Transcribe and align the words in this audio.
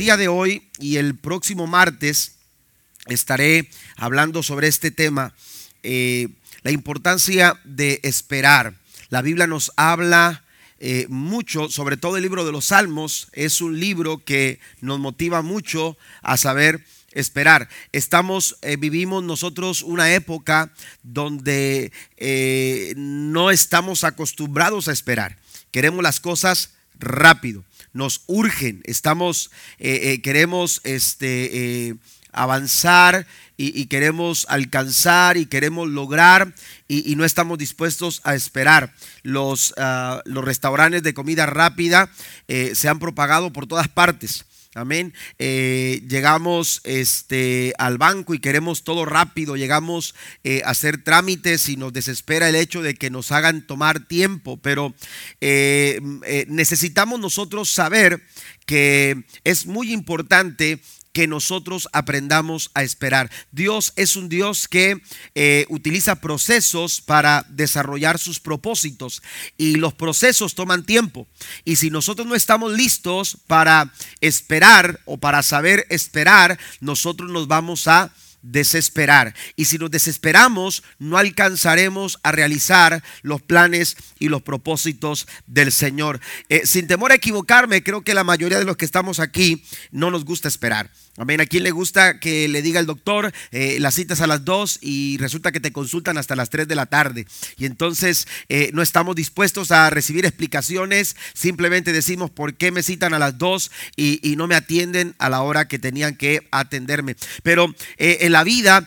día 0.00 0.16
de 0.16 0.28
hoy 0.28 0.62
y 0.78 0.96
el 0.96 1.14
próximo 1.14 1.66
martes 1.66 2.36
estaré 3.04 3.68
hablando 3.96 4.42
sobre 4.42 4.66
este 4.66 4.90
tema, 4.90 5.34
eh, 5.82 6.28
la 6.62 6.70
importancia 6.70 7.60
de 7.64 8.00
esperar. 8.02 8.72
La 9.10 9.20
Biblia 9.20 9.46
nos 9.46 9.72
habla 9.76 10.42
eh, 10.78 11.04
mucho, 11.10 11.68
sobre 11.68 11.98
todo 11.98 12.16
el 12.16 12.22
libro 12.22 12.46
de 12.46 12.52
los 12.52 12.64
Salmos, 12.64 13.28
es 13.34 13.60
un 13.60 13.78
libro 13.78 14.24
que 14.24 14.58
nos 14.80 14.98
motiva 14.98 15.42
mucho 15.42 15.98
a 16.22 16.38
saber 16.38 16.82
esperar. 17.12 17.68
Estamos, 17.92 18.56
eh, 18.62 18.76
vivimos 18.76 19.22
nosotros 19.22 19.82
una 19.82 20.14
época 20.14 20.72
donde 21.02 21.92
no 22.96 23.50
estamos 23.50 24.04
acostumbrados 24.04 24.88
a 24.88 24.92
esperar. 24.92 25.36
Queremos 25.70 26.02
las 26.02 26.20
cosas 26.20 26.70
rápido 26.98 27.64
nos 27.92 28.22
urgen, 28.26 28.80
estamos, 28.84 29.50
eh, 29.78 30.12
eh, 30.12 30.22
queremos 30.22 30.80
este, 30.84 31.88
eh, 31.88 31.94
avanzar 32.32 33.26
y, 33.56 33.86
queremos 33.86 34.46
alcanzar 34.48 35.36
y 35.36 35.44
queremos 35.44 35.88
lograr 35.88 36.54
y, 36.88 37.14
no 37.16 37.24
estamos 37.24 37.58
dispuestos 37.58 38.22
a 38.24 38.34
esperar. 38.34 38.94
Los, 39.22 39.74
ah, 39.76 40.22
los 40.24 40.44
restaurantes 40.44 41.02
de 41.02 41.12
comida 41.12 41.44
rápida 41.44 42.10
se 42.48 42.88
han 42.88 42.98
propagado 42.98 43.52
por 43.52 43.66
todas 43.66 43.88
partes. 43.88 44.46
Amén. 44.80 45.12
Eh, 45.38 46.02
llegamos 46.08 46.80
este, 46.84 47.74
al 47.78 47.98
banco 47.98 48.32
y 48.32 48.38
queremos 48.38 48.82
todo 48.82 49.04
rápido. 49.04 49.56
Llegamos 49.56 50.14
eh, 50.42 50.62
a 50.64 50.70
hacer 50.70 51.04
trámites 51.04 51.68
y 51.68 51.76
nos 51.76 51.92
desespera 51.92 52.48
el 52.48 52.56
hecho 52.56 52.82
de 52.82 52.94
que 52.94 53.10
nos 53.10 53.30
hagan 53.30 53.66
tomar 53.66 54.06
tiempo. 54.06 54.56
Pero 54.56 54.94
eh, 55.42 56.00
necesitamos 56.48 57.20
nosotros 57.20 57.70
saber 57.70 58.22
que 58.64 59.24
es 59.44 59.66
muy 59.66 59.92
importante 59.92 60.80
que 61.12 61.26
nosotros 61.26 61.88
aprendamos 61.92 62.70
a 62.74 62.82
esperar. 62.82 63.30
Dios 63.50 63.92
es 63.96 64.16
un 64.16 64.28
Dios 64.28 64.68
que 64.68 65.00
eh, 65.34 65.66
utiliza 65.68 66.20
procesos 66.20 67.00
para 67.00 67.44
desarrollar 67.48 68.18
sus 68.18 68.40
propósitos 68.40 69.22
y 69.56 69.76
los 69.76 69.94
procesos 69.94 70.54
toman 70.54 70.84
tiempo. 70.84 71.26
Y 71.64 71.76
si 71.76 71.90
nosotros 71.90 72.26
no 72.26 72.34
estamos 72.34 72.72
listos 72.72 73.38
para 73.46 73.92
esperar 74.20 75.00
o 75.04 75.18
para 75.18 75.42
saber 75.42 75.86
esperar, 75.90 76.58
nosotros 76.80 77.30
nos 77.30 77.48
vamos 77.48 77.88
a 77.88 78.12
desesperar. 78.42 79.34
Y 79.56 79.66
si 79.66 79.78
nos 79.78 79.90
desesperamos, 79.90 80.82
no 80.98 81.18
alcanzaremos 81.18 82.18
a 82.22 82.32
realizar 82.32 83.02
los 83.22 83.42
planes 83.42 83.96
y 84.18 84.28
los 84.28 84.42
propósitos 84.42 85.26
del 85.46 85.72
Señor. 85.72 86.20
Eh, 86.48 86.62
sin 86.64 86.86
temor 86.86 87.12
a 87.12 87.16
equivocarme, 87.16 87.82
creo 87.82 88.02
que 88.02 88.14
la 88.14 88.24
mayoría 88.24 88.58
de 88.58 88.64
los 88.64 88.76
que 88.76 88.84
estamos 88.84 89.20
aquí 89.20 89.64
no 89.90 90.10
nos 90.10 90.24
gusta 90.24 90.48
esperar. 90.48 90.90
Amén. 91.20 91.40
¿A 91.40 91.44
quién 91.44 91.64
le 91.64 91.70
gusta 91.70 92.18
que 92.18 92.48
le 92.48 92.62
diga 92.62 92.80
el 92.80 92.86
doctor 92.86 93.30
eh, 93.50 93.76
las 93.78 93.94
citas 93.94 94.22
a 94.22 94.26
las 94.26 94.44
2 94.46 94.78
y 94.80 95.18
resulta 95.18 95.52
que 95.52 95.60
te 95.60 95.70
consultan 95.70 96.16
hasta 96.16 96.34
las 96.34 96.48
3 96.48 96.66
de 96.66 96.74
la 96.74 96.86
tarde? 96.86 97.26
Y 97.58 97.66
entonces 97.66 98.26
eh, 98.48 98.70
no 98.72 98.80
estamos 98.80 99.16
dispuestos 99.16 99.70
a 99.70 99.90
recibir 99.90 100.24
explicaciones, 100.24 101.16
simplemente 101.34 101.92
decimos 101.92 102.30
por 102.30 102.54
qué 102.54 102.70
me 102.70 102.82
citan 102.82 103.12
a 103.12 103.18
las 103.18 103.36
2 103.36 103.70
y, 103.96 104.34
no 104.40 104.46
me 104.46 104.54
atienden 104.54 105.14
a 105.18 105.28
la 105.28 105.42
hora 105.42 105.68
que 105.68 105.78
tenían 105.78 106.16
que 106.16 106.48
atenderme. 106.52 107.16
Pero 107.42 107.74
eh, 107.98 108.29
en 108.30 108.32
la 108.32 108.44
vida 108.44 108.86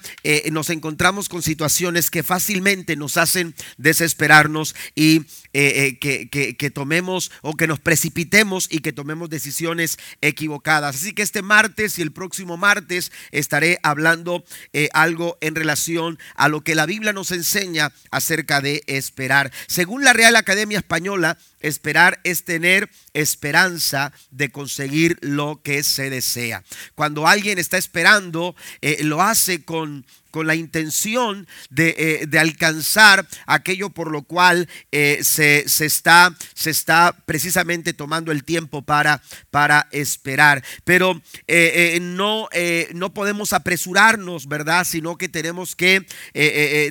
nos 0.51 0.69
encontramos 0.69 1.27
con 1.27 1.41
situaciones 1.41 2.09
que 2.09 2.23
fácilmente 2.23 2.95
nos 2.95 3.17
hacen 3.17 3.53
desesperarnos 3.77 4.75
y 4.95 5.25
que, 5.51 6.55
que 6.57 6.71
tomemos 6.71 7.31
o 7.41 7.55
que 7.55 7.67
nos 7.67 7.79
precipitemos 7.79 8.67
y 8.71 8.79
que 8.79 8.93
tomemos 8.93 9.29
decisiones 9.29 9.97
equivocadas. 10.21 10.95
Así 10.95 11.13
que 11.13 11.21
este 11.21 11.41
martes 11.41 11.99
y 11.99 12.01
el 12.01 12.11
próximo 12.11 12.57
martes 12.57 13.11
estaré 13.31 13.79
hablando 13.83 14.43
eh, 14.73 14.89
algo 14.93 15.37
en 15.41 15.55
relación 15.55 16.17
a 16.35 16.47
lo 16.47 16.61
que 16.61 16.75
la 16.75 16.85
Biblia 16.85 17.13
nos 17.13 17.31
enseña 17.31 17.91
acerca 18.11 18.61
de 18.61 18.83
esperar. 18.87 19.51
Según 19.67 20.03
la 20.03 20.13
Real 20.13 20.35
Academia 20.35 20.77
Española, 20.77 21.37
esperar 21.63 22.19
es 22.23 22.43
tener 22.43 22.89
esperanza 23.13 24.13
de 24.29 24.51
conseguir 24.51 25.17
lo 25.21 25.61
que 25.63 25.81
se 25.81 26.11
desea. 26.11 26.63
Cuando 26.93 27.27
alguien 27.27 27.57
está 27.57 27.77
esperando, 27.79 28.55
eh, 28.81 29.03
lo 29.03 29.23
hace 29.23 29.63
con 29.63 30.05
con 30.33 30.47
la 30.47 30.55
intención 30.55 31.47
de, 31.69 31.95
eh, 32.31 32.39
alcanzar 32.39 33.27
aquello 33.45 33.91
por 33.91 34.09
lo 34.09 34.23
cual 34.23 34.67
eh, 34.91 35.19
se, 35.21 35.63
está, 35.85 36.35
se, 36.55 36.71
está, 36.71 37.15
precisamente 37.27 37.93
tomando 37.93 38.31
el 38.31 38.43
tiempo 38.43 38.81
para, 38.81 39.21
para 39.51 39.87
esperar. 39.91 40.63
Pero 40.85 41.21
eh, 41.47 41.99
no, 42.01 42.49
no 42.95 43.13
podemos 43.13 43.53
apresurarnos, 43.53 44.47
¿verdad? 44.47 44.87
Sino 44.89 45.19
que 45.19 45.29
tenemos 45.29 45.75
que 45.75 46.03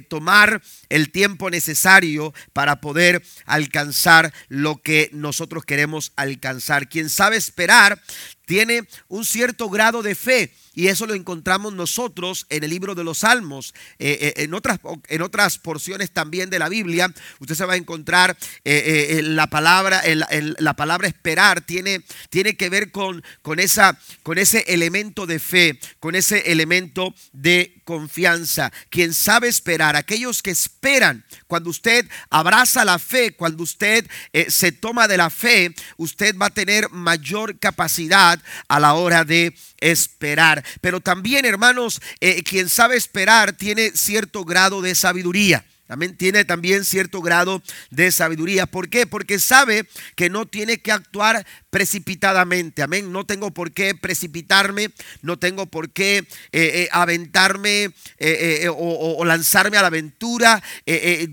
tomar 0.09 0.63
el 0.89 1.11
tiempo 1.11 1.51
necesario 1.51 2.33
para 2.53 2.81
poder 2.81 3.25
alcanzar 3.45 4.33
lo 4.49 4.81
que 4.81 5.11
nosotros 5.13 5.65
queremos 5.65 6.13
alcanzar. 6.15 6.89
Quien 6.89 7.11
sabe 7.11 7.39
esperar 7.39 8.01
tiene 8.45 8.87
un 9.09 9.25
cierto 9.25 9.69
grado 9.69 10.03
de 10.03 10.15
fe 10.15 10.53
y 10.75 10.89
eso 10.89 11.07
lo 11.07 11.15
encontramos 11.15 11.73
nosotros 11.75 12.47
en 12.49 12.65
el 12.65 12.71
libro 12.71 12.95
de 12.95 13.05
los 13.05 13.19
Salmos. 13.19 13.75
Eh, 13.99 14.19
eh, 14.21 14.45
en, 14.45 14.55
otras, 14.55 14.81
en 15.09 15.23
otras 15.23 15.59
porciones 15.59 16.11
también 16.11 16.51
de 16.51 16.59
la 16.59 16.69
Biblia, 16.69 17.13
usted 17.41 17.55
se 17.55 17.65
va 17.67 17.75
a 17.75 17.77
encontrar 17.77 18.37
eh, 18.65 19.21
la, 19.23 19.49
palabra, 19.49 20.03
la 20.07 20.75
palabra 20.75 21.09
esperar 21.09 21.61
tiene, 21.61 22.03
tiene 22.31 22.57
que 22.57 22.71
ver 22.71 22.91
con, 22.91 23.23
con, 23.43 23.59
esa, 23.59 23.99
con 24.23 24.39
ese 24.39 24.65
elemento 24.69 25.27
de 25.27 25.39
fe, 25.39 25.79
con 26.01 26.15
ese 26.15 26.51
elemento 26.53 27.15
de 27.33 27.81
confianza. 27.85 28.73
Quien 28.89 29.13
sabe 29.13 29.49
esperar, 29.49 29.97
aquellos 29.97 30.43
que 30.43 30.51
esperan, 30.51 31.25
cuando 31.47 31.69
usted 31.69 32.09
abraza 32.31 32.85
la 32.85 32.99
fe, 32.99 33.35
cuando 33.35 33.63
usted 33.63 34.09
se 34.49 34.73
toma 34.73 35.07
de 35.07 35.17
la 35.19 35.29
fe, 35.29 35.75
usted 35.99 36.37
va 36.39 36.47
a 36.47 36.51
tener 36.51 36.89
mayor 36.91 37.59
capacidad 37.59 38.32
a 38.69 38.81
la 38.81 38.95
hora 38.95 39.25
de 39.25 39.55
esperar. 39.79 40.65
Pero 40.81 41.01
también, 41.01 41.45
hermanos, 41.45 42.01
eh, 42.21 42.43
quien 42.43 42.69
sabe 42.69 42.97
esperar 42.97 43.53
tiene 43.53 43.91
cierto 43.91 44.45
grado 44.45 44.83
de 44.83 44.95
sabiduría. 44.95 45.65
Amén. 45.89 46.17
Tiene 46.17 46.47
también 46.47 46.87
cierto 46.87 47.21
grado 47.21 47.63
de 47.91 48.11
sabiduría. 48.13 48.65
¿Por 48.65 48.89
qué? 48.89 49.07
Porque 49.07 49.39
sabe 49.39 49.87
que 50.17 50.31
no 50.31 50.47
tiene 50.47 50.79
que 50.79 50.91
actuar 50.91 51.47
precipitadamente. 51.73 52.83
Amén. 52.83 53.11
No 53.13 53.25
tengo 53.25 53.51
por 53.51 53.73
qué 53.73 53.95
precipitarme, 53.95 54.91
no 55.23 55.39
tengo 55.39 55.65
por 55.65 55.91
qué 55.91 56.19
eh, 56.19 56.27
eh, 56.53 56.89
aventarme 56.93 57.95
eh, 58.19 58.69
o, 58.71 59.25
lanzarme 59.25 59.79
a 59.79 59.81
la 59.81 59.87
aventura. 59.87 60.63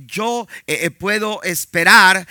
yo 0.05 0.47
puedo 0.97 1.43
esperar 1.43 2.25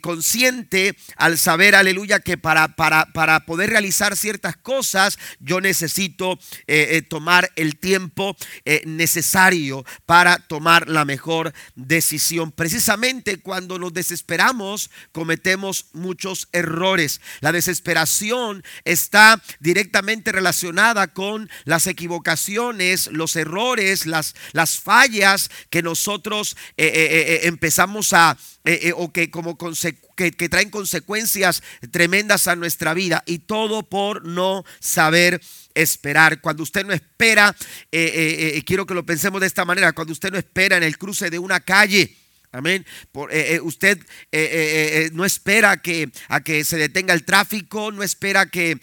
consciente 0.00 0.94
al 1.16 1.36
saber, 1.36 1.74
aleluya, 1.74 2.20
que 2.20 2.38
para, 2.38 2.68
para, 2.76 3.06
para 3.12 3.40
poder 3.46 3.70
realizar 3.70 4.16
ciertas 4.16 4.56
cosas 4.56 5.18
yo 5.40 5.60
necesito 5.60 6.38
tomar 7.08 7.50
el 7.56 7.76
tiempo 7.76 8.36
necesario 8.84 9.84
para 10.06 10.38
tomar 10.38 10.88
la 10.88 11.04
mejor 11.04 11.52
decisión. 11.74 12.52
Precisamente 12.52 13.38
cuando 13.38 13.80
nos 13.80 13.92
desesperamos 13.92 14.90
cometemos 15.10 15.86
muchos 15.92 16.48
errores. 16.52 17.20
La 17.40 17.52
desesperación 17.52 18.64
está 18.84 19.42
directamente 19.60 20.32
relacionada 20.32 21.08
con 21.08 21.50
las 21.64 21.86
equivocaciones, 21.86 23.08
los 23.12 23.36
errores, 23.36 24.06
las, 24.06 24.34
las 24.52 24.78
fallas 24.78 25.50
que 25.70 25.82
nosotros 25.82 26.56
eh, 26.76 26.86
eh, 26.86 26.90
eh, 26.94 27.40
empezamos 27.44 28.12
a, 28.12 28.36
o 28.96 29.12
que 29.12 29.30
como 29.30 29.58
que, 30.16 30.32
que, 30.32 30.48
traen 30.48 30.70
consecuencias 30.70 31.62
tremendas 31.90 32.48
a 32.48 32.56
nuestra 32.56 32.94
vida 32.94 33.22
y 33.26 33.40
todo 33.40 33.82
por 33.82 34.24
no 34.26 34.64
saber 34.80 35.40
esperar. 35.74 36.40
Cuando 36.40 36.62
usted 36.62 36.86
no 36.86 36.92
espera, 36.92 37.54
quiero 37.90 38.86
que 38.86 38.94
lo 38.94 39.04
pensemos 39.04 39.40
de 39.40 39.46
esta 39.46 39.64
manera, 39.64 39.92
cuando 39.92 40.12
usted 40.12 40.30
no 40.30 40.38
espera 40.38 40.76
en 40.76 40.82
el 40.82 40.98
cruce 40.98 41.30
de 41.30 41.38
una 41.38 41.60
calle, 41.60 42.16
Amén. 42.54 42.86
Eh, 43.32 43.56
eh, 43.56 43.60
usted 43.60 43.98
eh, 44.30 45.10
no 45.12 45.24
espera 45.24 45.82
que, 45.82 46.08
a 46.28 46.40
que 46.40 46.64
se 46.64 46.76
detenga 46.76 47.12
el 47.12 47.24
tráfico, 47.24 47.90
no 47.90 48.04
espera 48.04 48.46
que 48.46 48.78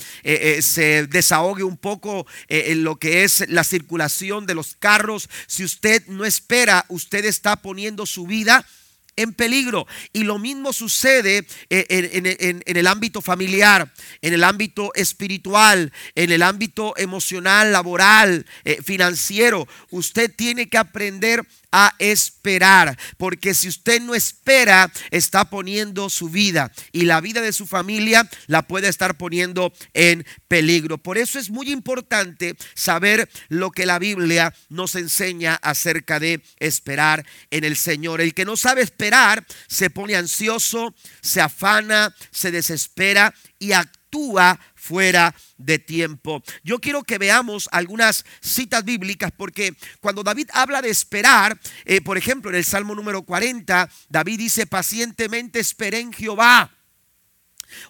se 0.62 1.08
desahogue 1.08 1.64
un 1.64 1.78
poco 1.78 2.28
en 2.50 2.84
lo 2.84 2.98
que 2.98 3.24
es 3.24 3.48
la 3.48 3.64
circulación 3.64 4.46
de 4.46 4.56
los 4.56 4.76
carros. 4.76 5.30
Si 5.48 5.64
usted 5.64 6.06
no 6.08 6.26
espera, 6.26 6.86
usted 6.90 7.24
está 7.24 7.62
poniendo 7.62 8.06
su 8.06 8.28
vida 8.28 8.68
en 9.16 9.32
peligro. 9.32 9.88
Y 10.12 10.24
lo 10.24 10.38
mismo 10.38 10.74
sucede 10.74 11.48
en, 11.70 12.64
el 12.66 12.88
ámbito 12.88 13.22
familiar, 13.22 13.90
en 14.22 14.34
el 14.34 14.44
ámbito 14.44 14.94
espiritual, 14.96 15.94
en 16.16 16.32
el 16.34 16.44
ámbito 16.44 16.94
emocional, 16.98 17.72
laboral, 17.72 18.46
financiero. 18.84 19.66
Usted 19.92 20.30
tiene 20.36 20.68
que 20.68 20.78
aprender 20.78 21.46
a 21.72 21.96
esperar, 22.00 22.98
porque 23.18 23.54
si 23.54 23.68
usted 23.68 24.02
no 24.02 24.16
espera, 24.16 24.92
está 25.10 25.50
poniendo 25.50 26.10
su 26.10 26.30
vida 26.30 26.72
y 26.92 27.04
la 27.04 27.22
vida 27.22 27.42
de 27.42 27.54
su 27.54 27.66
familia 27.66 28.30
la 28.48 28.64
puede 28.64 28.90
estar 28.90 29.18
poniendo 29.18 29.74
en 29.94 30.26
peligro. 30.48 30.98
Por 30.98 31.18
eso 31.18 31.40
es 31.40 31.50
muy 31.50 31.72
importante 31.72 32.56
saber 32.74 33.30
lo 33.48 33.72
que 33.72 33.86
la 33.86 34.00
Biblia 34.00 34.54
nos 34.70 34.96
enseña 34.96 35.56
acerca 35.56 36.20
de 36.20 36.42
esperar 36.58 37.26
en 37.50 37.64
el 37.64 37.78
Señor. 37.78 38.22
El 38.22 38.34
que 38.34 38.46
no 38.46 38.58
sabe 38.58 38.82
esperar 38.82 39.46
se 39.68 39.90
pone 39.90 40.16
ansioso, 40.16 40.94
se 41.22 41.42
afana, 41.42 42.16
se 42.32 42.52
desespera 42.52 43.34
y 43.60 43.72
actúa 43.72 44.60
fuera 44.82 45.36
de 45.58 45.78
tiempo. 45.78 46.42
Yo 46.64 46.80
quiero 46.80 47.04
que 47.04 47.20
veamos 47.20 47.70
algunas 47.72 48.26
citas 48.42 48.84
bíblicas 48.84 49.32
porque 49.32 49.76
cuando 50.00 50.24
David 50.24 50.50
habla 50.54 50.82
de 50.82 50.90
esperar, 50.90 51.60
eh, 51.86 52.02
por 52.02 52.18
ejemplo, 52.18 52.50
en 52.50 52.58
el 52.58 52.66
Salmo 52.66 52.96
número 52.96 53.22
40, 53.22 53.88
David 54.10 54.40
dice, 54.40 54.66
pacientemente 54.66 55.60
esperé 55.60 56.00
en 56.00 56.12
Jehová. 56.12 56.72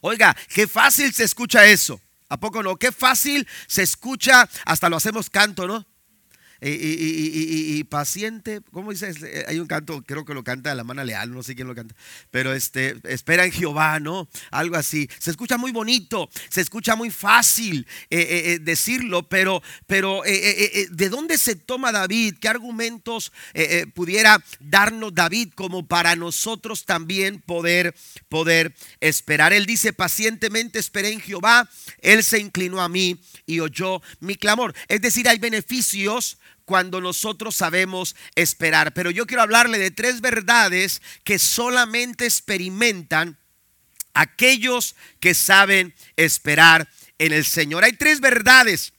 Oiga, 0.01 0.35
qué 0.53 0.67
fácil 0.67 1.13
se 1.13 1.23
escucha 1.23 1.65
eso. 1.65 2.01
¿A 2.27 2.37
poco 2.37 2.61
no? 2.61 2.75
Qué 2.75 2.91
fácil 2.91 3.47
se 3.67 3.83
escucha, 3.83 4.49
hasta 4.65 4.89
lo 4.89 4.97
hacemos 4.97 5.29
canto, 5.29 5.67
¿no? 5.67 5.85
Y, 6.63 7.83
paciente, 7.85 8.61
¿cómo 8.71 8.91
dice? 8.91 9.11
Eh, 9.23 9.45
hay 9.47 9.59
un 9.59 9.65
canto, 9.65 10.03
creo 10.03 10.25
que 10.25 10.35
lo 10.35 10.43
canta 10.43 10.75
la 10.75 10.83
mano 10.83 11.03
leal, 11.03 11.33
no 11.33 11.41
sé 11.41 11.55
quién 11.55 11.67
lo 11.67 11.73
canta, 11.73 11.95
pero 12.29 12.53
este, 12.53 12.95
espera 13.03 13.45
en 13.45 13.51
Jehová, 13.51 13.99
¿no? 13.99 14.29
Algo 14.51 14.75
así. 14.75 15.09
Se 15.17 15.31
escucha 15.31 15.57
muy 15.57 15.71
bonito, 15.71 16.29
se 16.49 16.61
escucha 16.61 16.95
muy 16.95 17.09
fácil 17.09 17.87
eh, 18.11 18.53
eh, 18.53 18.59
decirlo, 18.61 19.27
pero, 19.27 19.63
pero 19.87 20.21
¿de 20.23 21.09
dónde 21.09 21.39
se 21.39 21.55
toma 21.55 21.91
David? 21.91 22.35
¿Qué 22.39 22.47
argumentos 22.47 23.31
pudiera 23.95 24.43
darnos 24.59 25.15
David 25.15 25.49
como 25.55 25.87
para 25.87 26.15
nosotros 26.15 26.85
también 26.85 27.41
poder, 27.41 27.95
poder 28.29 28.75
esperar? 28.99 29.51
Él 29.51 29.65
dice, 29.65 29.93
pacientemente 29.93 30.77
esperé 30.77 31.11
en 31.11 31.21
Jehová, 31.21 31.67
Él 32.01 32.23
se 32.23 32.39
inclinó 32.39 32.81
a 32.81 32.89
mí 32.89 33.19
y 33.47 33.59
oyó 33.59 34.01
mi 34.19 34.35
clamor. 34.35 34.75
Es 34.87 35.01
decir, 35.01 35.27
hay 35.27 35.39
beneficios 35.39 36.37
cuando 36.71 37.01
nosotros 37.01 37.53
sabemos 37.53 38.15
esperar. 38.33 38.93
Pero 38.93 39.11
yo 39.11 39.27
quiero 39.27 39.43
hablarle 39.43 39.77
de 39.77 39.91
tres 39.91 40.21
verdades 40.21 41.01
que 41.25 41.37
solamente 41.37 42.23
experimentan 42.25 43.37
aquellos 44.13 44.95
que 45.19 45.33
saben 45.33 45.93
esperar 46.15 46.87
en 47.17 47.33
el 47.33 47.43
Señor. 47.43 47.83
Hay 47.83 47.91
tres 47.91 48.21
verdades. 48.21 48.93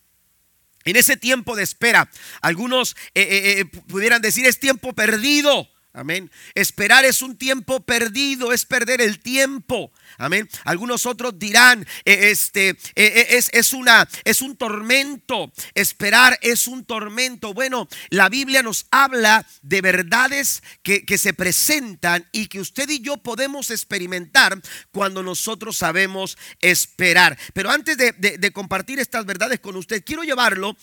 En 0.85 0.97
ese 0.97 1.17
tiempo 1.17 1.57
de 1.57 1.63
espera, 1.63 2.11
algunos 2.43 2.95
eh, 3.15 3.23
eh, 3.23 3.61
eh, 3.61 3.65
pudieran 3.65 4.21
decir 4.21 4.45
es 4.45 4.61
tiempo 4.61 4.93
perdido. 4.93 5.72
Amén. 5.95 6.31
Esperar 6.55 7.05
es 7.05 7.21
un 7.21 7.37
tiempo 7.37 7.81
perdido, 7.81 8.55
es 8.55 8.65
perder 8.65 9.03
el 9.03 9.19
tiempo. 9.19 9.93
Amén. 10.17 10.49
Algunos 10.65 11.05
otros 11.05 11.39
dirán, 11.39 11.87
eh, 12.07 12.31
este, 12.31 12.71
eh, 12.71 12.77
eh, 12.97 13.27
es, 13.33 13.51
es, 13.53 13.75
una, 13.75 14.09
es 14.25 14.41
un 14.41 14.57
tormento. 14.57 15.53
Esperar 15.75 16.39
es 16.41 16.67
un 16.67 16.87
tormento. 16.87 17.53
Bueno, 17.53 17.89
la 18.09 18.31
Biblia 18.31 18.63
nos 18.63 18.87
habla 18.91 19.47
de 19.61 19.83
verdades 19.83 20.63
que, 20.83 21.03
se 21.19 21.35
presentan 21.35 22.27
y 22.33 22.47
que 22.47 22.59
usted 22.59 22.89
y 22.89 23.01
yo 23.01 23.19
podemos 23.19 23.71
experimentar 23.71 24.59
cuando 24.93 25.23
nosotros 25.23 25.77
sabemos 25.77 26.39
esperar. 26.63 27.39
Pero 27.53 27.71
antes 27.71 27.99
de, 27.99 28.53
compartir 28.53 28.99
estas 28.99 29.27
verdades 29.27 29.61
con 29.61 29.77
usted, 29.77 30.03
quiero 30.05 30.25
llevarlo 30.25 30.75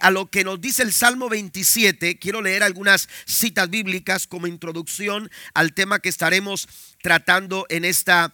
a 0.00 0.10
lo 0.10 0.30
que 0.30 0.44
nos 0.44 0.60
dice 0.62 0.82
el 0.82 0.94
Salmo 0.94 1.28
27. 1.28 2.18
Quiero 2.18 2.40
leer 2.40 2.62
algunas 2.62 3.06
citas 3.26 3.68
bíblicas 3.68 4.26
como 4.26 4.45
introducción 4.46 5.30
al 5.54 5.74
tema 5.74 6.00
que 6.00 6.08
estaremos 6.08 6.68
tratando 7.02 7.66
en 7.68 7.84
esta, 7.84 8.32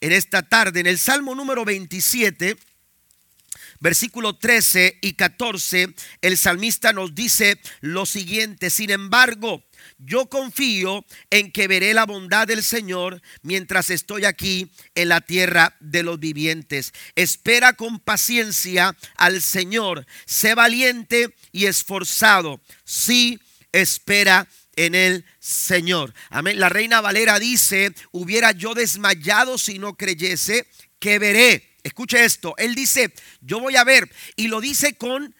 en 0.00 0.12
esta 0.12 0.42
tarde. 0.42 0.80
En 0.80 0.86
el 0.86 0.98
Salmo 0.98 1.34
número 1.34 1.64
27, 1.64 2.56
versículo 3.80 4.36
13 4.36 4.98
y 5.02 5.12
14, 5.12 5.94
el 6.22 6.38
salmista 6.38 6.92
nos 6.92 7.14
dice 7.14 7.60
lo 7.80 8.06
siguiente, 8.06 8.70
sin 8.70 8.90
embargo, 8.90 9.64
yo 9.98 10.26
confío 10.26 11.04
en 11.30 11.52
que 11.52 11.68
veré 11.68 11.94
la 11.94 12.06
bondad 12.06 12.46
del 12.46 12.62
Señor 12.62 13.20
mientras 13.42 13.90
estoy 13.90 14.24
aquí 14.24 14.70
en 14.94 15.08
la 15.08 15.20
tierra 15.20 15.76
de 15.80 16.02
los 16.02 16.18
vivientes. 16.18 16.92
Espera 17.14 17.74
con 17.74 18.00
paciencia 18.00 18.96
al 19.16 19.42
Señor. 19.42 20.06
Sé 20.26 20.54
valiente 20.54 21.34
y 21.52 21.66
esforzado. 21.66 22.60
Sí, 22.84 23.38
espera 23.72 24.48
en 24.76 24.94
el 24.94 25.24
Señor. 25.38 26.14
Amén. 26.30 26.58
La 26.58 26.68
reina 26.68 27.00
Valera 27.00 27.38
dice, 27.38 27.94
hubiera 28.12 28.52
yo 28.52 28.74
desmayado 28.74 29.58
si 29.58 29.78
no 29.78 29.96
creyese 29.96 30.66
que 30.98 31.18
veré. 31.18 31.76
Escuche 31.82 32.24
esto, 32.24 32.54
él 32.56 32.74
dice, 32.74 33.12
yo 33.42 33.60
voy 33.60 33.76
a 33.76 33.84
ver 33.84 34.10
y 34.36 34.48
lo 34.48 34.60
dice 34.62 34.94
con 34.94 35.34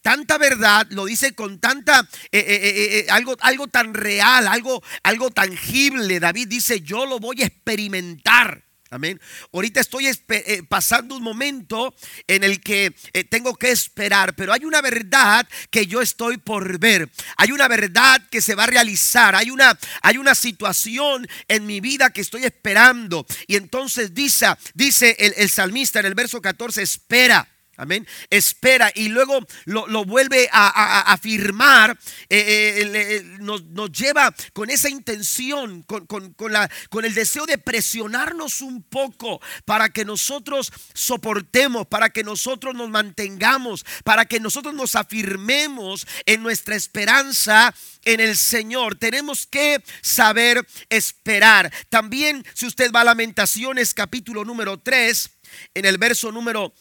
tanta 0.00 0.38
verdad, 0.38 0.86
lo 0.90 1.04
dice 1.04 1.34
con 1.34 1.60
tanta 1.60 2.08
eh, 2.32 2.38
eh, 2.38 2.98
eh, 3.00 3.06
algo, 3.10 3.36
algo 3.40 3.66
tan 3.66 3.92
real, 3.92 4.48
algo, 4.48 4.82
algo 5.02 5.30
tangible. 5.30 6.20
David 6.20 6.48
dice, 6.48 6.80
yo 6.80 7.04
lo 7.04 7.18
voy 7.18 7.42
a 7.42 7.46
experimentar. 7.46 8.64
Amén. 8.92 9.20
Ahorita 9.52 9.80
estoy 9.80 10.08
eh, 10.08 10.62
pasando 10.68 11.14
un 11.14 11.22
momento 11.22 11.94
en 12.26 12.42
el 12.42 12.60
que 12.60 12.92
eh, 13.12 13.22
tengo 13.22 13.54
que 13.54 13.70
esperar, 13.70 14.34
pero 14.34 14.52
hay 14.52 14.64
una 14.64 14.82
verdad 14.82 15.48
que 15.70 15.86
yo 15.86 16.02
estoy 16.02 16.38
por 16.38 16.80
ver. 16.80 17.08
Hay 17.36 17.52
una 17.52 17.68
verdad 17.68 18.20
que 18.32 18.42
se 18.42 18.56
va 18.56 18.64
a 18.64 18.66
realizar. 18.66 19.36
Hay 19.36 19.52
una, 19.52 19.78
hay 20.02 20.18
una 20.18 20.34
situación 20.34 21.28
en 21.46 21.66
mi 21.66 21.78
vida 21.80 22.10
que 22.10 22.20
estoy 22.20 22.42
esperando. 22.42 23.24
Y 23.46 23.54
entonces 23.54 24.12
dice, 24.12 24.46
dice 24.74 25.14
el, 25.20 25.34
el 25.36 25.50
salmista 25.50 26.00
en 26.00 26.06
el 26.06 26.16
verso 26.16 26.42
14, 26.42 26.82
espera. 26.82 27.48
Amén. 27.80 28.06
Espera 28.28 28.92
y 28.94 29.08
luego 29.08 29.40
lo, 29.64 30.04
vuelve 30.04 30.50
a, 30.52 31.12
afirmar. 31.12 31.98
Eh, 32.28 32.38
eh, 32.38 32.90
eh, 32.94 33.22
nos, 33.40 33.62
lleva 33.90 34.34
con 34.52 34.68
esa 34.68 34.90
intención, 34.90 35.82
con, 35.84 36.06
con 36.06 37.04
el 37.06 37.14
deseo 37.14 37.46
de 37.46 37.56
presionarnos 37.56 38.60
un 38.60 38.82
poco 38.82 39.40
para 39.64 39.88
que 39.88 40.04
nosotros 40.04 40.70
soportemos, 40.92 41.86
para 41.86 42.10
que 42.10 42.22
nosotros 42.22 42.74
nos 42.74 42.90
mantengamos, 42.90 43.86
para 44.04 44.26
que 44.26 44.40
nosotros 44.40 44.74
nos 44.74 44.94
afirmemos 44.94 46.06
en 46.26 46.42
nuestra 46.42 46.76
esperanza 46.76 47.74
en 48.04 48.20
el 48.20 48.36
Señor. 48.36 48.96
Tenemos 48.96 49.46
que 49.46 49.82
saber 50.02 50.66
esperar. 50.90 51.72
También, 51.88 52.44
si 52.52 52.66
usted 52.66 52.92
va 52.92 53.00
a 53.00 53.04
Lamentaciones 53.04 53.94
capítulo 53.94 54.44
número 54.44 54.78
3, 54.78 55.30
en 55.74 55.84
el 55.84 55.98
verso 55.98 56.30
número 56.30 56.74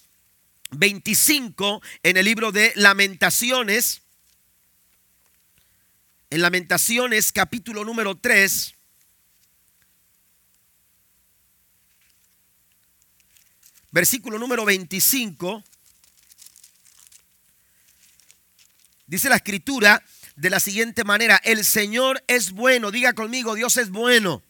25 0.72 1.82
en 2.04 2.18
el 2.18 2.26
libro 2.26 2.52
de 2.52 2.72
Lamentaciones. 2.76 4.02
En 6.30 6.42
Lamentaciones 6.42 7.32
capítulo 7.32 7.84
número 7.84 8.16
3. 8.18 8.76
Versículo 13.92 14.38
número 14.38 14.66
25. 14.66 15.64
Dice 19.08 19.30
la 19.30 19.38
escritura 19.38 20.04
de 20.36 20.52
la 20.52 20.60
siguiente 20.60 21.04
manera, 21.04 21.42
el 21.44 21.66
Señor 21.66 22.24
es 22.28 22.52
bueno, 22.52 22.92
diga 22.92 23.14
conmigo, 23.14 23.56
Dios 23.56 23.76
es 23.78 23.90
bueno. 23.90 24.44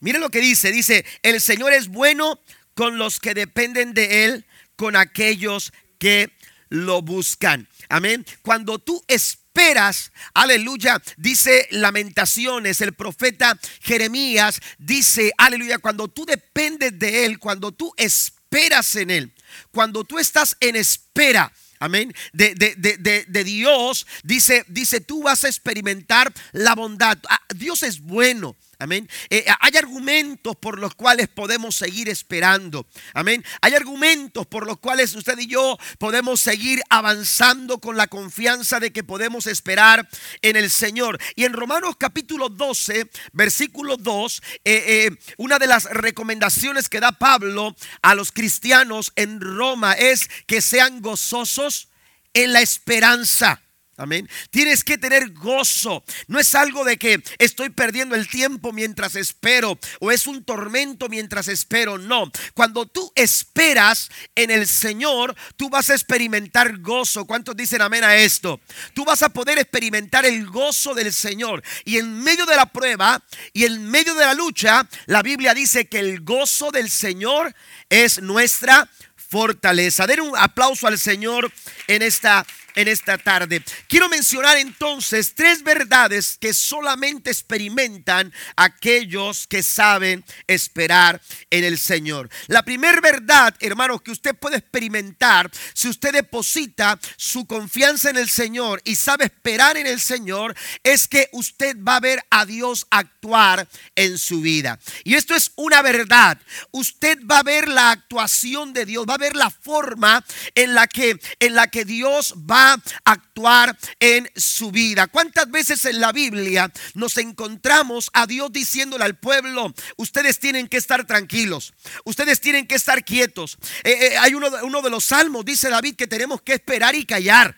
Mire 0.00 0.18
lo 0.18 0.30
que 0.30 0.40
dice, 0.40 0.72
dice, 0.72 1.04
el 1.22 1.40
Señor 1.40 1.72
es 1.72 1.88
bueno 1.88 2.40
con 2.74 2.96
los 2.96 3.20
que 3.20 3.34
dependen 3.34 3.92
de 3.92 4.24
Él, 4.24 4.46
con 4.82 4.96
aquellos 4.96 5.72
que 5.96 6.32
lo 6.68 7.02
buscan. 7.02 7.68
Amén. 7.88 8.26
Cuando 8.42 8.80
tú 8.80 9.00
esperas, 9.06 10.10
aleluya, 10.34 11.00
dice 11.16 11.68
lamentaciones, 11.70 12.80
el 12.80 12.92
profeta 12.92 13.56
Jeremías 13.80 14.58
dice, 14.78 15.30
aleluya, 15.38 15.78
cuando 15.78 16.08
tú 16.08 16.26
dependes 16.26 16.98
de 16.98 17.26
Él, 17.26 17.38
cuando 17.38 17.70
tú 17.70 17.94
esperas 17.96 18.96
en 18.96 19.12
Él, 19.12 19.32
cuando 19.70 20.02
tú 20.02 20.18
estás 20.18 20.56
en 20.58 20.74
espera, 20.74 21.52
amén, 21.78 22.12
de, 22.32 22.56
de, 22.56 23.44
Dios, 23.44 24.04
dice, 24.24 24.64
dice, 24.66 25.00
tú 25.00 25.22
vas 25.22 25.44
a 25.44 25.48
experimentar 25.48 26.32
la 26.50 26.74
bondad. 26.74 27.18
Ah, 27.28 27.40
Dios 27.54 27.84
es 27.84 28.00
bueno. 28.00 28.56
Amén. 28.82 29.08
Eh, 29.30 29.44
hay 29.60 29.76
argumentos 29.76 30.56
por 30.56 30.80
los 30.80 30.96
cuales 30.96 31.28
podemos 31.28 31.76
seguir 31.76 32.08
esperando. 32.08 32.84
Amén. 33.14 33.44
Hay 33.60 33.74
argumentos 33.74 34.44
por 34.48 34.66
los 34.66 34.78
cuales 34.78 35.14
usted 35.14 35.38
y 35.38 35.46
yo 35.46 35.78
podemos 35.98 36.40
seguir 36.40 36.82
avanzando 36.90 37.78
con 37.78 37.96
la 37.96 38.08
confianza 38.08 38.80
de 38.80 38.92
que 38.92 39.04
podemos 39.04 39.46
esperar 39.46 40.08
en 40.40 40.56
el 40.56 40.68
Señor. 40.68 41.20
Y 41.36 41.44
en 41.44 41.52
Romanos 41.52 41.94
capítulo 41.96 42.48
12, 42.48 43.08
versículo 43.32 43.96
2, 43.96 44.42
eh, 44.64 44.84
eh, 44.86 45.10
una 45.36 45.60
de 45.60 45.68
las 45.68 45.84
recomendaciones 45.84 46.88
que 46.88 46.98
da 46.98 47.12
Pablo 47.12 47.76
a 48.02 48.16
los 48.16 48.32
cristianos 48.32 49.12
en 49.14 49.40
Roma 49.40 49.92
es 49.92 50.28
que 50.46 50.60
sean 50.60 51.00
gozosos 51.00 51.88
en 52.34 52.52
la 52.52 52.62
esperanza. 52.62 53.61
Amén. 53.98 54.26
Tienes 54.50 54.84
que 54.84 54.96
tener 54.96 55.32
gozo. 55.32 56.02
No 56.26 56.40
es 56.40 56.54
algo 56.54 56.82
de 56.82 56.96
que 56.96 57.22
estoy 57.38 57.68
perdiendo 57.68 58.14
el 58.14 58.26
tiempo 58.26 58.72
mientras 58.72 59.16
espero 59.16 59.78
o 60.00 60.10
es 60.10 60.26
un 60.26 60.44
tormento 60.44 61.10
mientras 61.10 61.46
espero. 61.48 61.98
No. 61.98 62.32
Cuando 62.54 62.86
tú 62.86 63.12
esperas 63.14 64.08
en 64.34 64.50
el 64.50 64.66
Señor, 64.66 65.36
tú 65.56 65.68
vas 65.68 65.90
a 65.90 65.94
experimentar 65.94 66.78
gozo. 66.78 67.26
¿Cuántos 67.26 67.54
dicen 67.54 67.82
amén 67.82 68.02
a 68.02 68.16
esto? 68.16 68.60
Tú 68.94 69.04
vas 69.04 69.22
a 69.22 69.28
poder 69.28 69.58
experimentar 69.58 70.24
el 70.24 70.46
gozo 70.46 70.94
del 70.94 71.12
Señor. 71.12 71.62
Y 71.84 71.98
en 71.98 72.18
medio 72.22 72.46
de 72.46 72.56
la 72.56 72.66
prueba 72.66 73.22
y 73.52 73.66
en 73.66 73.90
medio 73.90 74.14
de 74.14 74.24
la 74.24 74.32
lucha, 74.32 74.88
la 75.04 75.22
Biblia 75.22 75.52
dice 75.52 75.86
que 75.86 75.98
el 75.98 76.22
gozo 76.22 76.70
del 76.70 76.88
Señor 76.88 77.54
es 77.90 78.22
nuestra 78.22 78.88
fortaleza. 79.32 80.06
Den 80.06 80.20
un 80.20 80.36
aplauso 80.36 80.86
al 80.86 80.98
Señor 80.98 81.52
en 81.88 82.02
esta 82.02 82.46
en 82.74 82.88
esta 82.88 83.18
tarde. 83.18 83.62
Quiero 83.88 84.08
mencionar 84.08 84.56
entonces 84.58 85.34
tres 85.34 85.62
verdades 85.62 86.38
que 86.40 86.54
solamente 86.54 87.30
experimentan 87.30 88.32
aquellos 88.56 89.46
que 89.46 89.62
saben 89.62 90.24
esperar 90.46 91.20
en 91.50 91.64
el 91.64 91.78
Señor. 91.78 92.28
La 92.46 92.62
primera 92.62 93.00
verdad, 93.00 93.54
hermanos, 93.60 94.02
que 94.02 94.10
usted 94.10 94.34
puede 94.34 94.58
experimentar 94.58 95.50
si 95.74 95.88
usted 95.88 96.12
deposita 96.12 96.98
su 97.16 97.46
confianza 97.46 98.10
en 98.10 98.16
el 98.16 98.28
Señor 98.28 98.80
y 98.84 98.96
sabe 98.96 99.24
esperar 99.24 99.76
en 99.76 99.86
el 99.86 100.00
Señor, 100.00 100.54
es 100.82 101.08
que 101.08 101.28
usted 101.32 101.76
va 101.76 101.96
a 101.96 102.00
ver 102.00 102.24
a 102.30 102.46
Dios 102.46 102.86
actuar 102.90 103.68
en 103.94 104.18
su 104.18 104.40
vida. 104.40 104.78
Y 105.04 105.14
esto 105.14 105.34
es 105.34 105.52
una 105.56 105.82
verdad. 105.82 106.38
Usted 106.70 107.18
va 107.30 107.38
a 107.38 107.42
ver 107.42 107.68
la 107.68 107.90
actuación 107.90 108.72
de 108.72 108.86
Dios, 108.86 109.06
va 109.08 109.14
a 109.14 109.18
ver 109.18 109.36
la 109.36 109.50
forma 109.50 110.24
en 110.54 110.74
la 110.74 110.86
que 110.86 111.18
en 111.38 111.54
la 111.54 111.68
que 111.68 111.84
Dios 111.84 112.34
va 112.50 112.61
actuar 113.04 113.76
en 114.00 114.30
su 114.36 114.70
vida. 114.70 115.06
¿Cuántas 115.06 115.50
veces 115.50 115.84
en 115.84 116.00
la 116.00 116.12
Biblia 116.12 116.70
nos 116.94 117.16
encontramos 117.18 118.10
a 118.12 118.26
Dios 118.26 118.52
diciéndole 118.52 119.04
al 119.04 119.18
pueblo, 119.18 119.74
ustedes 119.96 120.38
tienen 120.38 120.68
que 120.68 120.76
estar 120.76 121.06
tranquilos, 121.06 121.74
ustedes 122.04 122.40
tienen 122.40 122.66
que 122.66 122.74
estar 122.74 123.04
quietos? 123.04 123.58
Eh, 123.84 123.92
eh, 123.92 124.18
hay 124.18 124.34
uno, 124.34 124.48
uno 124.62 124.82
de 124.82 124.90
los 124.90 125.04
salmos, 125.04 125.44
dice 125.44 125.68
David, 125.68 125.96
que 125.96 126.06
tenemos 126.06 126.42
que 126.42 126.54
esperar 126.54 126.94
y 126.94 127.04
callar. 127.04 127.56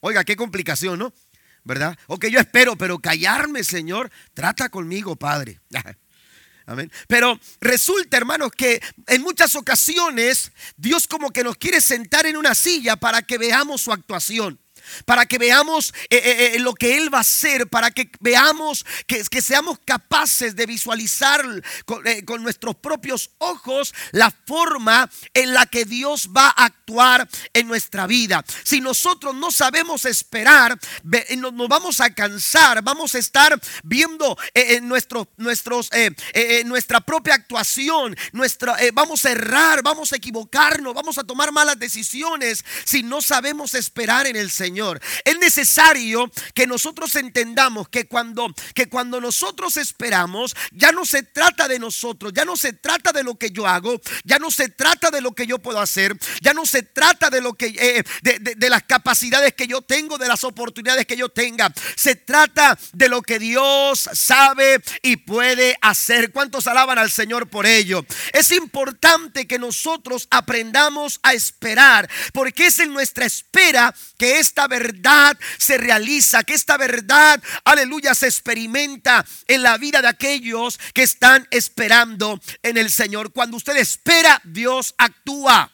Oiga, 0.00 0.24
qué 0.24 0.36
complicación, 0.36 0.98
¿no? 0.98 1.12
¿Verdad? 1.64 1.98
Ok, 2.08 2.26
yo 2.26 2.38
espero, 2.38 2.76
pero 2.76 2.98
callarme, 2.98 3.64
Señor, 3.64 4.10
trata 4.34 4.68
conmigo, 4.68 5.16
Padre. 5.16 5.60
Amén. 6.66 6.90
Pero 7.08 7.38
resulta, 7.60 8.16
hermanos, 8.16 8.50
que 8.56 8.80
en 9.06 9.22
muchas 9.22 9.54
ocasiones 9.54 10.50
Dios 10.76 11.06
como 11.06 11.30
que 11.30 11.44
nos 11.44 11.56
quiere 11.56 11.80
sentar 11.80 12.26
en 12.26 12.36
una 12.36 12.54
silla 12.54 12.96
para 12.96 13.22
que 13.22 13.38
veamos 13.38 13.82
su 13.82 13.92
actuación 13.92 14.58
para 15.04 15.26
que 15.26 15.38
veamos 15.38 15.94
eh, 16.10 16.16
eh, 16.16 16.52
eh, 16.54 16.58
lo 16.58 16.74
que 16.74 16.96
Él 16.96 17.12
va 17.12 17.18
a 17.18 17.20
hacer, 17.22 17.68
para 17.68 17.90
que 17.90 18.10
veamos 18.20 18.84
que, 19.06 19.22
que 19.24 19.42
seamos 19.42 19.78
capaces 19.84 20.56
de 20.56 20.66
visualizar 20.66 21.44
con, 21.84 22.42
nuestros 22.42 22.76
propios 22.76 23.30
ojos 23.38 23.94
la 24.12 24.30
forma 24.46 25.10
en 25.32 25.54
la 25.54 25.66
que 25.66 25.84
Dios 25.84 26.30
va 26.36 26.48
a 26.48 26.66
actuar 26.66 27.28
en 27.52 27.66
nuestra 27.66 28.06
vida. 28.06 28.44
Si 28.64 28.80
nosotros 28.80 29.34
no 29.34 29.50
sabemos 29.50 30.04
esperar, 30.04 30.78
nos 31.36 31.68
vamos 31.68 32.00
a 32.00 32.12
cansar, 32.12 32.82
vamos 32.82 33.14
a 33.14 33.18
estar 33.18 33.58
viendo 33.82 34.36
en 34.52 34.88
nuestro, 34.88 35.28
nuestros, 35.36 35.90
nuestra 36.64 37.00
propia 37.00 37.34
actuación, 37.34 38.16
nuestra, 38.32 38.76
vamos 38.92 39.24
a 39.24 39.30
errar, 39.30 39.82
vamos 39.82 40.12
a 40.12 40.16
equivocarnos, 40.16 40.92
vamos 40.94 41.18
a 41.18 41.24
tomar 41.24 41.52
malas 41.52 41.78
decisiones 41.78 42.64
si 42.84 43.02
no 43.02 43.22
sabemos 43.22 43.74
esperar 43.74 44.26
en 44.26 44.36
el 44.36 44.50
Señor. 44.50 44.73
Es 45.24 45.38
necesario 45.38 46.30
que 46.54 46.66
nosotros 46.66 47.14
entendamos 47.16 47.88
que 47.88 48.06
cuando, 48.06 48.52
que 48.74 48.88
cuando 48.88 49.20
nosotros 49.20 49.76
esperamos, 49.76 50.54
ya 50.72 50.92
no 50.92 51.04
se 51.04 51.22
trata 51.22 51.68
de 51.68 51.78
nosotros, 51.78 52.32
ya 52.34 52.44
no 52.44 52.56
se 52.56 52.72
trata 52.72 53.12
de 53.12 53.22
lo 53.22 53.36
que 53.36 53.50
yo 53.50 53.66
hago, 53.66 54.00
ya 54.24 54.38
no 54.38 54.50
se 54.50 54.68
trata 54.68 55.10
de 55.10 55.20
lo 55.20 55.32
que 55.32 55.46
yo 55.46 55.58
puedo 55.58 55.80
hacer, 55.80 56.16
ya 56.40 56.52
no 56.54 56.66
se 56.66 56.82
trata 56.82 57.30
de 57.30 57.40
lo 57.40 57.54
que 57.54 57.66
eh, 57.66 58.02
de, 58.22 58.54
de 58.56 58.70
las 58.70 58.82
capacidades 58.82 59.54
que 59.54 59.66
yo 59.66 59.82
tengo, 59.82 60.18
de 60.18 60.28
las 60.28 60.44
oportunidades 60.44 61.06
que 61.06 61.16
yo 61.16 61.28
tenga. 61.28 61.72
Se 61.96 62.16
trata 62.16 62.78
de 62.92 63.08
lo 63.08 63.22
que 63.22 63.38
Dios 63.38 64.08
sabe 64.12 64.82
y 65.02 65.16
puede 65.16 65.76
hacer. 65.80 66.32
¿Cuántos 66.32 66.66
alaban 66.66 66.98
al 66.98 67.10
Señor 67.10 67.48
por 67.48 67.66
ello? 67.66 68.04
Es 68.32 68.50
importante 68.52 69.46
que 69.46 69.58
nosotros 69.58 70.28
aprendamos 70.30 71.20
a 71.22 71.34
esperar, 71.34 72.08
porque 72.32 72.66
es 72.66 72.78
en 72.78 72.92
nuestra 72.92 73.26
espera 73.26 73.94
que 74.18 74.38
esta 74.38 74.63
verdad 74.68 75.38
se 75.58 75.78
realiza, 75.78 76.44
que 76.44 76.54
esta 76.54 76.76
verdad, 76.76 77.42
aleluya, 77.64 78.14
se 78.14 78.26
experimenta 78.26 79.24
en 79.46 79.62
la 79.62 79.78
vida 79.78 80.02
de 80.02 80.08
aquellos 80.08 80.78
que 80.92 81.02
están 81.02 81.46
esperando 81.50 82.40
en 82.62 82.76
el 82.76 82.90
Señor. 82.90 83.32
Cuando 83.32 83.56
usted 83.56 83.76
espera, 83.76 84.40
Dios 84.44 84.94
actúa. 84.98 85.70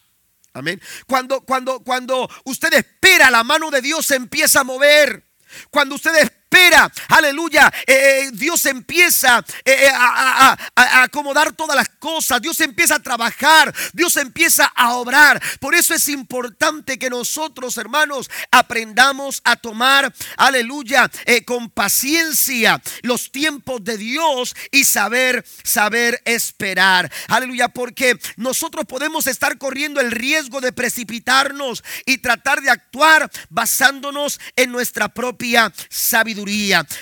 Amén. 0.53 0.81
Cuando, 1.07 1.43
cuando, 1.43 1.81
cuando 1.81 2.29
usted 2.45 2.73
espera, 2.75 3.31
la 3.31 3.45
mano 3.45 3.71
de 3.71 3.81
Dios 3.81 4.07
se 4.07 4.17
empieza 4.17 4.61
a 4.61 4.65
mover. 4.65 5.25
Cuando 5.71 5.95
usted 5.95 6.15
espera, 6.17 6.40
espera, 6.51 6.91
aleluya, 7.09 7.73
eh, 7.87 8.23
eh, 8.23 8.31
Dios 8.33 8.67
empieza 8.67 9.45
eh, 9.65 9.89
a, 9.95 10.57
acomodar 11.03 11.53
todas 11.53 11.77
las 11.77 11.89
cosas, 11.89 12.43
Dios 12.43 12.61
empieza 12.61 12.97
a 12.97 13.03
trabajar, 13.03 13.73
Dios 13.93 14.17
empieza 14.17 14.67
a 14.75 14.95
obrar. 14.95 15.41
Por 15.61 15.77
eso 15.77 15.95
es 15.95 16.09
importante 16.09 16.99
que 16.99 17.09
nosotros, 17.09 17.77
hermanos, 17.79 18.29
aprendamos 18.51 19.41
a 19.45 19.55
tomar, 19.57 20.13
aleluya, 20.37 21.09
con 21.47 21.71
paciencia 21.71 22.83
los 23.03 23.31
tiempos 23.31 23.85
de 23.85 23.97
Dios 23.97 24.57
y 24.73 24.85
saber, 24.85 25.45
saber 25.63 26.21
esperar. 26.25 27.11
Aleluya, 27.29 27.69
porque 27.69 28.19
nosotros 28.37 28.87
podemos 28.87 29.29
estar 29.29 29.57
corriendo 29.57 30.01
el 30.01 30.11
riesgo 30.11 30.61
de 30.61 30.73
precipitarnos 30.73 31.85
y 32.07 32.19
tratar 32.19 32.61
de 32.61 32.71
actuar 32.71 33.31
basándonos 33.51 34.41
en 34.57 34.73
nuestra 34.73 35.09
propia 35.09 35.73
sabiduría. 35.89 36.40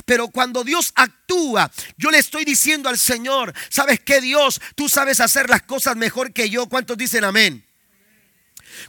Pero 0.05 0.29
cuando 0.29 0.65
Dios 0.65 0.93
actúa, 0.95 1.71
yo 1.97 2.11
le 2.11 2.19
estoy 2.19 2.45
diciendo 2.45 2.89
al 2.89 2.99
Señor, 2.99 3.55
¿sabes 3.69 4.01
qué 4.01 4.21
Dios? 4.21 4.61
Tú 4.75 4.89
sabes 4.89 5.21
hacer 5.21 5.49
las 5.49 5.63
cosas 5.63 5.97
mejor 5.97 6.33
que 6.33 6.51
yo. 6.51 6.67
¿Cuántos 6.69 6.97
dicen 6.97 7.25
amén? 7.25 7.65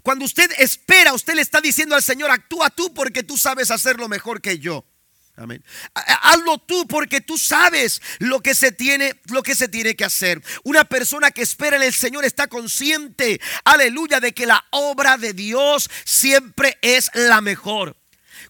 Cuando 0.03 0.25
usted 0.25 0.51
espera, 0.57 1.13
usted 1.13 1.35
le 1.35 1.41
está 1.41 1.61
diciendo 1.61 1.95
al 1.95 2.03
Señor, 2.03 2.31
actúa 2.31 2.69
tú 2.69 2.93
porque 2.93 3.23
tú 3.23 3.37
sabes 3.37 3.71
hacerlo 3.71 4.07
mejor 4.07 4.41
que 4.41 4.59
yo. 4.59 4.85
Amén. 5.35 5.63
Hazlo 5.93 6.57
tú 6.57 6.85
porque 6.85 7.21
tú 7.21 7.37
sabes 7.37 8.01
lo 8.19 8.41
que 8.41 8.53
se 8.53 8.73
tiene, 8.73 9.13
lo 9.31 9.41
que 9.41 9.55
se 9.55 9.69
tiene 9.69 9.95
que 9.95 10.03
hacer. 10.03 10.43
Una 10.63 10.83
persona 10.83 11.31
que 11.31 11.41
espera 11.41 11.77
en 11.77 11.83
el 11.83 11.93
Señor 11.93 12.25
está 12.25 12.47
consciente, 12.47 13.39
aleluya, 13.63 14.19
de 14.19 14.33
que 14.33 14.45
la 14.45 14.65
obra 14.71 15.17
de 15.17 15.31
Dios 15.31 15.89
siempre 16.03 16.77
es 16.81 17.09
la 17.13 17.39
mejor. 17.39 17.98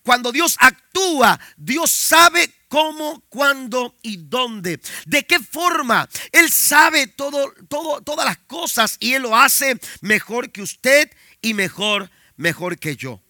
Cuando 0.10 0.32
Dios 0.32 0.56
actúa, 0.58 1.40
Dios 1.56 1.92
sabe 1.92 2.52
cómo, 2.68 3.24
cuándo 3.30 3.96
y 4.02 4.18
dónde. 4.18 4.82
¿De 5.06 5.24
qué 5.24 5.38
forma? 5.38 6.10
Él 6.32 6.50
sabe 6.50 7.06
todo, 7.06 7.54
todo, 7.68 8.02
todas 8.02 8.26
las 8.26 8.40
cosas 8.40 8.98
y 9.00 9.14
Él 9.14 9.22
lo 9.22 9.38
hace 9.38 9.80
mejor 10.02 10.52
que 10.52 10.64
usted 10.64 11.12
y 11.44 11.54
mejor, 11.54 12.10
mejor 12.38 12.80
que 12.80 12.96
yo. 12.96 13.22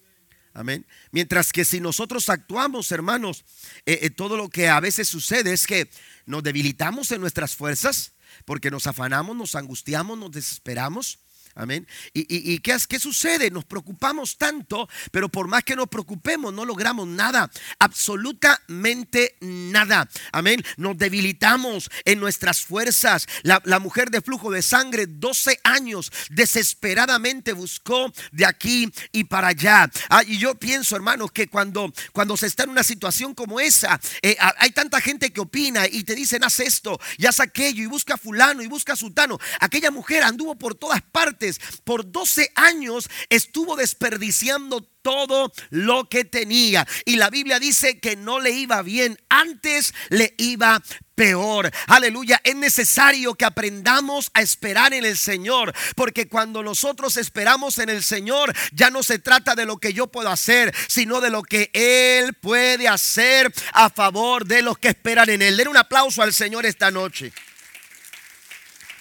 Amén. 0.54 0.88
Mientras 1.12 1.52
que 1.52 1.66
si 1.66 1.82
nosotros 1.82 2.30
actuamos, 2.30 2.94
hermanos, 2.94 3.44
eh, 3.86 4.00
eh, 4.04 4.10
todo 4.10 4.38
lo 4.38 4.48
que 4.48 4.70
a 4.70 4.80
veces 4.80 5.10
sucede 5.10 5.52
es 5.52 5.68
que 5.68 5.90
nos 6.26 6.44
debilitamos 6.44 7.12
en 7.12 7.20
nuestras 7.20 7.58
fuerzas 7.58 8.14
porque 8.46 8.72
nos 8.72 8.88
afanamos, 8.88 9.36
nos 9.36 9.54
angustiamos, 9.56 10.18
nos 10.18 10.32
desesperamos. 10.32 11.20
Amén. 11.56 11.88
¿Y, 12.14 12.60
qué, 12.60 12.78
qué, 12.88 13.00
sucede? 13.00 13.52
Nos 13.52 13.66
preocupamos 13.66 14.38
tanto, 14.38 14.88
pero 15.12 15.30
por 15.30 15.48
más 15.48 15.64
que 15.64 15.76
nos 15.76 15.90
preocupemos, 15.90 16.54
no 16.54 16.64
logramos 16.64 17.08
nada. 17.08 17.50
Absolutamente 17.80 19.36
nada. 19.42 20.08
Amén. 20.32 20.64
Nos 20.78 20.98
debilitamos 20.98 21.90
en 22.06 22.20
nuestras 22.20 22.62
fuerzas. 22.62 23.28
La, 23.44 23.80
mujer 23.80 24.10
de 24.10 24.22
flujo 24.22 24.52
de 24.52 24.62
sangre, 24.62 25.06
12 25.08 25.60
años, 25.64 26.12
desesperadamente 26.30 27.54
buscó 27.54 28.12
de 28.32 28.46
aquí 28.46 28.92
y 29.12 29.24
para 29.26 29.50
allá. 29.50 29.90
Ah, 30.10 30.24
y 30.26 30.38
yo 30.38 30.56
pienso, 30.56 30.96
hermanos, 30.96 31.32
que 31.32 31.48
cuando, 31.48 31.92
cuando 32.14 32.38
se 32.38 32.48
está 32.48 32.64
en 32.64 32.70
una 32.70 32.84
situación 32.84 33.34
como 33.34 33.60
esa, 33.60 34.00
eh, 34.22 34.38
hay 34.58 34.72
tanta 34.72 35.02
gente 35.02 35.32
que 35.32 35.42
opina 35.42 35.88
y 35.88 36.04
te 36.04 36.16
dicen, 36.16 36.44
haz 36.44 36.60
esto 36.60 37.00
y 37.18 37.26
haz 37.26 37.40
aquello 37.40 37.84
y 37.84 37.88
busca 37.88 38.18
fulano 38.18 38.62
y 38.62 38.68
busca 38.68 38.96
sultano. 38.96 39.40
Aquella 39.60 39.92
mujer 39.92 40.24
anduvo 40.24 40.56
por 40.56 40.76
todas 40.76 41.02
partes 41.02 41.49
por 41.84 42.12
12 42.12 42.52
años, 42.56 43.10
estuvo 43.30 43.76
desperdiciando 43.76 44.82
todo 45.02 45.52
lo 45.70 46.10
que 46.10 46.26
tenía. 46.26 46.88
Y 47.06 47.16
la 47.16 47.30
Biblia 47.30 47.60
dice 47.60 48.00
que 48.00 48.16
no 48.16 48.40
le 48.40 48.52
iba 48.52 48.82
bien, 48.82 49.18
antes 49.30 49.94
le 50.10 50.34
iba 50.38 50.82
peor. 51.16 51.72
Aleluya, 51.88 52.40
es 52.44 52.56
necesario 52.56 53.36
que 53.36 53.46
aprendamos 53.46 54.32
a 54.34 54.42
esperar 54.42 54.94
en 54.94 55.06
el 55.06 55.18
Señor, 55.18 55.74
porque 55.96 56.28
cuando 56.28 56.64
nosotros 56.64 57.18
esperamos 57.18 57.78
en 57.78 57.90
el 57.90 58.04
Señor, 58.04 58.54
ya 58.72 58.90
no 58.90 59.04
se 59.04 59.20
trata 59.20 59.56
de 59.56 59.66
lo 59.66 59.78
que 59.78 59.94
yo 59.94 60.08
puedo 60.08 60.30
hacer, 60.30 60.74
sino 60.88 61.22
de 61.22 61.30
lo 61.30 61.44
que 61.44 61.70
Él 61.74 62.34
puede 62.36 62.88
hacer 62.88 63.52
a 63.74 63.90
favor 63.90 64.46
de 64.46 64.62
los 64.62 64.78
que 64.78 64.90
esperan 64.90 65.30
en 65.30 65.42
Él. 65.42 65.58
Den 65.58 65.68
un 65.68 65.78
aplauso 65.78 66.22
al 66.22 66.34
Señor 66.34 66.66
esta 66.66 66.92
noche. 66.92 67.34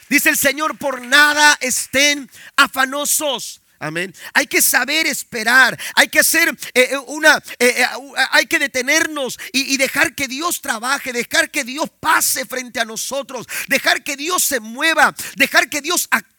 Dice 0.09 0.31
el 0.31 0.37
Señor, 0.37 0.79
por 0.79 1.01
nada 1.03 1.57
estén 1.61 2.31
afanosos. 2.57 3.61
Amén. 3.81 4.13
Hay 4.35 4.47
que 4.47 4.61
saber 4.61 5.07
esperar. 5.07 5.79
Hay 5.95 6.09
que 6.09 6.19
hacer 6.19 6.49
eh, 6.75 6.89
eh, 6.91 6.99
una, 7.07 7.41
eh, 7.59 7.85
hay 8.33 8.47
que 8.47 8.59
detenernos 8.59 9.39
y, 9.53 9.77
dejar 9.77 10.15
que 10.15 10.27
Dios 10.27 10.61
trabaje, 10.61 11.13
dejar 11.13 11.51
que 11.51 11.63
Dios 11.63 11.89
pase 12.01 12.45
frente 12.45 12.81
a 12.81 12.85
nosotros, 12.85 13.47
dejar 13.69 14.03
que 14.03 14.17
Dios 14.17 14.43
se 14.43 14.59
mueva, 14.59 15.15
dejar 15.37 15.69
que 15.69 15.81
Dios 15.81 16.09
actúe 16.11 16.39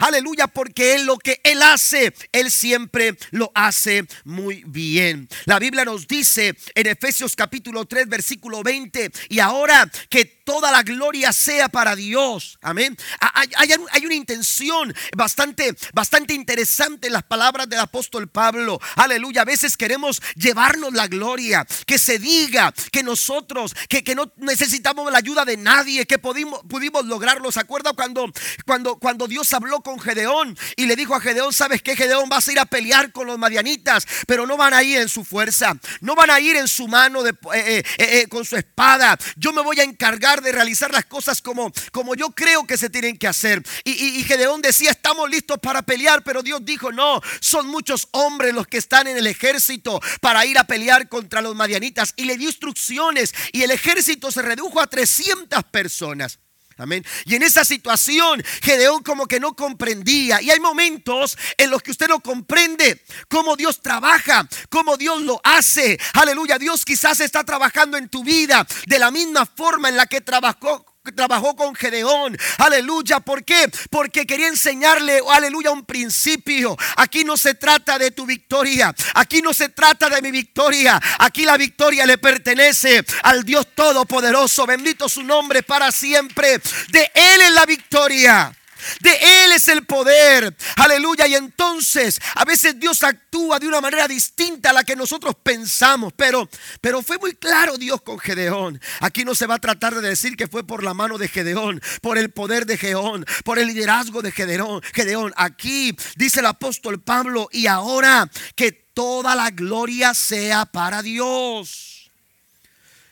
Aleluya, 0.00 0.48
porque 0.48 0.94
Él 0.94 1.06
lo 1.06 1.16
que 1.16 1.40
Él 1.44 1.62
hace, 1.62 2.12
Él 2.32 2.50
siempre 2.50 3.16
lo 3.30 3.52
hace 3.54 4.04
muy 4.24 4.64
bien. 4.66 5.28
La 5.44 5.58
Biblia 5.58 5.84
nos 5.84 6.08
dice 6.08 6.56
en 6.74 6.86
Efesios 6.86 7.36
capítulo 7.36 7.84
3, 7.84 8.08
versículo 8.08 8.62
20, 8.62 9.10
y 9.28 9.38
ahora 9.38 9.88
que 10.08 10.39
toda 10.50 10.72
la 10.72 10.82
gloria 10.82 11.32
sea 11.32 11.68
para 11.68 11.94
Dios. 11.94 12.58
Amén. 12.60 12.96
Hay, 13.20 14.04
una 14.04 14.14
intención 14.16 14.92
bastante, 15.16 15.76
bastante 15.94 16.34
interesante 16.34 17.06
en 17.06 17.12
las 17.12 17.22
palabras 17.22 17.68
del 17.68 17.78
apóstol 17.78 18.26
Pablo. 18.26 18.80
Aleluya. 18.96 19.42
A 19.42 19.44
veces 19.44 19.76
queremos 19.76 20.20
llevarnos 20.34 20.92
la 20.92 21.06
gloria, 21.06 21.64
que 21.86 21.98
se 21.98 22.18
diga 22.18 22.74
que 22.90 23.04
nosotros, 23.04 23.76
que, 23.88 24.02
que 24.02 24.16
no 24.16 24.32
necesitamos 24.38 25.12
la 25.12 25.18
ayuda 25.18 25.44
de 25.44 25.56
nadie, 25.56 26.04
que 26.04 26.18
pudimos, 26.18 26.62
pudimos 26.68 27.04
lograrlo. 27.04 27.52
¿Se 27.52 27.60
acuerda 27.60 27.92
cuando, 27.92 28.32
cuando, 28.66 28.96
cuando 28.98 29.28
Dios 29.28 29.52
habló 29.52 29.82
con 29.82 30.00
Gedeón 30.00 30.58
y 30.74 30.86
le 30.86 30.96
dijo 30.96 31.14
a 31.14 31.20
Gedeón, 31.20 31.52
¿sabes 31.52 31.80
qué? 31.80 31.94
Gedeón 31.94 32.28
vas 32.28 32.48
a 32.48 32.52
ir 32.52 32.58
a 32.58 32.66
pelear 32.66 33.12
con 33.12 33.28
los 33.28 33.38
madianitas, 33.38 34.04
pero 34.26 34.48
no 34.48 34.56
van 34.56 34.74
a 34.74 34.82
ir 34.82 34.98
en 34.98 35.08
su 35.08 35.24
fuerza, 35.24 35.76
no 36.00 36.16
van 36.16 36.30
a 36.30 36.40
ir 36.40 36.56
en 36.56 36.66
su 36.66 36.88
mano 36.88 37.22
de, 37.22 37.30
eh, 37.30 37.36
eh, 37.54 37.84
eh, 37.98 38.26
con 38.28 38.44
su 38.44 38.56
espada. 38.56 39.16
Yo 39.36 39.52
me 39.52 39.62
voy 39.62 39.78
a 39.78 39.84
encargar 39.84 40.39
de 40.42 40.52
realizar 40.52 40.92
las 40.92 41.06
cosas 41.06 41.42
como, 41.42 41.72
como 41.92 42.14
yo 42.14 42.30
creo 42.30 42.66
que 42.66 42.76
se 42.76 42.90
tienen 42.90 43.16
que 43.16 43.28
hacer. 43.28 43.62
Y, 43.84 43.92
y 43.92 44.24
Gedeón 44.24 44.62
decía, 44.62 44.90
estamos 44.90 45.28
listos 45.28 45.58
para 45.58 45.82
pelear, 45.82 46.22
pero 46.22 46.42
Dios 46.42 46.64
dijo, 46.64 46.92
no, 46.92 47.20
son 47.40 47.66
muchos 47.66 48.08
hombres 48.12 48.54
los 48.54 48.66
que 48.66 48.78
están 48.78 49.06
en 49.06 49.16
el 49.16 49.26
ejército 49.26 50.00
para 50.20 50.44
ir 50.46 50.58
a 50.58 50.64
pelear 50.64 51.08
contra 51.08 51.40
los 51.40 51.54
madianitas. 51.54 52.14
Y 52.16 52.24
le 52.24 52.36
dio 52.36 52.48
instrucciones 52.48 53.34
y 53.52 53.62
el 53.62 53.70
ejército 53.70 54.30
se 54.30 54.42
redujo 54.42 54.80
a 54.80 54.86
300 54.86 55.64
personas. 55.64 56.38
Amén. 56.80 57.04
Y 57.26 57.34
en 57.34 57.42
esa 57.42 57.64
situación, 57.64 58.42
Gedeón 58.62 59.02
como 59.02 59.26
que 59.26 59.38
no 59.38 59.54
comprendía. 59.54 60.40
Y 60.40 60.50
hay 60.50 60.60
momentos 60.60 61.36
en 61.56 61.70
los 61.70 61.82
que 61.82 61.90
usted 61.90 62.08
no 62.08 62.20
comprende 62.20 63.02
cómo 63.28 63.56
Dios 63.56 63.82
trabaja, 63.82 64.48
cómo 64.68 64.96
Dios 64.96 65.22
lo 65.22 65.40
hace. 65.44 65.98
Aleluya. 66.14 66.58
Dios 66.58 66.84
quizás 66.84 67.20
está 67.20 67.44
trabajando 67.44 67.96
en 67.96 68.08
tu 68.08 68.24
vida 68.24 68.66
de 68.86 68.98
la 68.98 69.10
misma 69.10 69.46
forma 69.46 69.88
en 69.88 69.96
la 69.96 70.06
que 70.06 70.20
trabajó 70.20 70.89
trabajó 71.14 71.56
con 71.56 71.74
Gedeón. 71.74 72.36
Aleluya. 72.58 73.20
¿Por 73.20 73.44
qué? 73.44 73.70
Porque 73.90 74.26
quería 74.26 74.48
enseñarle, 74.48 75.20
aleluya, 75.30 75.70
un 75.70 75.84
principio. 75.84 76.76
Aquí 76.96 77.24
no 77.24 77.36
se 77.36 77.54
trata 77.54 77.98
de 77.98 78.10
tu 78.10 78.26
victoria. 78.26 78.94
Aquí 79.14 79.40
no 79.42 79.54
se 79.54 79.70
trata 79.70 80.08
de 80.08 80.22
mi 80.22 80.30
victoria. 80.30 81.00
Aquí 81.18 81.44
la 81.44 81.56
victoria 81.56 82.06
le 82.06 82.18
pertenece 82.18 83.04
al 83.22 83.44
Dios 83.44 83.68
Todopoderoso. 83.74 84.66
Bendito 84.66 85.08
su 85.08 85.22
nombre 85.22 85.62
para 85.62 85.90
siempre. 85.90 86.60
De 86.88 87.10
Él 87.14 87.40
es 87.40 87.52
la 87.52 87.64
victoria. 87.64 88.54
De 89.00 89.44
Él 89.44 89.52
es 89.52 89.68
el 89.68 89.84
poder. 89.84 90.56
Aleluya. 90.76 91.26
Y 91.26 91.34
entonces 91.34 92.20
a 92.34 92.44
veces 92.44 92.78
Dios 92.78 93.02
actúa 93.02 93.58
de 93.58 93.68
una 93.68 93.80
manera 93.80 94.06
distinta 94.08 94.70
a 94.70 94.72
la 94.72 94.84
que 94.84 94.96
nosotros 94.96 95.34
pensamos. 95.42 96.12
Pero, 96.16 96.48
pero 96.80 97.02
fue 97.02 97.18
muy 97.18 97.34
claro 97.34 97.76
Dios 97.76 98.02
con 98.02 98.18
Gedeón. 98.18 98.80
Aquí 99.00 99.24
no 99.24 99.34
se 99.34 99.46
va 99.46 99.56
a 99.56 99.60
tratar 99.60 99.94
de 99.94 100.08
decir 100.08 100.36
que 100.36 100.46
fue 100.46 100.66
por 100.66 100.82
la 100.82 100.94
mano 100.94 101.18
de 101.18 101.28
Gedeón, 101.28 101.80
por 102.00 102.18
el 102.18 102.30
poder 102.30 102.66
de 102.66 102.76
Gedeón, 102.78 103.24
por 103.44 103.58
el 103.58 103.68
liderazgo 103.68 104.22
de 104.22 104.32
Gedeón. 104.32 104.82
Gedeón. 104.94 105.32
Aquí 105.36 105.96
dice 106.16 106.40
el 106.40 106.46
apóstol 106.46 107.00
Pablo. 107.00 107.48
Y 107.52 107.66
ahora 107.66 108.30
que 108.54 108.72
toda 108.72 109.34
la 109.34 109.50
gloria 109.50 110.14
sea 110.14 110.66
para 110.66 111.02
Dios. 111.02 112.10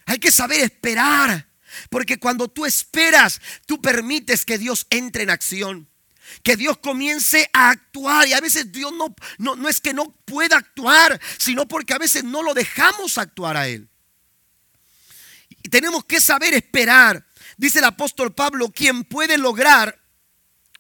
Hay 0.07 0.19
que 0.19 0.31
saber 0.31 0.61
esperar. 0.61 1.48
Porque 1.91 2.19
cuando 2.19 2.49
tú 2.49 2.67
esperas, 2.67 3.41
tú 3.67 3.81
permites 3.81 4.45
que 4.45 4.59
Dios 4.59 4.87
entre 4.91 5.23
en 5.25 5.31
acción. 5.31 5.89
Que 6.43 6.57
Dios 6.57 6.79
comience 6.79 7.49
a 7.53 7.71
actuar. 7.71 8.29
Y 8.29 8.33
a 8.33 8.41
veces 8.41 8.71
Dios 8.71 8.93
no, 8.93 9.15
no, 9.39 9.57
no 9.57 9.69
es 9.69 9.81
que 9.81 9.95
no 9.95 10.13
pueda 10.25 10.57
actuar, 10.59 11.21
sino 11.39 11.67
porque 11.67 11.95
a 11.95 11.99
veces 11.99 12.25
no 12.25 12.43
lo 12.43 12.55
dejamos 12.55 13.19
actuar 13.19 13.57
a 13.57 13.69
Él. 13.69 13.89
Y 15.63 15.69
tenemos 15.69 16.05
que 16.05 16.21
saber 16.21 16.55
esperar. 16.55 17.27
Dice 17.57 17.79
el 17.79 17.85
apóstol 17.85 18.35
Pablo, 18.35 18.71
quien 18.71 19.05
puede 19.05 19.39
lograr 19.39 19.99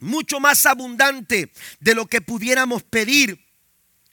mucho 0.00 0.40
más 0.40 0.64
abundante 0.66 1.52
de 1.80 1.94
lo 1.94 2.06
que 2.06 2.20
pudiéramos 2.20 2.82
pedir 2.84 3.44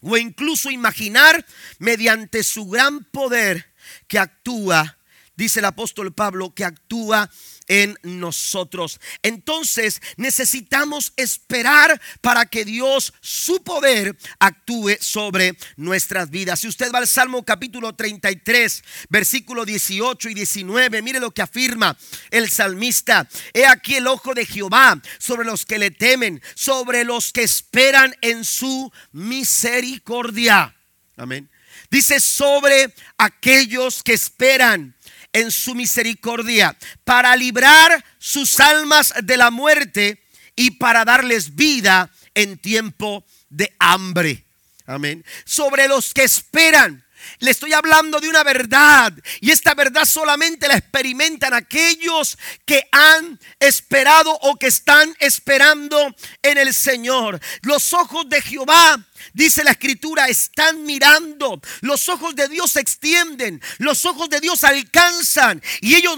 o 0.02 0.18
incluso 0.18 0.72
imaginar 0.72 1.46
mediante 1.80 2.44
su 2.44 2.68
gran 2.68 3.04
poder 3.06 3.74
que 4.08 4.20
actúa 4.20 4.95
dice 5.36 5.60
el 5.60 5.66
apóstol 5.66 6.14
Pablo, 6.14 6.54
que 6.54 6.66
actúa 6.66 7.30
en 7.68 7.98
nosotros. 8.04 9.00
Entonces 9.24 10.02
necesitamos 10.18 11.14
esperar 11.16 12.00
para 12.22 12.46
que 12.46 12.66
Dios, 12.66 13.14
su 13.22 13.64
poder, 13.64 14.18
actúe 14.40 14.98
sobre 15.00 15.58
nuestras 15.76 16.30
vidas. 16.30 16.60
Si 16.60 16.68
usted 16.68 16.92
va 16.92 17.00
al 17.00 17.08
Salmo 17.08 17.44
capítulo 17.44 17.96
33, 17.96 18.84
versículo 19.10 19.66
18 19.66 20.30
y 20.30 20.34
19, 20.34 21.02
mire 21.02 21.20
lo 21.20 21.32
que 21.32 21.42
afirma 21.42 21.98
el 22.32 22.50
salmista. 22.50 23.28
He 23.54 23.66
aquí 23.66 23.96
el 23.96 24.08
ojo 24.08 24.34
de 24.34 24.46
Jehová 24.46 25.02
sobre 25.18 25.46
los 25.46 25.66
que 25.66 25.80
le 25.80 25.92
temen, 25.92 26.42
sobre 26.54 27.04
los 27.04 27.32
que 27.32 27.44
esperan 27.44 28.16
en 28.22 28.46
su 28.46 28.92
misericordia. 29.12 30.76
Amén. 31.18 31.50
Dice 31.90 32.20
sobre 32.20 32.94
aquellos 33.18 34.04
que 34.04 34.14
esperan 34.14 34.96
en 35.36 35.52
su 35.52 35.76
misericordia 35.76 36.78
para 37.04 37.36
librar 37.36 38.04
sus 38.18 38.58
almas 38.62 39.14
de 39.22 39.36
la 39.36 39.52
muerte 39.52 40.24
y 40.56 40.72
para 40.72 41.04
darles 41.04 41.56
vida 41.56 42.10
en 42.34 42.58
tiempo 42.58 43.26
de 43.50 43.76
hambre. 43.78 44.46
Amén. 44.86 45.26
Sobre 45.44 45.90
los 45.90 46.14
que 46.14 46.24
esperan. 46.24 47.04
Le 47.40 47.52
estoy 47.52 47.74
hablando 47.74 48.22
de 48.22 48.30
una 48.30 48.44
verdad 48.44 49.12
y 49.42 49.52
esta 49.52 49.74
verdad 49.74 50.06
solamente 50.06 50.70
la 50.70 50.78
experimentan 50.78 51.54
aquellos 51.54 52.38
que 52.66 52.88
han 52.92 53.38
esperado 53.60 54.32
o 54.42 54.56
que 54.56 54.68
están 54.68 55.14
esperando 55.20 56.16
en 56.44 56.60
el 56.60 56.74
Señor. 56.74 57.42
Los 57.64 57.92
ojos 57.94 58.30
de 58.30 58.42
Jehová 58.42 59.04
Dice 59.34 59.64
la 59.64 59.72
escritura, 59.72 60.28
están 60.28 60.84
mirando. 60.84 61.60
Los 61.82 62.10
ojos 62.10 62.36
de 62.36 62.48
Dios 62.48 62.72
se 62.72 62.80
extienden. 62.80 63.62
Los 63.78 64.06
ojos 64.06 64.30
de 64.30 64.40
Dios 64.40 64.64
alcanzan. 64.64 65.62
Y 65.82 65.96
ellos, 65.96 66.18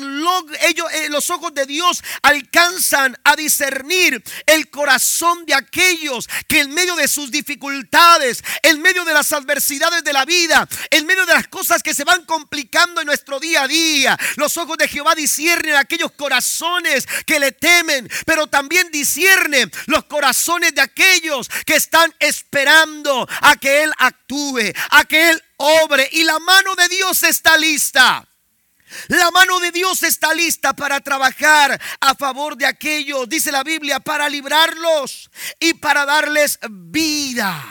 eh, 0.91 1.09
los 1.09 1.29
ojos 1.29 1.53
de 1.53 1.65
Dios 1.65 2.03
alcanzan 2.21 3.17
a 3.23 3.35
discernir 3.35 4.23
el 4.45 4.69
corazón 4.69 5.45
de 5.45 5.53
aquellos 5.53 6.27
que 6.47 6.61
en 6.61 6.73
medio 6.73 6.95
de 6.95 7.07
sus 7.07 7.31
dificultades, 7.31 8.43
en 8.63 8.81
medio 8.81 9.05
de 9.05 9.13
las 9.13 9.31
adversidades 9.31 10.03
de 10.03 10.13
la 10.13 10.25
vida, 10.25 10.67
en 10.91 11.05
medio 11.05 11.25
de 11.25 11.33
las 11.33 11.47
cosas 11.47 11.83
que 11.83 11.93
se 11.93 12.03
van 12.03 12.25
complicando 12.25 13.01
en 13.01 13.07
nuestro 13.07 13.39
día 13.39 13.63
a 13.63 13.67
día, 13.67 14.17
los 14.35 14.57
ojos 14.57 14.77
de 14.77 14.87
Jehová 14.87 15.15
disciernen 15.15 15.75
aquellos 15.75 16.11
corazones 16.11 17.07
que 17.25 17.39
le 17.39 17.51
temen, 17.51 18.09
pero 18.25 18.47
también 18.47 18.89
disciernen 18.91 19.71
los 19.87 20.05
corazones 20.05 20.73
de 20.73 20.81
aquellos 20.81 21.49
que 21.65 21.75
están 21.75 22.13
esperando 22.19 22.96
a 23.41 23.55
que 23.55 23.83
Él 23.83 23.91
actúe, 23.97 24.73
a 24.91 25.05
que 25.05 25.29
Él 25.29 25.43
obre. 25.57 26.09
Y 26.13 26.23
la 26.23 26.39
mano 26.39 26.75
de 26.75 26.87
Dios 26.89 27.23
está 27.23 27.57
lista. 27.57 28.27
La 29.09 29.31
mano 29.31 29.59
de 29.59 29.71
Dios 29.71 30.03
está 30.03 30.33
lista 30.33 30.73
para 30.73 31.01
trabajar 31.01 31.79
a 31.99 32.15
favor 32.15 32.55
de 32.55 32.65
aquellos, 32.65 33.27
dice 33.27 33.51
la 33.51 33.63
Biblia, 33.63 33.99
para 33.99 34.29
librarlos 34.29 35.29
y 35.59 35.73
para 35.73 36.05
darles 36.05 36.57
vida. 36.69 37.63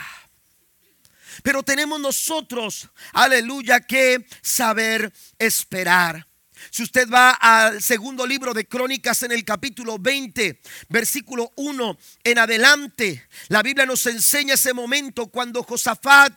Pero 1.43 1.63
tenemos 1.63 2.01
nosotros, 2.01 2.89
aleluya, 3.13 3.81
que 3.81 4.27
saber 4.43 5.13
esperar. 5.39 6.27
Si 6.71 6.83
usted 6.83 7.09
va 7.09 7.31
al 7.31 7.83
segundo 7.83 8.27
libro 8.27 8.55
de 8.55 8.67
Crónicas 8.67 9.23
en 9.23 9.33
el 9.33 9.45
capítulo 9.45 9.99
20, 9.99 10.61
versículo 10.89 11.53
1 11.57 11.99
en 12.25 12.39
adelante, 12.39 13.27
la 13.49 13.63
Biblia 13.63 13.87
nos 13.87 14.07
enseña 14.07 14.55
ese 14.55 14.73
momento 14.73 15.27
cuando 15.29 15.63
Josafat 15.63 16.33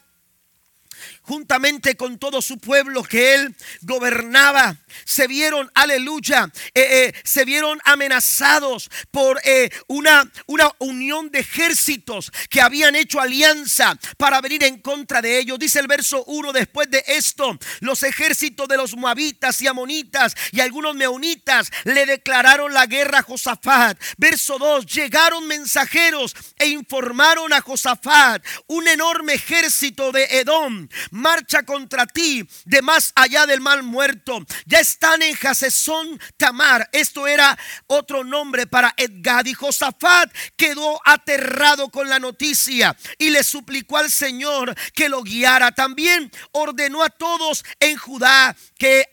juntamente 1.29 1.95
con 1.95 2.17
todo 2.17 2.41
su 2.41 2.57
pueblo 2.57 3.03
que 3.03 3.35
él 3.35 3.55
gobernaba, 3.81 4.75
se 5.05 5.27
vieron, 5.27 5.69
aleluya, 5.75 6.51
eh, 6.73 6.81
eh, 6.81 7.13
se 7.23 7.45
vieron 7.45 7.79
amenazados 7.85 8.89
por 9.11 9.39
eh, 9.43 9.69
una, 9.85 10.27
una 10.47 10.71
unión 10.79 11.29
de 11.29 11.41
ejércitos 11.41 12.31
que 12.49 12.61
habían 12.61 12.95
hecho 12.95 13.21
alianza 13.21 13.95
para 14.17 14.41
venir 14.41 14.63
en 14.63 14.81
contra 14.81 15.21
de 15.21 15.37
ellos. 15.37 15.59
Dice 15.59 15.79
el 15.79 15.85
verso 15.85 16.23
1, 16.25 16.51
después 16.51 16.89
de 16.89 17.03
esto, 17.05 17.59
los 17.81 18.01
ejércitos 18.01 18.67
de 18.67 18.77
los 18.77 18.95
moabitas 18.95 19.61
y 19.61 19.67
amonitas 19.67 20.33
y 20.51 20.61
algunos 20.61 20.95
meonitas 20.95 21.69
le 21.83 22.07
declararon 22.07 22.73
la 22.73 22.87
guerra 22.87 23.19
a 23.19 23.23
Josafat. 23.23 24.01
Verso 24.17 24.57
2, 24.57 24.83
llegaron 24.87 25.45
mensajeros 25.45 26.35
e 26.57 26.69
informaron 26.69 27.53
a 27.53 27.61
Josafat, 27.61 28.43
un 28.65 28.87
enorme 28.87 29.35
ejército 29.35 30.11
de 30.11 30.23
Edom 30.39 30.87
marcha 31.19 31.63
contra 31.63 32.07
ti 32.07 32.47
de 32.65 32.81
más 32.81 33.11
allá 33.15 33.45
del 33.45 33.61
mal 33.61 33.83
muerto. 33.83 34.45
Ya 34.65 34.79
están 34.79 35.21
en 35.21 35.35
Jasesón 35.35 36.19
Tamar. 36.37 36.89
Esto 36.91 37.27
era 37.27 37.57
otro 37.87 38.23
nombre 38.23 38.65
para 38.65 38.93
Edgad. 38.97 39.45
Y 39.45 39.53
Josafat 39.53 40.31
quedó 40.55 40.99
aterrado 41.05 41.89
con 41.89 42.09
la 42.09 42.19
noticia 42.19 42.95
y 43.17 43.29
le 43.29 43.43
suplicó 43.43 43.97
al 43.97 44.09
Señor 44.09 44.75
que 44.93 45.09
lo 45.09 45.23
guiara. 45.23 45.71
También 45.71 46.31
ordenó 46.51 47.03
a 47.03 47.09
todos 47.09 47.63
en 47.79 47.97
Judá 47.97 48.55
que 48.77 49.05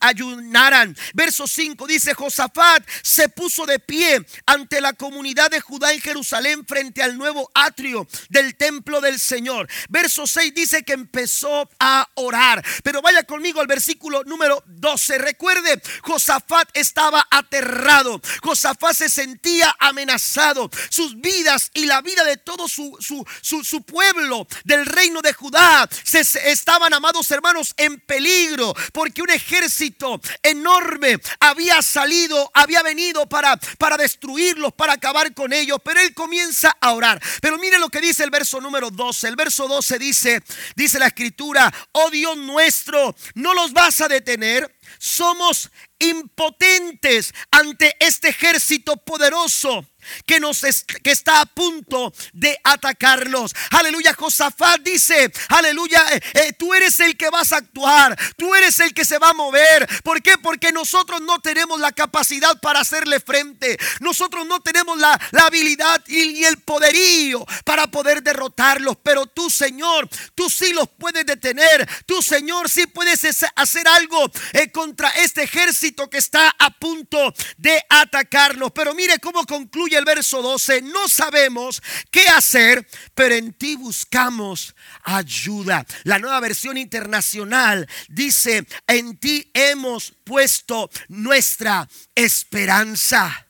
ayunaran. 0.00 0.96
Verso 1.14 1.46
5 1.46 1.86
dice, 1.86 2.14
Josafat 2.14 2.86
se 3.02 3.28
puso 3.28 3.66
de 3.66 3.78
pie 3.78 4.24
ante 4.46 4.80
la 4.80 4.92
comunidad 4.92 5.50
de 5.50 5.60
Judá 5.60 5.92
en 5.92 6.00
Jerusalén 6.00 6.64
frente 6.66 7.02
al 7.02 7.18
nuevo 7.18 7.50
atrio 7.54 8.06
del 8.28 8.56
templo 8.56 9.00
del 9.00 9.18
Señor. 9.18 9.68
Verso 9.88 10.26
6 10.26 10.54
dice 10.54 10.82
que 10.82 10.99
empezó 11.00 11.68
a 11.78 12.08
orar. 12.14 12.64
Pero 12.82 13.02
vaya 13.02 13.22
conmigo 13.24 13.60
al 13.60 13.66
versículo 13.66 14.22
número 14.24 14.62
12. 14.66 15.18
Recuerde, 15.18 15.80
Josafat 16.02 16.68
estaba 16.74 17.26
aterrado. 17.30 18.20
Josafat 18.42 18.94
se 18.94 19.08
sentía 19.08 19.74
amenazado. 19.78 20.70
Sus 20.90 21.20
vidas 21.20 21.70
y 21.74 21.86
la 21.86 22.02
vida 22.02 22.24
de 22.24 22.36
todo 22.36 22.68
su, 22.68 22.96
su, 23.00 23.82
pueblo 23.82 24.46
del 24.64 24.86
reino 24.86 25.20
de 25.22 25.32
Judá 25.32 25.88
se, 26.04 26.20
estaban, 26.50 26.92
amados 26.92 27.30
hermanos, 27.30 27.74
en 27.76 27.98
peligro. 28.00 28.74
Porque 28.92 29.22
un 29.22 29.30
ejército 29.30 30.20
enorme 30.42 31.18
había 31.40 31.80
salido, 31.82 32.50
había 32.54 32.82
venido 32.82 33.28
para, 33.28 33.56
para 33.78 33.96
destruirlos, 33.96 34.72
para 34.74 34.94
acabar 34.94 35.32
con 35.34 35.52
ellos. 35.52 35.78
Pero 35.84 36.00
él 36.00 36.14
comienza 36.14 36.76
a 36.80 36.92
orar. 36.92 37.20
Pero 37.40 37.58
mire 37.58 37.78
lo 37.78 37.88
que 37.88 38.00
dice 38.00 38.24
el 38.24 38.30
verso 38.30 38.60
número 38.60 38.90
12. 38.90 39.28
El 39.28 39.36
verso 39.36 39.66
12 39.66 39.98
dice, 39.98 40.42
dice 40.76 40.89
la 40.98 41.06
escritura, 41.08 41.72
oh 41.92 42.10
Dios 42.10 42.36
nuestro, 42.36 43.14
no 43.34 43.54
los 43.54 43.72
vas 43.72 44.00
a 44.00 44.08
detener. 44.08 44.74
Somos 44.98 45.70
impotentes 45.98 47.32
ante 47.50 47.94
este 48.00 48.28
ejército 48.28 48.96
poderoso 48.96 49.89
que, 50.26 50.40
nos 50.40 50.60
que 51.02 51.10
está 51.10 51.40
a 51.40 51.46
punto 51.46 52.12
de 52.32 52.58
atacarlos. 52.64 53.54
Aleluya, 53.70 54.14
Josafat 54.14 54.80
dice, 54.82 55.30
aleluya, 55.48 56.04
eh, 56.14 56.20
eh, 56.34 56.52
tú 56.52 56.74
eres 56.74 56.98
el 57.00 57.16
que 57.16 57.30
vas 57.30 57.52
a 57.52 57.58
actuar, 57.58 58.18
tú 58.36 58.54
eres 58.54 58.78
el 58.80 58.92
que 58.94 59.04
se 59.04 59.18
va 59.18 59.30
a 59.30 59.34
mover. 59.34 59.88
¿Por 60.02 60.22
qué? 60.22 60.38
Porque 60.38 60.72
nosotros 60.72 61.20
no 61.20 61.38
tenemos 61.40 61.80
la 61.80 61.92
capacidad 61.92 62.58
para 62.60 62.80
hacerle 62.80 63.20
frente. 63.20 63.78
Nosotros 64.00 64.46
no 64.46 64.60
tenemos 64.60 64.98
la, 64.98 65.18
habilidad 65.32 66.02
y, 66.06 66.44
el 66.44 66.58
poderío 66.58 67.44
para 67.64 67.86
poder 67.86 68.22
derrotarlos. 68.22 68.96
Pero 69.02 69.26
tú, 69.26 69.50
Señor, 69.50 70.08
tú 70.34 70.48
sí 70.50 70.72
los 70.72 70.88
puedes 70.88 71.26
detener. 71.26 71.88
Tú, 72.06 72.22
Señor, 72.22 72.68
sí 72.68 72.86
puedes 72.86 73.24
hacer 73.56 73.88
algo 73.88 74.30
eh, 74.52 74.70
contra 74.70 75.10
este 75.10 75.42
ejército 75.42 76.08
que 76.08 76.18
está 76.18 76.54
a 76.58 76.70
punto 76.70 77.34
de 77.56 77.82
atacarnos. 77.88 78.72
Pero 78.72 78.94
mire 78.94 79.18
cómo 79.18 79.44
concluye 79.90 79.98
el 79.98 80.04
verso 80.04 80.42
12, 80.42 80.82
no 80.82 81.08
sabemos 81.08 81.82
qué 82.10 82.22
hacer, 82.28 82.86
pero 83.14 83.34
en 83.34 83.52
ti 83.52 83.76
buscamos 83.76 84.74
ayuda. 85.02 85.84
La 86.04 86.18
nueva 86.18 86.40
versión 86.40 86.76
internacional 86.76 87.88
dice, 88.08 88.66
en 88.86 89.16
ti 89.16 89.50
hemos 89.52 90.12
puesto 90.24 90.90
nuestra 91.08 91.88
esperanza 92.14 93.46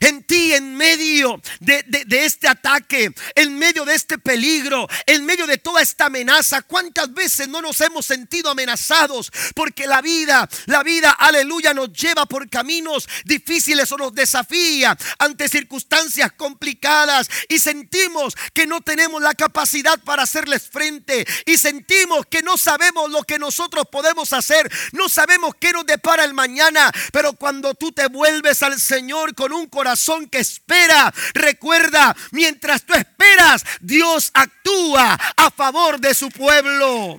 en 0.00 0.22
ti, 0.24 0.54
en 0.54 0.76
medio 0.76 1.40
de, 1.60 1.84
este 2.10 2.48
ataque, 2.48 3.12
en 3.34 3.58
medio 3.58 3.84
de 3.84 3.94
este 3.94 4.18
peligro, 4.18 4.88
en 5.06 5.24
medio 5.24 5.46
de 5.46 5.58
toda 5.58 5.82
esta 5.82 6.06
amenaza. 6.06 6.62
¿Cuántas 6.62 7.12
veces 7.12 7.48
no 7.48 7.60
nos 7.60 7.80
hemos 7.80 8.06
sentido 8.06 8.50
amenazados? 8.50 9.30
Porque 9.54 9.86
la 9.86 10.00
vida, 10.00 10.48
la 10.66 10.82
vida, 10.82 11.10
aleluya, 11.10 11.74
nos 11.74 11.92
lleva 11.92 12.26
por 12.26 12.48
caminos 12.48 13.08
difíciles 13.24 13.90
o 13.92 13.96
nos 13.96 14.14
desafía 14.14 14.96
ante 15.18 15.48
circunstancias 15.48 16.32
complicadas 16.36 17.28
y 17.48 17.58
sentimos 17.58 18.34
que 18.52 18.66
no 18.66 18.80
tenemos 18.80 19.22
la 19.22 19.34
capacidad 19.34 19.98
para 20.00 20.22
hacerles 20.24 20.68
frente 20.68 21.26
y 21.46 21.56
sentimos 21.56 22.26
que 22.26 22.42
no 22.42 22.56
sabemos 22.56 23.10
lo 23.10 23.22
que 23.22 23.38
nosotros 23.38 23.86
podemos 23.90 24.32
hacer, 24.32 24.70
no 24.92 25.08
sabemos 25.08 25.54
qué 25.58 25.72
nos 25.72 25.86
depara 25.86 26.24
el 26.24 26.34
mañana, 26.34 26.90
pero 27.12 27.32
cuando 27.32 27.74
tú 27.74 27.92
te 27.92 28.06
vuelves 28.08 28.62
al 28.62 28.80
Señor 28.80 29.34
con 29.34 29.52
un 29.52 29.66
corazón 29.70 30.28
que 30.28 30.38
espera. 30.38 31.12
Recuerda, 31.34 32.14
mientras 32.32 32.84
tú 32.84 32.94
esperas, 32.94 33.64
Dios 33.80 34.30
actúa 34.34 35.18
a 35.36 35.50
favor 35.50 35.98
de 36.00 36.14
su 36.14 36.28
pueblo. 36.30 37.18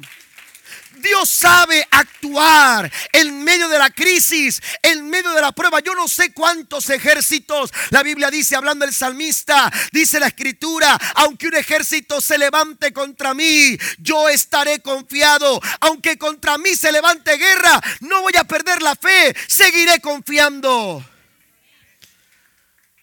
Dios 1.02 1.30
sabe 1.30 1.86
actuar 1.92 2.92
en 3.12 3.44
medio 3.44 3.68
de 3.68 3.80
la 3.80 3.90
crisis, 3.90 4.62
en 4.82 5.10
medio 5.10 5.32
de 5.32 5.42
la 5.42 5.52
prueba. 5.52 5.80
Yo 5.80 5.96
no 5.96 6.08
sé 6.08 6.34
cuántos 6.34 6.90
ejércitos, 6.90 7.72
la 7.90 8.04
Biblia 8.04 8.30
dice, 8.30 8.56
hablando 8.56 8.86
el 8.86 8.94
salmista, 8.94 9.72
dice 9.92 10.20
la 10.20 10.28
escritura, 10.28 10.98
aunque 11.16 11.48
un 11.48 11.56
ejército 11.56 12.22
se 12.22 12.38
levante 12.38 12.94
contra 12.94 13.34
mí, 13.34 13.78
yo 13.98 14.30
estaré 14.30 14.80
confiado. 14.80 15.60
Aunque 15.82 16.18
contra 16.18 16.58
mí 16.58 16.76
se 16.76 16.92
levante 16.92 17.38
guerra, 17.38 17.82
no 18.02 18.22
voy 18.22 18.34
a 18.38 18.44
perder 18.44 18.82
la 18.82 18.96
fe, 18.96 19.36
seguiré 19.48 20.00
confiando. 20.00 21.04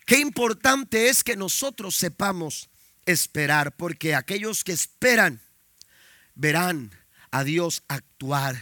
Qué 0.08 0.18
importante 0.20 1.10
es 1.10 1.22
que 1.22 1.36
nosotros 1.36 1.94
sepamos 1.94 2.70
esperar, 3.04 3.76
porque 3.76 4.14
aquellos 4.14 4.64
que 4.64 4.72
esperan 4.72 5.42
verán 6.34 6.90
a 7.30 7.44
Dios 7.44 7.82
actuar. 7.88 8.56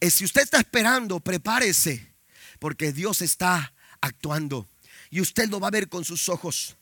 Eh, 0.00 0.10
si 0.10 0.26
usted 0.26 0.42
está 0.42 0.58
esperando, 0.58 1.18
prepárese, 1.20 2.12
porque 2.58 2.92
Dios 2.92 3.22
está 3.22 3.72
actuando 4.02 4.68
y 5.08 5.22
usted 5.22 5.48
lo 5.48 5.60
va 5.60 5.68
a 5.68 5.70
ver 5.70 5.88
con 5.88 6.04
sus 6.04 6.28
ojos. 6.28 6.76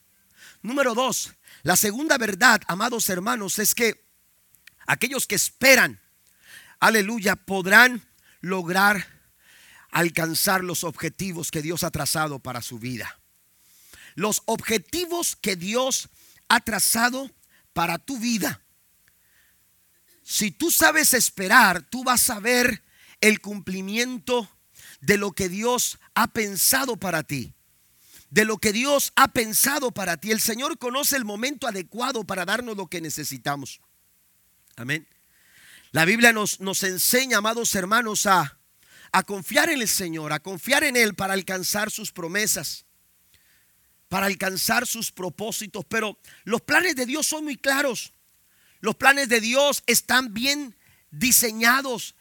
Número 0.61 0.93
dos, 0.93 1.33
la 1.63 1.77
segunda 1.77 2.19
verdad, 2.19 2.63
amados 2.67 3.09
hermanos, 3.11 3.61
es 3.61 3.77
que 3.77 4.05
aquellos 4.89 5.29
que 5.29 5.37
esperan, 5.37 6.01
aleluya, 6.81 7.37
podrán 7.37 8.03
lograr 8.41 9.07
alcanzar 9.93 10.65
los 10.65 10.83
objetivos 10.83 11.53
que 11.53 11.63
Dios 11.63 11.85
ha 11.85 11.93
trazado 11.93 12.41
para 12.41 12.61
su 12.61 12.81
vida 12.81 13.22
los 14.15 14.43
objetivos 14.47 15.37
que 15.37 15.57
Dios 15.57 16.09
ha 16.49 16.61
trazado 16.61 17.31
para 17.73 17.99
tu 17.99 18.19
vida. 18.19 18.63
Si 20.23 20.51
tú 20.51 20.71
sabes 20.71 21.15
esperar, 21.15 21.83
tú 21.83 22.05
vas 22.05 22.31
a 22.31 22.41
ver 22.41 22.83
el 23.21 23.41
cumplimiento 23.41 24.49
de 25.01 25.17
lo 25.17 25.33
que 25.33 25.49
Dios 25.49 25.99
ha 26.15 26.29
pensado 26.29 26.97
para 26.97 27.23
ti. 27.23 27.55
De 28.31 28.45
lo 28.45 28.59
que 28.59 28.73
Dios 28.73 29.13
ha 29.17 29.29
pensado 29.29 29.93
para 29.93 30.17
ti. 30.17 30.31
El 30.31 30.41
Señor 30.41 30.79
conoce 30.79 31.17
el 31.17 31.25
momento 31.25 31.67
adecuado 31.67 32.25
para 32.25 32.45
darnos 32.45 32.77
lo 32.77 32.87
que 32.87 33.01
necesitamos. 33.01 33.81
Amén. 34.77 35.07
La 35.91 36.07
Biblia 36.07 36.33
nos, 36.33 36.61
nos 36.61 36.83
enseña, 36.83 37.39
amados 37.39 37.75
hermanos, 37.75 38.25
a, 38.25 38.59
a 39.13 39.23
confiar 39.25 39.69
en 39.69 39.83
el 39.83 39.89
Señor, 39.89 40.33
a 40.33 40.41
confiar 40.41 40.85
en 40.85 40.97
Él 40.97 41.15
para 41.15 41.35
alcanzar 41.35 41.91
sus 41.91 42.13
promesas 42.13 42.87
para 44.13 44.27
alcanzar 44.27 44.87
sus 44.87 45.11
propósitos. 45.11 45.87
Pero 45.89 46.19
los 46.45 46.61
planes 46.61 46.97
de 46.97 47.07
Dios 47.07 47.25
son 47.25 47.45
muy 47.45 47.57
claros. 47.57 48.13
Los 48.81 48.95
planes 48.95 49.31
de 49.31 49.41
Dios 49.41 49.83
están 49.87 50.35
bien 50.35 50.77
diseñados. 51.11 52.15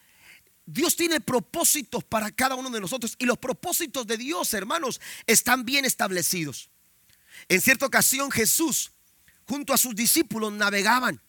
Dios 0.64 0.96
tiene 0.96 1.20
propósitos 1.20 2.02
para 2.02 2.30
cada 2.30 2.54
uno 2.54 2.70
de 2.70 2.80
nosotros 2.80 3.14
y 3.18 3.26
los 3.26 3.36
propósitos 3.36 4.06
de 4.06 4.16
Dios, 4.16 4.54
hermanos, 4.54 5.02
están 5.26 5.66
bien 5.66 5.84
establecidos. 5.84 6.70
En 7.50 7.60
cierta 7.60 7.84
ocasión 7.84 8.30
Jesús 8.30 8.92
junto 9.44 9.74
a 9.74 9.76
sus 9.76 9.94
discípulos 9.94 10.50
navegaban 10.50 11.20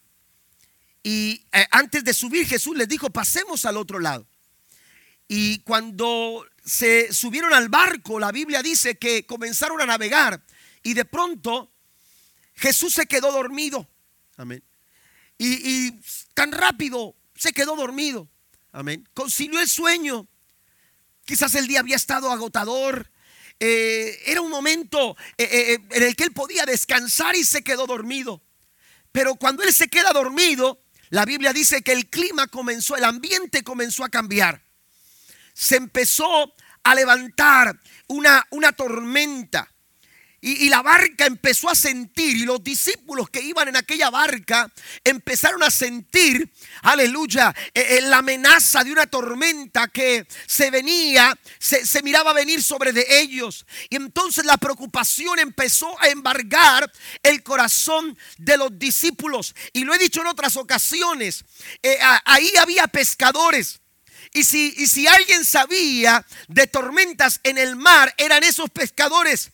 y 1.04 1.44
eh, 1.52 1.68
antes 1.72 2.06
de 2.06 2.14
subir 2.14 2.48
Jesús 2.48 2.78
les 2.78 2.88
dijo, 2.88 3.10
pasemos 3.10 3.66
al 3.66 3.76
otro 3.76 4.00
lado. 4.00 4.26
Y 5.28 5.60
cuando 5.64 6.46
se 6.64 7.12
subieron 7.14 7.54
al 7.54 7.70
barco, 7.70 8.20
la 8.20 8.32
Biblia 8.32 8.62
dice 8.62 8.98
que 8.98 9.26
comenzaron 9.26 9.82
a 9.82 9.86
navegar 9.86 10.42
y 10.82 10.94
de 10.94 11.06
pronto 11.06 11.72
Jesús 12.56 12.94
se 12.94 13.06
quedó 13.06 13.32
dormido. 13.32 13.88
Amén. 14.38 14.64
Y, 15.38 15.92
tan 16.34 16.52
rápido 16.52 17.16
se 17.36 17.52
quedó 17.52 17.76
dormido. 17.76 18.30
Amén. 18.72 19.08
Concilió 19.14 19.60
el 19.60 19.68
sueño. 19.68 20.28
Quizás 21.26 21.56
el 21.56 21.68
día 21.68 21.82
había 21.82 21.96
estado 21.96 22.32
agotador. 22.32 23.12
Eh, 23.60 24.22
era 24.26 24.42
un 24.42 24.50
momento 24.50 25.16
eh, 25.38 25.48
eh, 25.52 25.80
en 25.92 26.04
el 26.04 26.16
que 26.16 26.24
él 26.24 26.32
podía 26.32 26.66
descansar 26.66 27.36
y 27.36 27.44
se 27.44 27.64
quedó 27.64 27.86
dormido. 27.86 28.42
Pero 29.12 29.36
cuando 29.36 29.64
él 29.64 29.74
se 29.74 29.90
queda 29.90 30.12
dormido, 30.12 30.82
la 31.10 31.26
Biblia 31.26 31.54
dice 31.54 31.84
que 31.84 31.92
el 31.92 32.10
clima 32.10 32.48
comenzó, 32.48 32.96
el 32.96 33.04
ambiente 33.04 33.64
comenzó 33.64 34.04
a 34.04 34.10
cambiar. 34.10 34.64
Se 35.54 35.76
empezó 35.76 36.54
a 36.84 36.96
levantar 36.96 37.80
una, 38.08 38.46
una 38.52 38.72
tormenta. 38.72 39.70
Y, 40.46 40.68
la 40.68 40.82
barca 40.82 41.26
empezó 41.26 41.70
a 41.70 41.76
sentir, 41.76 42.36
y 42.36 42.44
los 42.44 42.62
discípulos 42.62 43.30
que 43.30 43.40
iban 43.40 43.70
en 43.70 43.78
aquella 43.78 44.10
barca 44.10 44.70
empezaron 45.02 45.64
a 45.64 45.72
sentir, 45.72 46.52
aleluya, 46.82 47.56
eh, 47.74 48.00
eh, 48.00 48.02
la 48.02 48.18
amenaza 48.18 48.84
de 48.84 48.92
una 48.92 49.06
tormenta 49.06 49.88
que 49.88 50.28
se 50.46 50.70
venía, 50.70 51.34
se, 51.60 51.88
se 51.88 52.04
miraba 52.04 52.34
venir 52.34 52.62
sobre 52.62 52.92
de 52.92 53.22
ellos. 53.22 53.66
Y 53.90 53.96
entonces 53.96 54.44
la 54.44 54.58
preocupación 54.58 55.40
empezó 55.40 55.98
a 56.02 56.10
embargar 56.10 56.92
el 57.24 57.42
corazón 57.42 58.18
de 58.38 58.58
los 58.58 58.78
discípulos. 58.78 59.56
Y 59.72 59.86
lo 59.86 59.94
he 59.94 59.98
dicho 59.98 60.20
en 60.20 60.28
otras 60.28 60.58
ocasiones, 60.58 61.46
eh, 61.82 61.98
ahí 62.26 62.52
había 62.58 62.88
pescadores. 62.88 63.80
Y 64.34 64.44
si, 64.44 64.74
y 64.78 64.88
si 64.88 65.08
alguien 65.08 65.46
sabía 65.46 66.26
de 66.48 66.68
tormentas 66.68 67.40
en 67.44 67.58
el 67.58 67.76
mar, 67.76 68.14
eran 68.18 68.44
esos 68.44 68.70
pescadores. 68.72 69.52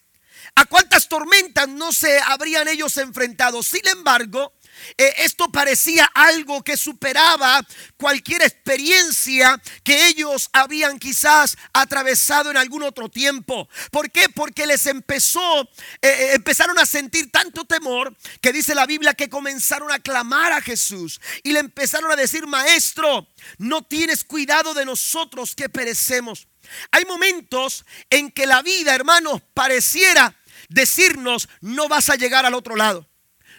¿A 0.55 0.65
cuántas 0.65 1.07
tormentas 1.07 1.67
no 1.67 1.91
se 1.91 2.19
habrían 2.19 2.67
ellos 2.67 2.97
enfrentado? 2.97 3.61
Sin 3.61 3.85
embargo, 3.87 4.53
eh, 4.97 5.13
esto 5.19 5.51
parecía 5.51 6.05
algo 6.13 6.63
que 6.63 6.77
superaba 6.77 7.65
cualquier 7.97 8.41
experiencia 8.41 9.61
que 9.83 10.07
ellos 10.07 10.49
habían 10.53 10.99
quizás 10.99 11.57
atravesado 11.73 12.51
en 12.51 12.57
algún 12.57 12.83
otro 12.83 13.09
tiempo. 13.09 13.67
¿Por 13.91 14.11
qué? 14.11 14.29
Porque 14.29 14.65
les 14.65 14.85
empezó, 14.85 15.61
eh, 15.61 15.67
eh, 16.01 16.31
empezaron 16.33 16.77
a 16.79 16.85
sentir 16.85 17.31
tanto 17.31 17.65
temor 17.65 18.15
que 18.41 18.53
dice 18.53 18.75
la 18.75 18.85
Biblia 18.85 19.13
que 19.13 19.29
comenzaron 19.29 19.91
a 19.91 19.99
clamar 19.99 20.51
a 20.51 20.61
Jesús 20.61 21.19
y 21.43 21.51
le 21.51 21.59
empezaron 21.59 22.11
a 22.11 22.15
decir, 22.15 22.47
maestro, 22.47 23.27
no 23.57 23.83
tienes 23.83 24.23
cuidado 24.23 24.73
de 24.73 24.85
nosotros 24.85 25.55
que 25.55 25.69
perecemos. 25.69 26.47
Hay 26.91 27.05
momentos 27.05 27.85
en 28.09 28.31
que 28.31 28.45
la 28.45 28.61
vida, 28.61 28.93
hermanos, 28.93 29.41
pareciera 29.53 30.35
decirnos, 30.67 31.49
no 31.61 31.87
vas 31.87 32.09
a 32.09 32.15
llegar 32.15 32.45
al 32.45 32.53
otro 32.53 32.75
lado, 32.75 33.07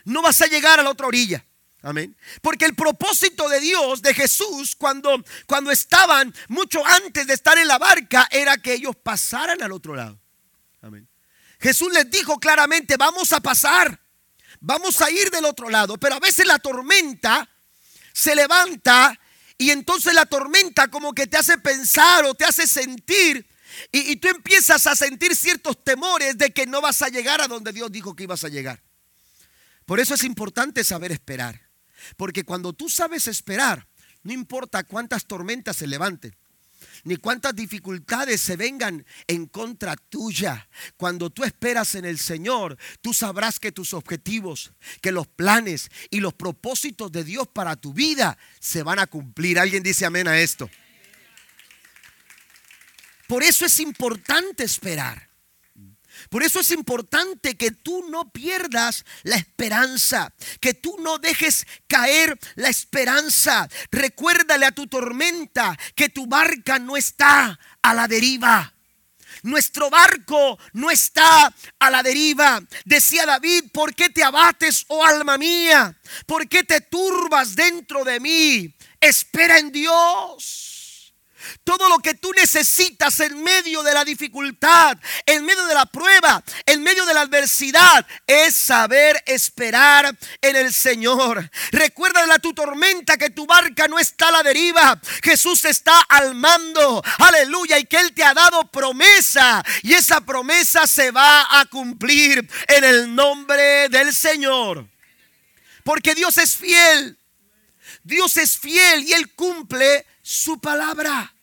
no 0.04 0.22
vas 0.22 0.40
a 0.42 0.46
llegar 0.46 0.80
a 0.80 0.82
la 0.82 0.90
otra 0.90 1.06
orilla. 1.06 1.44
Amén. 1.82 2.14
Porque 2.42 2.66
el 2.66 2.74
propósito 2.74 3.48
de 3.48 3.60
Dios, 3.60 4.02
de 4.02 4.12
Jesús, 4.12 4.76
cuando, 4.76 5.24
cuando 5.46 5.70
estaban 5.70 6.34
mucho 6.48 6.84
antes 6.86 7.26
de 7.26 7.34
estar 7.34 7.56
en 7.56 7.68
la 7.68 7.78
barca, 7.78 8.28
era 8.30 8.58
que 8.58 8.74
ellos 8.74 8.94
pasaran 9.02 9.62
al 9.62 9.72
otro 9.72 9.94
lado. 9.94 10.20
Amén. 10.82 11.08
Jesús 11.58 11.92
les 11.92 12.10
dijo 12.10 12.38
claramente, 12.38 12.96
vamos 12.96 13.32
a 13.32 13.40
pasar, 13.40 13.98
vamos 14.60 15.00
a 15.00 15.10
ir 15.10 15.30
del 15.30 15.44
otro 15.44 15.70
lado. 15.70 15.96
Pero 15.98 16.16
a 16.16 16.20
veces 16.20 16.46
la 16.46 16.58
tormenta 16.58 17.48
se 18.12 18.34
levanta 18.34 19.18
y 19.56 19.70
entonces 19.70 20.14
la 20.14 20.26
tormenta 20.26 20.88
como 20.88 21.14
que 21.14 21.26
te 21.26 21.36
hace 21.36 21.58
pensar 21.58 22.24
o 22.24 22.34
te 22.34 22.44
hace 22.44 22.66
sentir 22.66 23.46
y, 23.92 24.16
tú 24.16 24.28
empiezas 24.28 24.86
a 24.86 24.96
sentir 24.96 25.34
ciertos 25.34 25.82
temores 25.82 26.36
de 26.36 26.50
que 26.50 26.66
no 26.66 26.80
vas 26.80 27.02
a 27.02 27.08
llegar 27.08 27.40
a 27.40 27.48
donde 27.48 27.72
Dios 27.72 27.90
dijo 27.90 28.14
que 28.14 28.24
ibas 28.24 28.44
a 28.44 28.48
llegar. 28.48 28.82
Por 29.90 29.98
eso 29.98 30.14
es 30.14 30.22
importante 30.22 30.84
saber 30.84 31.10
esperar. 31.10 31.68
Porque 32.16 32.44
cuando 32.44 32.72
tú 32.72 32.88
sabes 32.88 33.26
esperar, 33.26 33.88
no 34.22 34.32
importa 34.32 34.84
cuántas 34.84 35.26
tormentas 35.26 35.78
se 35.78 35.88
levanten, 35.88 36.32
ni 37.02 37.16
cuántas 37.16 37.56
dificultades 37.56 38.40
se 38.40 38.54
vengan 38.54 39.04
en 39.26 39.46
contra 39.46 39.96
tuya. 39.96 40.68
Cuando 40.96 41.28
tú 41.28 41.42
esperas 41.42 41.96
en 41.96 42.04
el 42.04 42.20
Señor, 42.20 42.78
tú 43.00 43.12
sabrás 43.12 43.58
que 43.58 43.72
tus 43.72 43.92
objetivos, 43.92 44.70
que 45.00 45.10
los 45.10 45.26
planes 45.26 45.90
y 46.08 46.20
los 46.20 46.34
propósitos 46.34 47.10
de 47.10 47.24
Dios 47.24 47.48
para 47.48 47.74
tu 47.74 47.92
vida 47.92 48.38
se 48.60 48.84
van 48.84 49.00
a 49.00 49.08
cumplir. 49.08 49.58
¿Alguien 49.58 49.82
dice 49.82 50.06
amén 50.06 50.28
a 50.28 50.38
esto? 50.38 50.70
Por 53.26 53.42
eso 53.42 53.66
es 53.66 53.80
importante 53.80 54.62
esperar. 54.62 55.29
Por 56.30 56.44
eso 56.44 56.60
es 56.60 56.70
importante 56.70 57.56
que 57.56 57.72
tú 57.72 58.04
no 58.08 58.30
pierdas 58.30 59.04
la 59.24 59.34
esperanza, 59.34 60.32
que 60.60 60.74
tú 60.74 60.96
no 61.00 61.18
dejes 61.18 61.66
caer 61.88 62.38
la 62.54 62.68
esperanza. 62.68 63.68
Recuérdale 63.90 64.64
a 64.64 64.70
tu 64.70 64.86
tormenta 64.86 65.76
que 65.96 66.08
tu 66.08 66.26
barca 66.26 66.78
no 66.78 66.96
está 66.96 67.58
a 67.82 67.94
la 67.94 68.06
deriva. 68.06 68.72
Nuestro 69.42 69.90
barco 69.90 70.56
no 70.72 70.92
está 70.92 71.52
a 71.80 71.90
la 71.90 72.02
deriva. 72.02 72.62
Decía 72.84 73.26
David, 73.26 73.64
¿por 73.72 73.96
qué 73.96 74.08
te 74.10 74.22
abates, 74.22 74.84
oh 74.86 75.04
alma 75.04 75.36
mía? 75.36 75.98
¿Por 76.26 76.48
qué 76.48 76.62
te 76.62 76.80
turbas 76.80 77.56
dentro 77.56 78.04
de 78.04 78.20
mí? 78.20 78.72
Espera 79.00 79.58
en 79.58 79.72
Dios. 79.72 80.69
Todo 81.64 81.88
lo 81.88 81.98
que 81.98 82.14
tú 82.14 82.32
necesitas 82.32 83.20
en 83.20 83.42
medio 83.42 83.82
de 83.82 83.94
la 83.94 84.04
dificultad, 84.04 84.96
en 85.26 85.44
medio 85.44 85.66
de 85.66 85.74
la 85.74 85.86
prueba, 85.86 86.42
en 86.66 86.82
medio 86.82 87.04
de 87.06 87.14
la 87.14 87.22
adversidad, 87.22 88.06
es 88.26 88.54
saber 88.54 89.22
esperar 89.26 90.16
en 90.40 90.56
el 90.56 90.72
Señor. 90.72 91.50
Recuerda 91.72 92.20
a 92.32 92.38
tu 92.38 92.52
tormenta 92.52 93.16
que 93.16 93.30
tu 93.30 93.46
barca 93.46 93.88
no 93.88 93.98
está 93.98 94.28
a 94.28 94.32
la 94.32 94.42
deriva. 94.42 95.00
Jesús 95.22 95.64
está 95.64 96.00
al 96.02 96.34
mando. 96.34 97.02
Aleluya. 97.18 97.78
Y 97.78 97.84
que 97.84 97.98
Él 97.98 98.12
te 98.12 98.24
ha 98.24 98.34
dado 98.34 98.70
promesa. 98.70 99.62
Y 99.82 99.94
esa 99.94 100.20
promesa 100.20 100.86
se 100.86 101.10
va 101.10 101.60
a 101.60 101.64
cumplir 101.66 102.48
en 102.68 102.84
el 102.84 103.14
nombre 103.14 103.88
del 103.88 104.14
Señor. 104.14 104.86
Porque 105.84 106.14
Dios 106.14 106.38
es 106.38 106.56
fiel. 106.56 107.18
Dios 108.02 108.36
es 108.36 108.58
fiel 108.58 109.04
y 109.04 109.12
Él 109.12 109.34
cumple 109.34 110.06
su 110.30 110.60
palabra. 110.60 111.34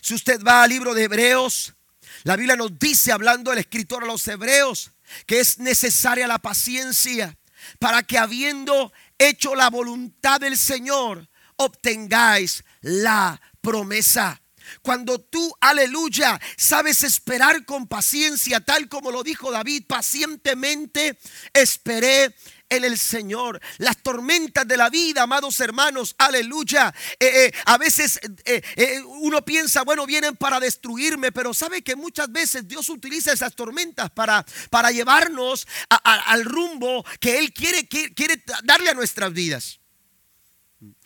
Si 0.00 0.14
usted 0.14 0.40
va 0.44 0.62
al 0.62 0.70
libro 0.70 0.94
de 0.94 1.04
Hebreos, 1.04 1.74
la 2.22 2.36
Biblia 2.36 2.54
nos 2.54 2.78
dice, 2.78 3.10
hablando 3.10 3.52
el 3.52 3.58
escritor 3.58 4.04
a 4.04 4.06
los 4.06 4.28
hebreos, 4.28 4.92
que 5.26 5.40
es 5.40 5.58
necesaria 5.58 6.28
la 6.28 6.38
paciencia 6.38 7.36
para 7.80 8.04
que 8.04 8.18
habiendo 8.18 8.92
hecho 9.18 9.56
la 9.56 9.70
voluntad 9.70 10.40
del 10.40 10.56
Señor, 10.56 11.28
obtengáis 11.56 12.62
la 12.80 13.40
promesa. 13.60 14.40
Cuando 14.82 15.20
tú, 15.20 15.52
aleluya, 15.60 16.40
sabes 16.56 17.02
esperar 17.02 17.64
con 17.64 17.88
paciencia, 17.88 18.60
tal 18.60 18.88
como 18.88 19.10
lo 19.10 19.24
dijo 19.24 19.50
David, 19.50 19.84
pacientemente 19.88 21.18
esperé 21.52 22.32
en 22.72 22.84
el 22.84 22.98
Señor. 22.98 23.60
Las 23.78 23.98
tormentas 23.98 24.66
de 24.66 24.76
la 24.76 24.88
vida, 24.88 25.22
amados 25.22 25.60
hermanos, 25.60 26.14
aleluya. 26.18 26.92
Eh, 27.20 27.46
eh, 27.46 27.52
a 27.66 27.76
veces 27.76 28.18
eh, 28.44 29.02
uno 29.06 29.44
piensa, 29.44 29.82
bueno, 29.82 30.06
vienen 30.06 30.36
para 30.36 30.58
destruirme, 30.58 31.32
pero 31.32 31.52
sabe 31.52 31.82
que 31.82 31.96
muchas 31.96 32.32
veces 32.32 32.66
Dios 32.66 32.88
utiliza 32.88 33.32
esas 33.32 33.54
tormentas 33.54 34.10
para, 34.10 34.44
para 34.70 34.90
llevarnos 34.90 35.66
al 35.88 36.44
rumbo 36.44 37.04
que 37.20 37.38
Él 37.38 37.52
quiere, 37.52 37.86
quiere 37.86 38.42
darle 38.64 38.90
a 38.90 38.94
nuestras 38.94 39.32
vidas. 39.32 39.78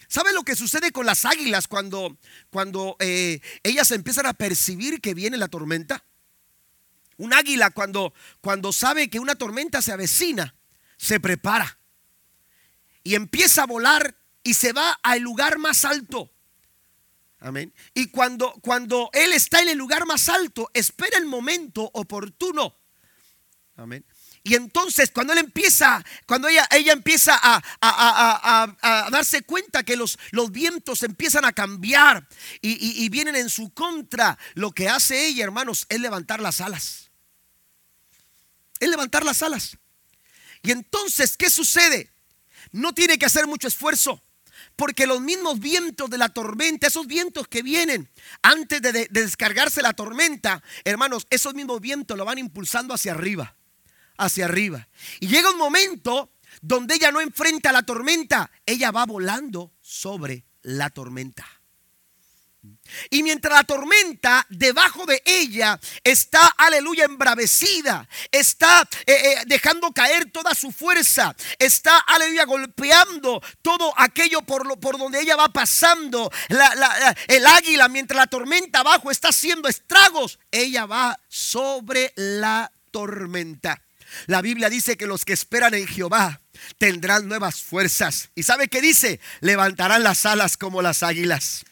¿Sabe 0.09 0.33
lo 0.33 0.45
que 0.45 0.55
sucede 0.55 0.93
con 0.93 1.05
las 1.05 1.25
águilas 1.25 1.67
cuando, 1.67 2.17
cuando 2.51 2.97
ellas 3.01 3.91
empiezan 3.91 4.27
a 4.27 4.35
percibir 4.35 5.01
que 5.01 5.15
viene 5.15 5.37
la 5.37 5.49
tormenta? 5.49 6.05
Un 7.19 7.33
águila 7.33 7.71
cuando, 7.71 8.15
cuando 8.41 8.73
sabe 8.73 9.09
que 9.09 9.19
una 9.19 9.35
tormenta 9.35 9.83
se 9.83 9.91
avecina, 9.91 10.56
se 10.97 11.21
prepara 11.21 11.79
y 13.03 13.15
empieza 13.15 13.63
a 13.63 13.67
volar 13.67 14.17
y 14.43 14.55
se 14.55 14.73
va 14.73 14.99
al 15.03 15.21
lugar 15.21 15.59
más 15.59 15.85
alto. 15.85 16.33
Amén. 17.39 17.73
Y 17.95 18.09
cuando, 18.09 18.53
cuando 18.63 19.11
Él 19.13 19.33
está 19.33 19.61
en 19.61 19.69
el 19.69 19.79
lugar 19.79 20.07
más 20.07 20.29
alto, 20.29 20.71
espera 20.75 21.19
el 21.19 21.27
momento 21.27 21.91
oportuno. 21.93 22.75
Amén. 23.77 24.05
Y 24.43 24.55
entonces 24.55 25.11
cuando 25.11 25.33
él 25.33 25.41
empieza, 25.41 26.05
cuando 26.25 26.47
ella, 26.47 26.69
ella 26.71 26.93
empieza 26.93 27.37
a, 27.37 27.61
a, 27.81 29.11
darse 29.11 29.43
cuenta 29.43 29.83
que 29.83 29.97
los, 29.97 30.21
los, 30.31 30.53
vientos 30.53 31.03
empiezan 31.03 31.45
a 31.45 31.53
cambiar 31.53 32.29
y, 32.61 33.05
y 33.05 33.09
vienen 33.09 33.35
en 33.35 33.51
su 33.51 33.75
contra, 33.75 34.39
lo 34.55 34.71
que 34.71 34.89
hace 34.89 35.27
ella, 35.27 35.43
hermanos, 35.43 35.87
es 35.89 35.99
levantar 35.99 36.39
las 36.39 36.61
alas. 36.61 37.11
Es 38.79 38.89
levantar 38.89 39.25
las 39.25 39.43
alas. 39.43 39.79
Y 40.67 40.73
entonces, 40.73 41.37
¿qué 41.37 41.49
sucede? 41.49 42.11
No 42.73 42.93
tiene 42.93 43.19
que 43.19 43.27
hacer 43.27 43.47
mucho 43.47 43.69
esfuerzo. 43.69 44.21
Porque 44.75 45.07
los 45.07 45.21
mismos 45.21 45.61
vientos 45.61 46.11
de 46.11 46.19
la 46.19 46.29
tormenta, 46.29 46.89
esos 46.89 47.07
vientos 47.07 47.47
que 47.47 47.63
vienen 47.63 48.11
antes 48.43 48.83
de, 48.83 48.93
de 48.93 49.09
descargarse 49.09 49.81
la 49.81 49.93
tormenta, 49.93 50.63
hermanos, 50.85 51.27
esos 51.31 51.55
mismos 51.55 51.81
vientos 51.81 52.19
lo 52.19 52.25
van 52.25 52.39
impulsando 52.39 52.93
hacia 52.93 53.13
arriba, 53.13 53.55
hacia 54.19 54.47
arriba. 54.47 54.89
Y 55.21 55.29
llega 55.29 55.51
un 55.51 55.57
momento 55.57 56.33
donde 56.61 56.97
ella 56.97 57.13
no 57.13 57.21
enfrenta 57.21 57.71
la 57.71 57.85
tormenta, 57.85 58.51
ella 58.67 58.91
va 58.91 59.07
volando 59.07 59.73
sobre 59.81 60.45
la 60.63 60.91
tormenta. 60.91 61.47
Y 63.11 63.23
mientras 63.23 63.55
la 63.55 63.65
tormenta 63.65 64.47
debajo 64.49 65.07
de 65.07 65.23
ella 65.25 65.79
está, 66.05 66.47
aleluya, 66.57 67.05
embravecida, 67.05 68.09
está 68.31 68.89
eh, 69.07 69.13
eh, 69.13 69.43
dejando 69.47 69.93
caer 69.93 70.31
toda 70.31 70.55
su 70.55 70.73
fuerza, 70.73 71.35
está, 71.59 71.99
aleluya, 71.99 72.45
golpeando 72.45 73.43
todo 73.63 73.93
aquello 73.97 74.43
por, 74.43 74.67
lo, 74.67 74.77
por 74.79 74.99
donde 74.99 75.21
ella 75.21 75.37
va 75.37 75.49
pasando. 75.49 76.31
el 77.29 77.47
águila, 77.47 77.89
mientras 77.89 78.17
la 78.17 78.27
tormenta 78.27 78.81
abajo 78.81 79.11
está 79.11 79.29
haciendo 79.29 79.69
estragos, 79.69 80.39
ella 80.51 80.87
va 80.87 81.19
sobre 81.29 82.13
la 82.17 82.71
tormenta. 82.91 83.83
La 84.27 84.41
Biblia 84.41 84.71
dice 84.71 84.97
que 84.97 85.07
los 85.07 85.25
que 85.25 85.33
esperan 85.33 85.75
en 85.75 85.87
Jehová 85.87 86.41
tendrán 86.79 87.29
nuevas 87.29 87.63
fuerzas. 87.63 88.31
¿Y 88.35 88.43
sabe 88.45 88.69
qué 88.69 88.81
dice? 88.81 89.21
Levantarán 89.41 90.03
las 90.03 90.27
alas 90.27 90.57
como 90.57 90.83
las 90.83 91.03
águilas. 91.03 91.65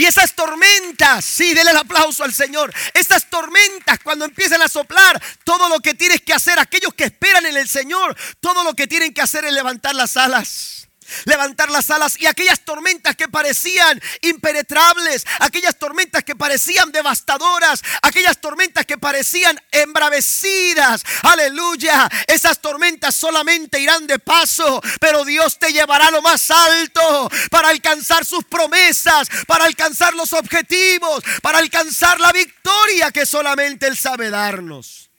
Y 0.00 0.06
esas 0.06 0.34
tormentas, 0.34 1.22
sí, 1.22 1.52
denle 1.52 1.72
el 1.72 1.76
aplauso 1.76 2.24
al 2.24 2.32
Señor. 2.32 2.72
Estas 2.94 3.28
tormentas, 3.28 3.98
cuando 4.02 4.24
empiezan 4.24 4.62
a 4.62 4.68
soplar, 4.68 5.22
todo 5.44 5.68
lo 5.68 5.78
que 5.80 5.92
tienes 5.92 6.22
que 6.22 6.32
hacer, 6.32 6.58
aquellos 6.58 6.94
que 6.94 7.04
esperan 7.04 7.44
en 7.44 7.58
el 7.58 7.68
Señor, 7.68 8.16
todo 8.40 8.64
lo 8.64 8.72
que 8.72 8.86
tienen 8.86 9.12
que 9.12 9.20
hacer 9.20 9.44
es 9.44 9.52
levantar 9.52 9.94
las 9.94 10.16
alas 10.16 10.79
levantar 11.24 11.70
las 11.70 11.90
alas 11.90 12.20
y 12.20 12.26
aquellas 12.26 12.60
tormentas 12.60 13.16
que 13.16 13.28
parecían 13.28 14.00
impenetrables, 14.22 15.26
aquellas 15.40 15.78
tormentas 15.78 16.24
que 16.24 16.36
parecían 16.36 16.92
devastadoras, 16.92 17.82
aquellas 18.02 18.40
tormentas 18.40 18.86
que 18.86 18.98
parecían 18.98 19.60
embravecidas, 19.70 21.02
aleluya, 21.22 22.08
esas 22.26 22.60
tormentas 22.60 23.14
solamente 23.14 23.80
irán 23.80 24.06
de 24.06 24.18
paso, 24.18 24.80
pero 25.00 25.24
Dios 25.24 25.58
te 25.58 25.72
llevará 25.72 26.08
a 26.08 26.10
lo 26.10 26.22
más 26.22 26.50
alto 26.50 27.30
para 27.50 27.68
alcanzar 27.68 28.24
sus 28.24 28.44
promesas, 28.44 29.28
para 29.46 29.64
alcanzar 29.64 30.14
los 30.14 30.32
objetivos, 30.32 31.22
para 31.42 31.58
alcanzar 31.58 32.20
la 32.20 32.32
victoria 32.32 33.10
que 33.10 33.26
solamente 33.26 33.86
Él 33.86 33.96
sabe 33.96 34.30
darnos, 34.30 35.10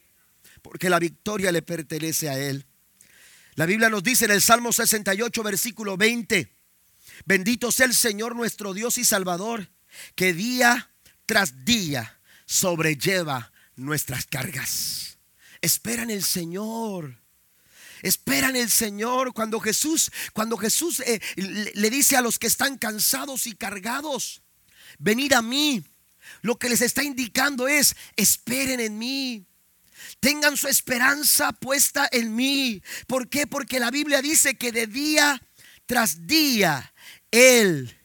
porque 0.61 0.89
la 0.89 0.99
victoria 0.99 1.51
le 1.51 1.61
pertenece 1.61 2.29
a 2.29 2.37
Él. 2.37 2.65
La 3.55 3.65
Biblia 3.65 3.89
nos 3.89 4.03
dice 4.03 4.25
en 4.25 4.31
el 4.31 4.41
Salmo 4.41 4.71
68, 4.71 5.43
versículo 5.43 5.97
20, 5.97 6.55
bendito 7.25 7.71
sea 7.71 7.85
el 7.85 7.93
Señor 7.93 8.35
nuestro 8.35 8.73
Dios 8.73 8.97
y 8.97 9.05
Salvador, 9.05 9.69
que 10.15 10.33
día 10.33 10.89
tras 11.25 11.65
día 11.65 12.19
sobrelleva 12.45 13.51
nuestras 13.75 14.25
cargas. 14.25 15.17
Espera 15.61 16.03
en 16.03 16.11
el 16.11 16.23
Señor. 16.23 17.21
Espera 18.01 18.49
en 18.49 18.55
el 18.55 18.69
Señor 18.69 19.33
cuando 19.33 19.59
Jesús, 19.59 20.11
cuando 20.33 20.57
Jesús 20.57 21.01
eh, 21.01 21.21
le 21.35 21.89
dice 21.89 22.17
a 22.17 22.21
los 22.21 22.39
que 22.39 22.47
están 22.47 22.77
cansados 22.77 23.45
y 23.47 23.53
cargados, 23.53 24.41
venid 24.97 25.33
a 25.33 25.41
mí. 25.41 25.83
Lo 26.41 26.57
que 26.57 26.69
les 26.69 26.81
está 26.81 27.03
indicando 27.03 27.67
es, 27.67 27.95
esperen 28.15 28.79
en 28.79 28.97
mí. 28.97 29.45
Tengan 30.19 30.57
su 30.57 30.67
esperanza 30.67 31.51
puesta 31.51 32.07
en 32.11 32.35
mí. 32.35 32.81
¿Por 33.07 33.29
qué? 33.29 33.47
Porque 33.47 33.79
la 33.79 33.91
Biblia 33.91 34.21
dice 34.21 34.55
que 34.55 34.71
de 34.71 34.87
día 34.87 35.41
tras 35.85 36.25
día 36.25 36.93
Él, 37.31 37.97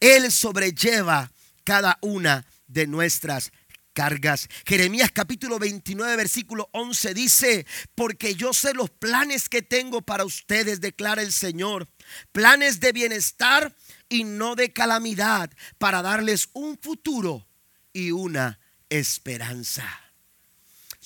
Él 0.00 0.32
sobrelleva 0.32 1.30
cada 1.64 1.98
una 2.00 2.46
de 2.66 2.86
nuestras 2.86 3.52
cargas. 3.92 4.48
Jeremías 4.66 5.10
capítulo 5.10 5.58
29 5.58 6.16
versículo 6.16 6.68
11 6.72 7.14
dice, 7.14 7.66
porque 7.94 8.34
yo 8.34 8.52
sé 8.52 8.74
los 8.74 8.90
planes 8.90 9.48
que 9.48 9.62
tengo 9.62 10.02
para 10.02 10.24
ustedes, 10.24 10.80
declara 10.80 11.22
el 11.22 11.32
Señor, 11.32 11.88
planes 12.32 12.80
de 12.80 12.92
bienestar 12.92 13.74
y 14.08 14.24
no 14.24 14.54
de 14.54 14.72
calamidad, 14.72 15.50
para 15.78 16.02
darles 16.02 16.48
un 16.52 16.78
futuro 16.78 17.46
y 17.92 18.12
una 18.12 18.60
esperanza. 18.88 20.05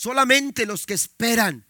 Solamente 0.00 0.64
los 0.64 0.86
que 0.86 0.94
esperan, 0.94 1.66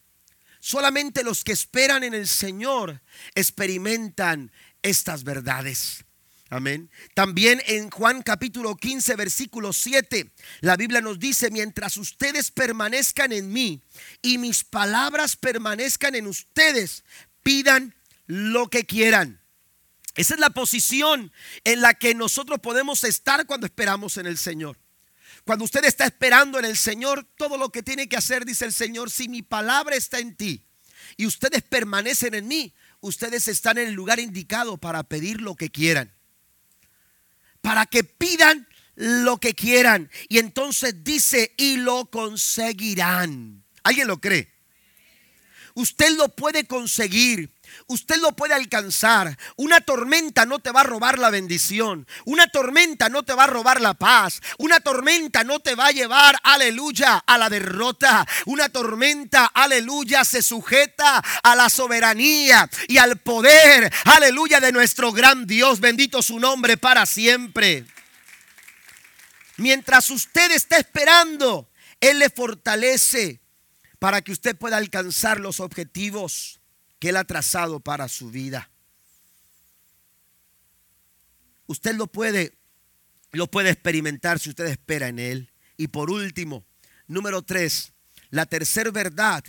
solamente 0.60 1.24
los 1.24 1.42
que 1.42 1.50
esperan 1.50 2.04
en 2.04 2.14
el 2.14 2.28
Señor 2.28 3.02
experimentan 3.34 4.52
estas 4.82 5.24
verdades. 5.24 6.04
Amén. 6.48 6.92
También 7.14 7.60
en 7.66 7.90
Juan 7.90 8.22
capítulo 8.22 8.76
15, 8.76 9.16
versículo 9.16 9.72
7, 9.72 10.30
la 10.60 10.76
Biblia 10.76 11.00
nos 11.00 11.18
dice, 11.18 11.50
mientras 11.50 11.96
ustedes 11.96 12.52
permanezcan 12.52 13.32
en 13.32 13.52
mí 13.52 13.82
y 14.22 14.38
mis 14.38 14.62
palabras 14.62 15.34
permanezcan 15.34 16.14
en 16.14 16.28
ustedes, 16.28 17.02
pidan 17.42 17.96
lo 18.28 18.70
que 18.70 18.86
quieran. 18.86 19.40
Esa 20.14 20.34
es 20.34 20.40
la 20.40 20.50
posición 20.50 21.32
en 21.64 21.80
la 21.80 21.94
que 21.94 22.14
nosotros 22.14 22.60
podemos 22.60 23.02
estar 23.02 23.44
cuando 23.46 23.66
esperamos 23.66 24.18
en 24.18 24.26
el 24.26 24.38
Señor. 24.38 24.78
Cuando 25.44 25.64
usted 25.64 25.84
está 25.84 26.04
esperando 26.04 26.58
en 26.58 26.64
el 26.64 26.76
Señor, 26.76 27.26
todo 27.36 27.56
lo 27.56 27.70
que 27.70 27.82
tiene 27.82 28.08
que 28.08 28.16
hacer, 28.16 28.44
dice 28.44 28.64
el 28.64 28.72
Señor, 28.72 29.10
si 29.10 29.28
mi 29.28 29.42
palabra 29.42 29.96
está 29.96 30.18
en 30.18 30.36
ti 30.36 30.64
y 31.16 31.26
ustedes 31.26 31.62
permanecen 31.62 32.34
en 32.34 32.46
mí, 32.46 32.74
ustedes 33.00 33.48
están 33.48 33.78
en 33.78 33.88
el 33.88 33.94
lugar 33.94 34.20
indicado 34.20 34.76
para 34.76 35.02
pedir 35.02 35.40
lo 35.40 35.56
que 35.56 35.70
quieran. 35.70 36.12
Para 37.60 37.86
que 37.86 38.04
pidan 38.04 38.68
lo 38.94 39.38
que 39.38 39.54
quieran. 39.54 40.10
Y 40.28 40.38
entonces 40.38 41.02
dice, 41.02 41.54
y 41.56 41.76
lo 41.76 42.10
conseguirán. 42.10 43.64
¿Alguien 43.82 44.08
lo 44.08 44.20
cree? 44.20 44.52
Usted 45.74 46.16
lo 46.16 46.28
puede 46.28 46.66
conseguir. 46.66 47.50
Usted 47.86 48.16
lo 48.16 48.32
puede 48.32 48.54
alcanzar. 48.54 49.36
Una 49.56 49.80
tormenta 49.80 50.46
no 50.46 50.58
te 50.58 50.70
va 50.70 50.80
a 50.80 50.84
robar 50.84 51.18
la 51.18 51.30
bendición. 51.30 52.06
Una 52.24 52.46
tormenta 52.48 53.08
no 53.08 53.22
te 53.22 53.34
va 53.34 53.44
a 53.44 53.48
robar 53.48 53.80
la 53.80 53.94
paz. 53.94 54.40
Una 54.58 54.80
tormenta 54.80 55.44
no 55.44 55.60
te 55.60 55.74
va 55.74 55.86
a 55.86 55.92
llevar, 55.92 56.36
aleluya, 56.42 57.18
a 57.18 57.38
la 57.38 57.48
derrota. 57.48 58.26
Una 58.46 58.68
tormenta, 58.68 59.46
aleluya, 59.46 60.24
se 60.24 60.42
sujeta 60.42 61.22
a 61.42 61.56
la 61.56 61.68
soberanía 61.68 62.68
y 62.88 62.98
al 62.98 63.18
poder, 63.18 63.92
aleluya, 64.04 64.60
de 64.60 64.72
nuestro 64.72 65.12
gran 65.12 65.46
Dios. 65.46 65.80
Bendito 65.80 66.22
su 66.22 66.38
nombre 66.38 66.76
para 66.76 67.06
siempre. 67.06 67.86
Mientras 69.56 70.10
usted 70.10 70.52
está 70.52 70.78
esperando, 70.78 71.68
Él 72.00 72.18
le 72.18 72.30
fortalece 72.30 73.40
para 73.98 74.22
que 74.22 74.32
usted 74.32 74.56
pueda 74.56 74.78
alcanzar 74.78 75.38
los 75.38 75.60
objetivos 75.60 76.59
que 77.00 77.08
Él 77.08 77.16
ha 77.16 77.24
trazado 77.24 77.80
para 77.80 78.08
su 78.08 78.30
vida. 78.30 78.70
Usted 81.66 81.96
lo 81.96 82.06
puede, 82.06 82.58
lo 83.32 83.50
puede 83.50 83.70
experimentar 83.70 84.38
si 84.38 84.50
usted 84.50 84.66
espera 84.66 85.08
en 85.08 85.18
Él. 85.18 85.52
Y 85.76 85.88
por 85.88 86.10
último, 86.10 86.64
número 87.06 87.42
tres, 87.42 87.92
la 88.28 88.46
tercera 88.46 88.90
verdad 88.90 89.42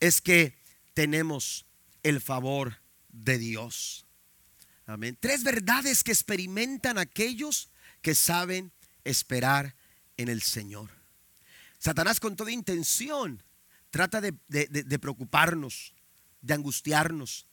es 0.00 0.20
que 0.20 0.58
tenemos 0.92 1.66
el 2.02 2.20
favor 2.20 2.78
de 3.08 3.38
Dios. 3.38 4.06
Amén. 4.84 5.16
Tres 5.18 5.44
verdades 5.44 6.04
que 6.04 6.12
experimentan 6.12 6.98
aquellos 6.98 7.70
que 8.02 8.14
saben 8.14 8.70
esperar 9.04 9.76
en 10.18 10.28
el 10.28 10.42
Señor. 10.42 10.90
Satanás 11.78 12.20
con 12.20 12.36
toda 12.36 12.50
intención 12.50 13.42
trata 13.90 14.20
de, 14.20 14.34
de 14.48 14.98
preocuparnos, 14.98 15.94
de 16.42 16.54
angustiarnos, 16.54 17.46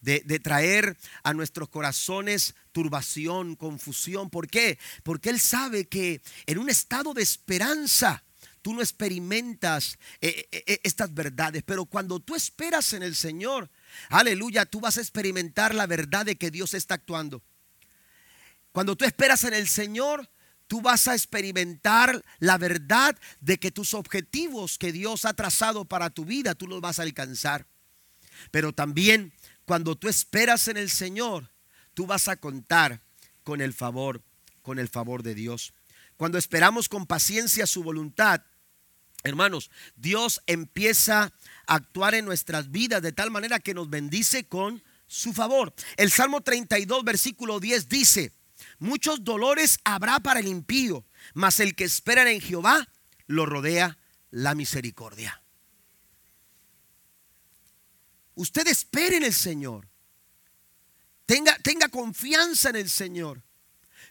de, 0.00 0.40
traer 0.40 0.96
a 1.22 1.34
nuestros 1.34 1.68
corazones 1.68 2.54
turbación, 2.72 3.56
confusión. 3.56 4.30
¿Por 4.30 4.48
qué? 4.48 4.78
Porque 5.02 5.28
Él 5.30 5.40
sabe 5.40 5.86
que 5.88 6.22
en 6.46 6.58
un 6.58 6.70
estado 6.70 7.12
de 7.12 7.22
esperanza 7.22 8.24
tú 8.62 8.74
no 8.74 8.80
experimentas 8.80 9.98
eh, 10.20 10.48
eh, 10.52 10.64
eh, 10.66 10.80
estas 10.84 11.12
verdades, 11.12 11.62
pero 11.64 11.84
cuando 11.84 12.20
tú 12.20 12.34
esperas 12.34 12.92
en 12.92 13.02
el 13.02 13.14
Señor, 13.14 13.70
aleluya, 14.08 14.66
tú 14.66 14.80
vas 14.80 14.98
a 14.98 15.00
experimentar 15.00 15.74
la 15.74 15.86
verdad 15.86 16.26
de 16.26 16.36
que 16.36 16.50
Dios 16.50 16.74
está 16.74 16.94
actuando. 16.94 17.42
Cuando 18.72 18.96
tú 18.96 19.04
esperas 19.04 19.44
en 19.44 19.54
el 19.54 19.66
Señor, 19.68 20.30
tú 20.66 20.80
vas 20.80 21.08
a 21.08 21.14
experimentar 21.14 22.24
la 22.38 22.56
verdad 22.56 23.18
de 23.40 23.58
que 23.58 23.72
tus 23.72 23.92
objetivos 23.94 24.78
que 24.78 24.92
Dios 24.92 25.24
ha 25.24 25.34
trazado 25.34 25.84
para 25.84 26.10
tu 26.10 26.24
vida, 26.24 26.54
tú 26.54 26.68
los 26.68 26.80
vas 26.80 27.00
a 27.00 27.02
alcanzar. 27.02 27.66
Pero 28.50 28.72
también 28.72 29.32
cuando 29.64 29.96
tú 29.96 30.08
esperas 30.08 30.68
en 30.68 30.76
el 30.76 30.90
Señor, 30.90 31.50
tú 31.94 32.06
vas 32.06 32.28
a 32.28 32.36
contar 32.36 33.02
con 33.44 33.60
el 33.60 33.72
favor, 33.72 34.22
con 34.62 34.78
el 34.78 34.88
favor 34.88 35.22
de 35.22 35.34
Dios. 35.34 35.74
Cuando 36.16 36.38
esperamos 36.38 36.88
con 36.88 37.06
paciencia 37.06 37.66
su 37.66 37.82
voluntad, 37.82 38.42
hermanos, 39.22 39.70
Dios 39.96 40.42
empieza 40.46 41.32
a 41.66 41.74
actuar 41.74 42.14
en 42.14 42.24
nuestras 42.24 42.70
vidas 42.70 43.02
de 43.02 43.12
tal 43.12 43.30
manera 43.30 43.58
que 43.58 43.74
nos 43.74 43.88
bendice 43.88 44.46
con 44.46 44.82
su 45.06 45.32
favor. 45.32 45.74
El 45.96 46.10
Salmo 46.10 46.40
32, 46.40 47.04
versículo 47.04 47.58
10 47.60 47.88
dice, 47.88 48.32
muchos 48.78 49.24
dolores 49.24 49.78
habrá 49.84 50.20
para 50.20 50.40
el 50.40 50.48
impío, 50.48 51.04
mas 51.34 51.60
el 51.60 51.74
que 51.74 51.84
espera 51.84 52.30
en 52.30 52.40
Jehová 52.40 52.88
lo 53.26 53.46
rodea 53.46 53.98
la 54.30 54.54
misericordia. 54.54 55.39
Usted 58.40 58.68
espere 58.68 59.18
en 59.18 59.24
el 59.24 59.34
Señor. 59.34 59.86
Tenga, 61.26 61.58
tenga 61.58 61.88
confianza 61.88 62.70
en 62.70 62.76
el 62.76 62.88
Señor. 62.88 63.42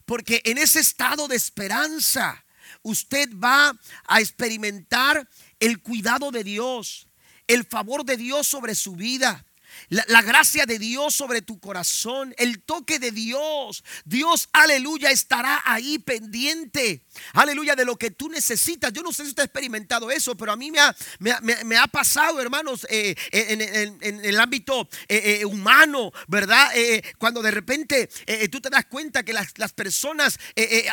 Porque 0.06 0.44
en 0.46 0.60
ese 0.60 0.82
estado 0.82 1.28
de 1.28 1.36
esperanza 1.36 2.46
usted 2.84 3.28
va 3.44 3.76
a 4.06 4.20
experimentar 4.20 5.28
el 5.60 5.82
cuidado 5.82 6.30
de 6.30 6.44
Dios, 6.44 7.08
el 7.48 7.66
favor 7.66 8.06
de 8.06 8.18
Dios 8.18 8.46
sobre 8.46 8.76
su 8.76 8.96
vida. 8.96 9.48
La, 9.90 10.22
gracia 10.22 10.66
de 10.66 10.78
Dios 10.78 11.16
sobre 11.16 11.42
tu 11.42 11.60
corazón, 11.60 12.34
el 12.38 12.62
toque 12.62 13.00
de 13.00 13.12
Dios. 13.12 13.84
Dios, 14.06 14.50
aleluya, 14.54 15.12
estará 15.12 15.62
ahí 15.66 16.00
pendiente. 16.00 17.04
Aleluya, 17.34 17.76
de 17.76 17.86
lo 17.86 17.96
que 17.96 18.12
tú 18.12 18.30
necesitas. 18.30 18.94
Yo 18.94 19.02
no 19.02 19.12
sé 19.12 19.24
si 19.24 19.30
usted 19.30 19.44
ha 19.44 19.46
experimentado 19.46 20.12
eso, 20.12 20.36
pero 20.36 20.52
a 20.52 20.56
mí 20.56 20.72
me 20.72 20.80
ha, 20.80 20.96
me, 21.42 21.78
ha 21.78 21.88
pasado, 21.88 22.42
hermanos, 22.42 22.86
eh, 22.90 23.16
en, 23.32 24.26
el 24.26 24.40
ámbito 24.40 24.88
eh, 25.08 25.40
eh, 25.42 25.46
humano, 25.46 26.12
¿verdad? 26.28 26.70
cuando 27.18 27.42
de 27.42 27.52
repente 27.52 28.10
tú 28.52 28.62
te 28.62 28.70
das 28.70 28.86
cuenta 28.86 29.24
que 29.24 29.34
las, 29.34 29.74
personas 29.74 30.40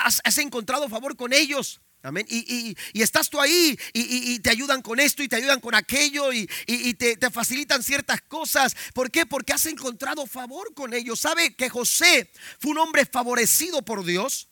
has, 0.03 0.21
has 0.25 0.39
encontrado 0.39 0.89
favor 0.89 1.17
con 1.17 1.33
ellos. 1.33 1.81
Amén. 2.03 2.25
Y, 2.29 2.77
estás 2.95 3.29
tú 3.29 3.41
ahí 3.41 3.79
y, 3.93 4.39
te 4.39 4.51
ayudan 4.51 4.81
con 4.83 5.01
esto 5.01 5.23
y 5.23 5.29
te 5.29 5.37
ayudan 5.37 5.61
con 5.61 5.75
aquello 5.75 6.33
y, 6.33 6.47
te, 6.95 7.17
te, 7.17 7.31
facilitan 7.31 7.83
ciertas 7.83 8.23
cosas. 8.23 8.77
¿Por 8.95 9.11
qué? 9.11 9.27
Porque 9.27 9.53
has 9.53 9.67
encontrado 9.67 10.27
favor 10.27 10.73
con 10.75 10.95
ellos. 10.95 11.21
¿Sabe 11.21 11.55
que 11.55 11.69
José 11.69 12.31
fue 12.61 12.73
un 12.73 12.79
hombre 12.79 13.07
favorecido 13.07 13.83
por 13.83 14.05
Dios? 14.05 14.49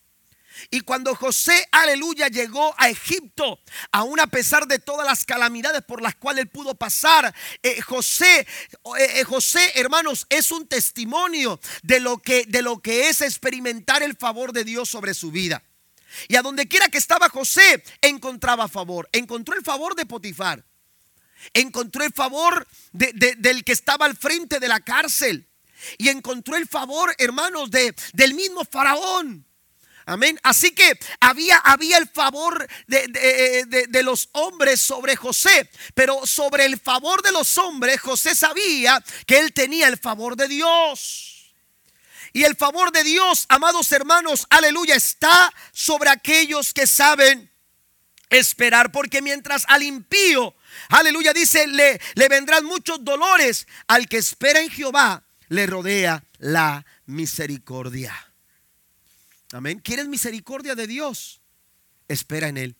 Y 0.69 0.81
cuando 0.81 1.15
José, 1.15 1.67
aleluya, 1.71 2.27
llegó 2.27 2.73
a 2.77 2.89
Egipto, 2.89 3.59
aún 3.91 4.19
a 4.19 4.27
pesar 4.27 4.67
de 4.67 4.79
todas 4.79 5.05
las 5.05 5.25
calamidades 5.25 5.83
por 5.83 6.01
las 6.01 6.15
cuales 6.15 6.43
él 6.43 6.49
pudo 6.49 6.75
pasar, 6.75 7.33
eh, 7.61 7.81
José, 7.81 8.39
eh, 8.39 9.19
eh, 9.19 9.23
José, 9.23 9.71
hermanos, 9.75 10.25
es 10.29 10.51
un 10.51 10.67
testimonio 10.67 11.59
de 11.83 11.99
lo, 11.99 12.19
que, 12.19 12.45
de 12.47 12.61
lo 12.61 12.81
que 12.81 13.09
es 13.09 13.21
experimentar 13.21 14.03
el 14.03 14.15
favor 14.15 14.53
de 14.53 14.63
Dios 14.63 14.89
sobre 14.89 15.13
su 15.13 15.31
vida. 15.31 15.63
Y 16.27 16.35
a 16.35 16.41
donde 16.41 16.67
quiera 16.67 16.89
que 16.89 16.97
estaba 16.97 17.29
José, 17.29 17.83
encontraba 18.01 18.67
favor. 18.67 19.09
Encontró 19.11 19.55
el 19.55 19.63
favor 19.63 19.95
de 19.95 20.05
Potifar. 20.05 20.63
Encontró 21.53 22.03
el 22.03 22.13
favor 22.13 22.67
del 22.91 23.63
que 23.63 23.71
estaba 23.71 24.05
al 24.05 24.15
frente 24.15 24.59
de 24.59 24.67
la 24.67 24.79
cárcel. 24.79 25.47
Y 25.97 26.09
encontró 26.09 26.55
el 26.55 26.67
favor, 26.67 27.13
hermanos, 27.17 27.69
de, 27.69 27.95
del 28.13 28.33
mismo 28.33 28.63
faraón. 28.65 29.45
Amén. 30.07 30.39
Así 30.43 30.71
que 30.71 30.99
había, 31.19 31.57
había 31.57 31.97
el 31.97 32.07
favor 32.07 32.67
de, 32.85 33.87
de, 33.89 34.03
los 34.03 34.29
hombres 34.33 34.79
sobre 34.79 35.15
José. 35.15 35.69
Pero 35.95 36.25
sobre 36.27 36.65
el 36.65 36.79
favor 36.79 37.23
de 37.23 37.31
los 37.31 37.57
hombres, 37.57 37.99
José 37.99 38.35
sabía 38.35 39.03
que 39.25 39.39
él 39.39 39.51
tenía 39.51 39.87
el 39.87 39.97
favor 39.97 40.35
de 40.35 40.47
Dios. 40.47 41.34
Y 42.35 42.43
el 42.43 42.57
favor 42.57 42.91
de 42.91 43.05
Dios, 43.05 43.45
amados 43.47 43.89
hermanos, 43.93 44.45
aleluya, 44.49 44.93
está 44.93 45.53
sobre 45.71 46.09
aquellos 46.09 46.73
que 46.73 46.85
saben 46.85 47.49
esperar. 48.29 48.91
Porque 48.91 49.21
mientras 49.21 49.63
al 49.69 49.83
impío, 49.83 50.53
aleluya, 50.89 51.31
dice, 51.31 51.65
le, 51.65 51.97
vendrán 52.27 52.65
muchos 52.65 53.05
dolores, 53.05 53.67
al 53.87 54.09
que 54.09 54.17
espera 54.17 54.59
en 54.59 54.69
Jehová 54.69 55.23
le 55.47 55.65
rodea 55.65 56.25
la 56.39 56.85
misericordia. 57.05 58.13
Amén. 59.53 59.79
¿Quieres 59.79 60.09
misericordia 60.09 60.75
de 60.75 60.87
Dios? 60.87 61.39
Espera 62.09 62.49
en 62.49 62.57
Él. 62.57 62.75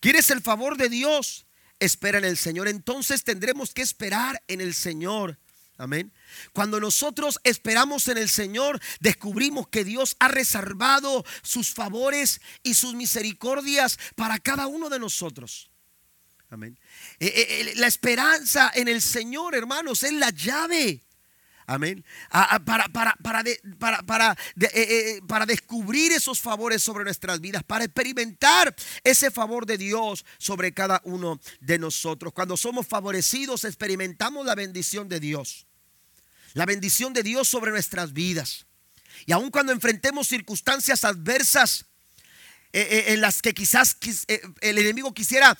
¿Quieres 0.00 0.30
el 0.30 0.42
favor 0.42 0.76
de 0.76 0.88
Dios? 0.88 1.46
Espera 1.78 2.18
en 2.18 2.24
el 2.24 2.36
Señor. 2.36 2.66
Entonces 2.66 3.22
tendremos 3.22 3.72
que 3.72 3.82
esperar 3.82 4.42
en 4.48 4.60
el 4.60 4.74
Señor. 4.74 5.38
Amén. 5.78 6.12
Cuando 6.52 6.80
nosotros 6.80 7.38
esperamos 7.44 8.08
en 8.08 8.18
el 8.18 8.28
Señor, 8.28 8.80
descubrimos 8.98 9.68
que 9.68 9.84
Dios 9.84 10.16
ha 10.18 10.26
reservado 10.26 11.24
sus 11.42 11.72
favores 11.72 12.40
y 12.64 12.74
sus 12.74 12.94
misericordias 12.94 13.96
para 14.16 14.40
cada 14.40 14.66
uno 14.66 14.88
de 14.88 14.98
nosotros. 14.98 15.70
Amén. 16.50 16.76
Eh, 17.20 17.26
eh, 17.26 17.46
eh, 17.60 17.72
la 17.76 17.86
esperanza 17.86 18.72
en 18.74 18.88
el 18.88 19.00
Señor, 19.00 19.54
hermanos, 19.54 20.02
es 20.02 20.12
la 20.14 20.30
llave. 20.30 21.04
Amén. 21.64 22.04
Para, 22.64 22.88
para, 25.26 25.46
descubrir 25.46 26.10
esos 26.10 26.40
favores 26.40 26.82
sobre 26.82 27.04
nuestras 27.04 27.40
vidas, 27.40 27.62
para 27.62 27.84
experimentar 27.84 28.74
ese 29.04 29.30
favor 29.30 29.64
de 29.64 29.78
Dios 29.78 30.24
sobre 30.38 30.72
cada 30.72 31.02
uno 31.04 31.38
de 31.60 31.78
nosotros. 31.78 32.32
Cuando 32.32 32.56
somos 32.56 32.86
favorecidos, 32.86 33.64
experimentamos 33.64 34.44
la 34.44 34.56
bendición 34.56 35.08
de 35.08 35.20
Dios 35.20 35.67
la 36.54 36.66
bendición 36.66 37.12
de 37.12 37.22
Dios 37.22 37.48
sobre 37.48 37.70
nuestras 37.70 38.12
vidas. 38.12 38.66
Y 39.26 39.32
aun 39.32 39.50
cuando 39.50 39.72
enfrentemos 39.72 40.28
circunstancias 40.28 41.04
adversas, 41.04 41.86
eh, 42.74 42.86
eh, 42.90 43.12
en 43.14 43.22
las 43.22 43.40
que 43.40 43.54
quizás 43.54 43.96
eh, 44.28 44.42
el 44.60 44.76
enemigo 44.76 45.14
quisiera 45.14 45.56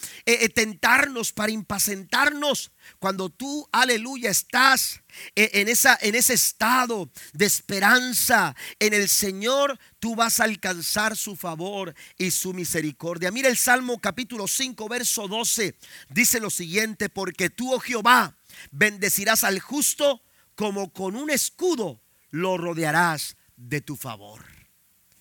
tentarnos 0.55 1.32
para 1.32 1.51
impacientarnos. 1.51 2.70
Cuando 2.99 3.30
tú, 3.30 3.66
aleluya, 3.72 4.30
estás 4.30 5.01
en, 5.34 5.68
esa, 5.68 5.99
en 6.03 6.14
ese 6.14 6.34
estado 6.34 7.11
de 7.32 7.47
esperanza 7.47 8.55
en 8.78 8.93
el 8.93 9.09
Señor, 9.09 9.78
tú 9.99 10.16
vas 10.16 10.39
a 10.39 10.45
alcanzar 10.45 11.16
su 11.16 11.34
favor 11.34 11.95
y 12.18 12.30
su 12.30 12.53
misericordia. 12.53 13.30
Mira 13.30 13.49
el 13.49 13.57
Salmo 13.57 14.01
capítulo 14.01 14.47
5, 14.47 14.86
verso 14.89 15.28
12. 15.28 15.74
Dice 16.11 16.41
lo 16.41 16.51
siguiente, 16.51 17.09
porque 17.09 17.49
tú, 17.49 17.72
oh 17.72 17.80
Jehová, 17.80 18.36
bendecirás 18.70 19.45
al 19.45 19.61
justo 19.61 20.22
como 20.59 20.92
con 20.92 21.14
un 21.14 21.30
escudo 21.30 22.02
lo 22.30 22.59
rodearás 22.59 23.36
de 23.54 23.80
tu 23.80 23.94
favor. 23.94 24.44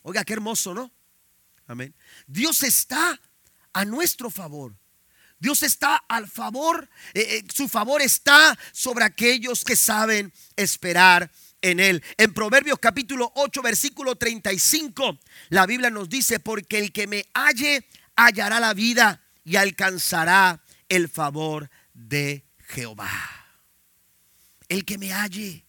Oiga, 0.01 0.23
qué 0.23 0.33
hermoso, 0.33 0.73
¿no? 0.73 0.91
Amén. 1.67 1.93
Dios 2.25 2.63
está 2.63 3.21
a 3.71 3.85
nuestro 3.85 4.31
favor. 4.31 4.75
Dios 5.37 5.61
está 5.61 5.95
al 6.09 6.27
favor, 6.27 6.89
eh, 7.13 7.21
eh, 7.21 7.43
su 7.53 7.67
favor 7.67 8.01
está 8.01 8.57
sobre 8.71 9.05
aquellos 9.05 9.63
que 9.63 9.75
saben 9.75 10.33
esperar 10.55 11.29
en 11.61 11.79
Él. 11.79 12.03
En 12.17 12.33
Proverbios 12.33 12.79
capítulo 12.79 13.31
8, 13.35 13.61
versículo 13.61 14.15
35, 14.15 15.19
la 15.49 15.67
Biblia 15.67 15.91
nos 15.91 16.09
dice, 16.09 16.39
porque 16.39 16.79
el 16.79 16.91
que 16.91 17.05
me 17.05 17.27
halle 17.35 17.87
hallará 18.15 18.59
la 18.59 18.73
vida 18.73 19.21
y 19.45 19.57
alcanzará 19.57 20.63
el 20.89 21.07
favor 21.09 21.69
de 21.93 22.43
Jehová 22.69 23.36
el 24.69 24.85
que 24.85 24.97
me 24.97 25.11
halle. 25.13 25.66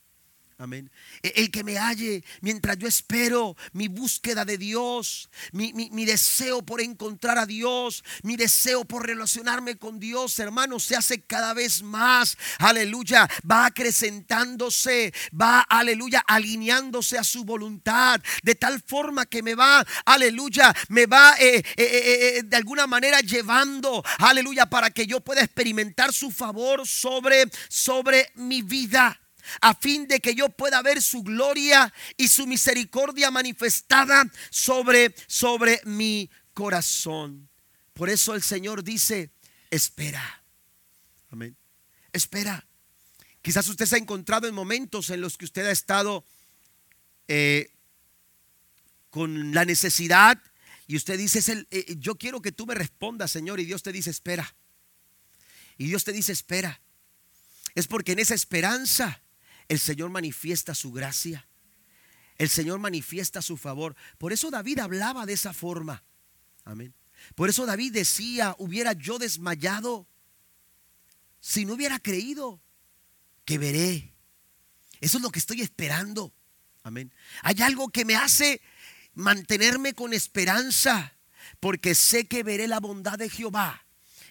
Amén. 0.60 0.90
E, 1.22 1.32
el 1.36 1.52
que 1.52 1.62
me 1.62 1.78
halle 1.78 2.24
mientras 2.40 2.76
yo 2.78 2.88
espero 2.88 3.56
mi 3.74 3.86
búsqueda 3.86 4.44
de 4.44 4.58
Dios, 4.58 5.30
mi, 5.52 5.70
deseo 6.04 6.62
por 6.62 6.80
encontrar 6.80 7.38
a 7.38 7.46
Dios, 7.46 8.02
mi 8.24 8.36
deseo 8.36 8.84
por 8.84 9.06
relacionarme 9.06 9.76
con 9.78 10.00
Dios, 10.00 10.36
hermano, 10.40 10.80
se 10.80 10.96
hace 10.96 11.20
cada 11.20 11.54
vez 11.54 11.80
más. 11.84 12.36
Aleluya. 12.58 13.28
Va 13.48 13.66
acrecentándose, 13.66 15.14
va, 15.32 15.60
aleluya, 15.60 16.24
alineándose 16.26 17.16
a 17.18 17.22
su 17.22 17.44
voluntad, 17.44 18.20
de 18.42 18.56
tal 18.56 18.82
forma 18.82 19.26
que 19.26 19.44
me 19.44 19.54
va, 19.54 19.86
aleluya, 20.06 20.74
me 20.88 21.06
va 21.06 21.36
eh, 21.38 21.62
eh, 21.76 22.38
eh, 22.38 22.42
de 22.44 22.56
alguna 22.56 22.88
manera 22.88 23.20
llevando, 23.20 24.02
aleluya, 24.18 24.66
para 24.66 24.90
que 24.90 25.06
yo 25.06 25.20
pueda 25.20 25.44
experimentar 25.44 26.12
su 26.12 26.32
favor 26.32 26.84
sobre, 26.84 27.44
sobre 27.68 28.32
mi 28.34 28.62
vida 28.62 29.20
a 29.60 29.74
fin 29.74 30.06
de 30.06 30.20
que 30.20 30.34
yo 30.34 30.48
pueda 30.48 30.82
ver 30.82 31.02
su 31.02 31.22
gloria 31.22 31.92
y 32.16 32.28
su 32.28 32.46
misericordia 32.46 33.30
manifestada 33.30 34.30
sobre, 34.50 35.14
sobre 35.26 35.80
mi 35.84 36.30
corazón. 36.54 37.48
Por 37.92 38.10
eso 38.10 38.34
el 38.34 38.42
Señor 38.42 38.84
dice, 38.84 39.30
espera. 39.70 40.42
Amén. 41.30 41.56
Espera. 42.12 42.66
Quizás 43.42 43.68
usted 43.68 43.86
se 43.86 43.96
ha 43.96 43.98
encontrado 43.98 44.46
en 44.46 44.54
momentos 44.54 45.10
en 45.10 45.20
los 45.20 45.36
que 45.36 45.44
usted 45.44 45.66
ha 45.66 45.70
estado 45.70 46.24
eh, 47.28 47.70
con 49.10 49.54
la 49.54 49.64
necesidad 49.64 50.42
y 50.86 50.96
usted 50.96 51.18
dice, 51.18 51.40
eh, 51.52 51.66
eh, 51.70 51.96
yo 51.98 52.16
quiero 52.16 52.40
que 52.40 52.50
tú 52.50 52.66
me 52.66 52.74
respondas, 52.74 53.30
Señor, 53.30 53.60
y 53.60 53.66
Dios 53.66 53.82
te 53.82 53.92
dice, 53.92 54.10
espera. 54.10 54.56
Y 55.76 55.86
Dios 55.86 56.02
te 56.02 56.12
dice, 56.12 56.32
espera. 56.32 56.80
Es 57.74 57.86
porque 57.86 58.12
en 58.12 58.18
esa 58.18 58.34
esperanza 58.34 59.22
el 59.68 59.78
Señor 59.78 60.10
manifiesta 60.10 60.74
su 60.74 60.92
gracia. 60.92 61.46
El 62.36 62.48
Señor 62.48 62.78
manifiesta 62.78 63.42
su 63.42 63.56
favor. 63.56 63.96
Por 64.16 64.32
eso 64.32 64.50
David 64.50 64.78
hablaba 64.78 65.26
de 65.26 65.32
esa 65.32 65.52
forma. 65.52 66.04
Amén. 66.64 66.94
Por 67.34 67.48
eso 67.48 67.66
David 67.66 67.92
decía, 67.92 68.54
hubiera 68.58 68.92
yo 68.92 69.18
desmayado 69.18 70.06
si 71.40 71.64
no 71.64 71.74
hubiera 71.74 71.98
creído 71.98 72.60
que 73.44 73.58
veré 73.58 74.12
Eso 75.00 75.18
es 75.18 75.22
lo 75.22 75.30
que 75.30 75.38
estoy 75.38 75.62
esperando. 75.62 76.32
Amén. 76.82 77.12
Hay 77.42 77.60
algo 77.62 77.88
que 77.88 78.04
me 78.04 78.16
hace 78.16 78.60
mantenerme 79.14 79.94
con 79.94 80.12
esperanza, 80.12 81.16
porque 81.60 81.94
sé 81.94 82.26
que 82.26 82.42
veré 82.42 82.68
la 82.68 82.80
bondad 82.80 83.18
de 83.18 83.28
Jehová 83.28 83.84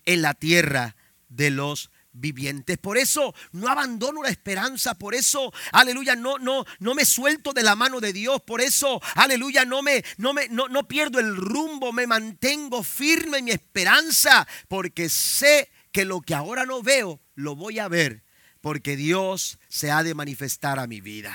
en 0.05 0.21
la 0.21 0.33
tierra 0.33 0.95
de 1.29 1.49
los 1.49 1.91
vivientes. 2.11 2.77
Por 2.77 2.97
eso 2.97 3.33
no 3.51 3.67
abandono 3.69 4.23
la 4.23 4.29
esperanza, 4.29 4.95
por 4.95 5.15
eso, 5.15 5.53
aleluya, 5.71 6.15
no 6.15 6.37
no 6.39 6.65
no 6.79 6.95
me 6.95 7.05
suelto 7.05 7.53
de 7.53 7.63
la 7.63 7.75
mano 7.75 7.99
de 7.99 8.13
Dios, 8.13 8.41
por 8.41 8.61
eso, 8.61 9.01
aleluya, 9.15 9.65
no 9.65 9.81
me 9.81 10.03
no 10.17 10.33
me 10.33 10.47
no, 10.49 10.67
no 10.67 10.87
pierdo 10.87 11.19
el 11.19 11.35
rumbo, 11.35 11.91
me 11.93 12.07
mantengo 12.07 12.83
firme 12.83 13.39
en 13.39 13.45
mi 13.45 13.51
esperanza, 13.51 14.47
porque 14.67 15.09
sé 15.09 15.69
que 15.91 16.05
lo 16.05 16.21
que 16.21 16.35
ahora 16.35 16.65
no 16.65 16.81
veo 16.81 17.21
lo 17.35 17.55
voy 17.55 17.79
a 17.79 17.87
ver, 17.87 18.23
porque 18.61 18.95
Dios 18.95 19.59
se 19.67 19.91
ha 19.91 20.03
de 20.03 20.15
manifestar 20.15 20.79
a 20.79 20.87
mi 20.87 21.01
vida. 21.01 21.33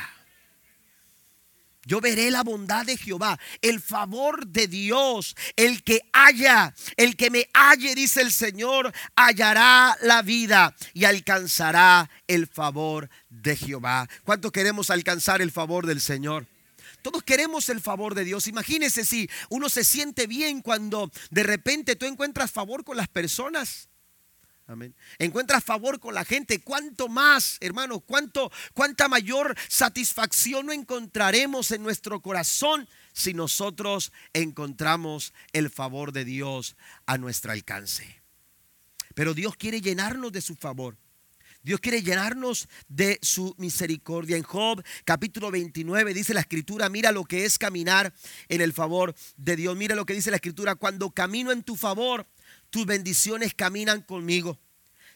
Yo 1.84 2.00
veré 2.00 2.30
la 2.30 2.44
bondad 2.44 2.86
de 2.86 2.96
Jehová, 2.96 3.38
el 3.60 3.80
favor 3.80 4.46
de 4.46 4.68
Dios, 4.68 5.34
el 5.56 5.82
que 5.82 6.00
haya, 6.12 6.74
el 6.96 7.16
que 7.16 7.30
me 7.30 7.48
halle, 7.52 7.94
dice 7.96 8.20
el 8.20 8.32
Señor, 8.32 8.92
hallará 9.16 9.96
la 10.02 10.22
vida 10.22 10.76
y 10.94 11.04
alcanzará 11.04 12.08
el 12.28 12.46
favor 12.46 13.10
de 13.28 13.56
Jehová. 13.56 14.08
¿Cuánto 14.22 14.52
queremos 14.52 14.90
alcanzar 14.90 15.42
el 15.42 15.50
favor 15.50 15.86
del 15.86 16.00
Señor? 16.00 16.46
Todos 17.02 17.24
queremos 17.24 17.68
el 17.68 17.80
favor 17.80 18.14
de 18.14 18.24
Dios. 18.24 18.46
Imagínese 18.46 19.04
si 19.04 19.28
uno 19.48 19.68
se 19.68 19.82
siente 19.82 20.28
bien 20.28 20.62
cuando 20.62 21.10
de 21.30 21.42
repente 21.42 21.96
tú 21.96 22.06
encuentras 22.06 22.52
favor 22.52 22.84
con 22.84 22.96
las 22.96 23.08
personas. 23.08 23.88
Amén. 24.66 24.94
Encuentras 25.18 25.64
favor 25.64 25.98
con 25.98 26.14
la 26.14 26.24
gente. 26.24 26.60
¿Cuánto 26.60 27.08
más, 27.08 27.58
hermano? 27.60 28.00
¿Cuánto, 28.00 28.50
¿Cuánta 28.72 29.08
mayor 29.08 29.56
satisfacción 29.68 30.66
no 30.66 30.72
encontraremos 30.72 31.70
en 31.72 31.82
nuestro 31.82 32.20
corazón 32.22 32.88
si 33.12 33.34
nosotros 33.34 34.12
encontramos 34.32 35.34
el 35.52 35.68
favor 35.68 36.12
de 36.12 36.24
Dios 36.24 36.76
a 37.06 37.18
nuestro 37.18 37.52
alcance? 37.52 38.22
Pero 39.14 39.34
Dios 39.34 39.56
quiere 39.56 39.80
llenarnos 39.80 40.32
de 40.32 40.40
su 40.40 40.54
favor. 40.54 40.96
Dios 41.62 41.78
quiere 41.78 42.02
llenarnos 42.02 42.68
de 42.88 43.18
su 43.22 43.54
misericordia. 43.56 44.36
En 44.36 44.42
Job 44.42 44.82
capítulo 45.04 45.50
29 45.50 46.12
dice 46.12 46.34
la 46.34 46.40
escritura, 46.40 46.88
mira 46.88 47.12
lo 47.12 47.24
que 47.24 47.44
es 47.44 47.56
caminar 47.56 48.12
en 48.48 48.60
el 48.60 48.72
favor 48.72 49.14
de 49.36 49.54
Dios. 49.54 49.76
Mira 49.76 49.94
lo 49.94 50.04
que 50.04 50.14
dice 50.14 50.30
la 50.30 50.36
escritura, 50.36 50.74
cuando 50.74 51.10
camino 51.10 51.52
en 51.52 51.62
tu 51.62 51.76
favor, 51.76 52.26
tus 52.72 52.86
bendiciones 52.86 53.52
caminan 53.54 54.00
conmigo. 54.00 54.58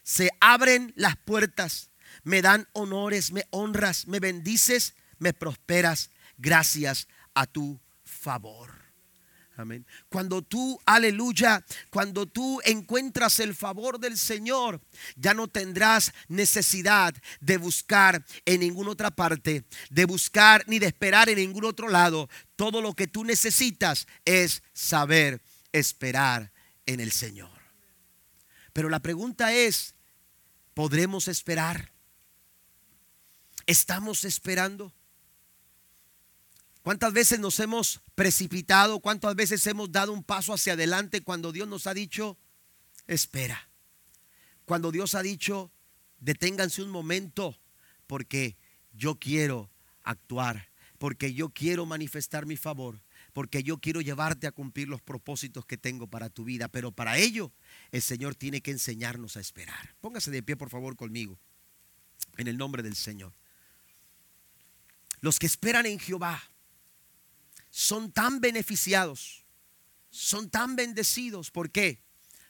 Se 0.03 0.29
abren 0.39 0.93
las 0.95 1.17
puertas, 1.17 1.89
me 2.23 2.43
dan 2.43 2.67
honores, 2.71 3.31
me 3.31 3.45
honras, 3.49 4.07
me 4.07 4.19
bendices, 4.19 4.93
me 5.17 5.33
prosperas 5.33 6.11
gracias 6.37 7.07
a 7.33 7.47
tu 7.47 7.81
favor. 8.05 8.71
Amén. 9.55 9.87
Cuando 10.07 10.43
tú, 10.43 10.79
aleluya, 10.85 11.65
cuando 11.89 12.27
tú 12.27 12.61
encuentras 12.63 13.39
el 13.39 13.55
favor 13.55 13.99
del 13.99 14.19
Señor, 14.19 14.79
ya 15.15 15.33
no 15.33 15.47
tendrás 15.47 16.13
necesidad 16.27 17.15
de 17.41 17.57
buscar 17.57 18.23
en 18.45 18.59
ninguna 18.59 18.91
otra 18.91 19.09
parte, 19.09 19.63
de 19.89 20.05
buscar 20.05 20.63
ni 20.67 20.77
de 20.77 20.85
esperar 20.85 21.27
en 21.29 21.39
ningún 21.39 21.65
otro 21.65 21.89
lado. 21.89 22.29
Todo 22.55 22.83
lo 22.83 22.93
que 22.93 23.07
tú 23.07 23.23
necesitas 23.23 24.05
es 24.25 24.61
saber 24.73 25.41
esperar 25.71 26.51
en 26.87 26.99
el 26.99 27.11
Señor. 27.11 27.51
Pero 28.73 28.89
la 28.89 28.99
pregunta 28.99 29.53
es, 29.53 29.93
¿podremos 30.73 31.27
esperar? 31.27 31.91
¿Estamos 33.67 34.23
esperando? 34.23 34.93
¿Cuántas 36.81 37.11
veces 37.11 37.39
nos 37.39 37.59
hemos 37.59 38.01
precipitado? 38.15 38.99
¿Cuántas 39.01 39.35
veces 39.35 39.67
hemos 39.67 39.91
dado 39.91 40.13
un 40.13 40.23
paso 40.23 40.53
hacia 40.53 40.73
adelante 40.73 41.21
cuando 41.21 41.51
Dios 41.51 41.67
nos 41.67 41.85
ha 41.85 41.93
dicho, 41.93 42.37
espera? 43.07 43.69
Cuando 44.63 44.91
Dios 44.91 45.13
ha 45.13 45.21
dicho, 45.21 45.69
deténganse 46.19 46.81
un 46.81 46.89
momento 46.89 47.59
porque 48.07 48.57
yo 48.93 49.15
quiero 49.15 49.69
actuar, 50.03 50.69
porque 50.97 51.33
yo 51.33 51.49
quiero 51.49 51.85
manifestar 51.85 52.45
mi 52.45 52.55
favor, 52.55 53.01
porque 53.37 53.61
yo 53.61 53.77
quiero 53.77 54.01
llevarte 54.01 54.47
a 54.47 54.51
cumplir 54.51 54.87
los 54.87 54.99
propósitos 54.99 55.63
que 55.63 55.77
tengo 55.77 56.07
para 56.07 56.27
tu 56.27 56.43
vida, 56.43 56.69
pero 56.69 56.91
para 56.91 57.19
ello 57.19 57.53
el 57.91 58.01
Señor 58.01 58.33
tiene 58.33 58.61
que 58.61 58.71
enseñarnos 58.71 59.37
a 59.37 59.39
esperar. 59.39 59.93
Póngase 60.01 60.31
de 60.31 60.41
pie, 60.41 60.57
por 60.57 60.71
favor, 60.71 60.95
conmigo, 60.95 61.37
en 62.37 62.47
el 62.47 62.57
nombre 62.57 62.81
del 62.81 62.95
Señor. 62.95 63.31
Los 65.21 65.37
que 65.37 65.45
esperan 65.45 65.85
en 65.85 65.99
Jehová 65.99 66.41
son 67.69 68.11
tan 68.11 68.41
beneficiados, 68.41 69.45
son 70.09 70.49
tan 70.49 70.75
bendecidos. 70.75 71.51
¿Por 71.51 71.69
qué? 71.69 72.01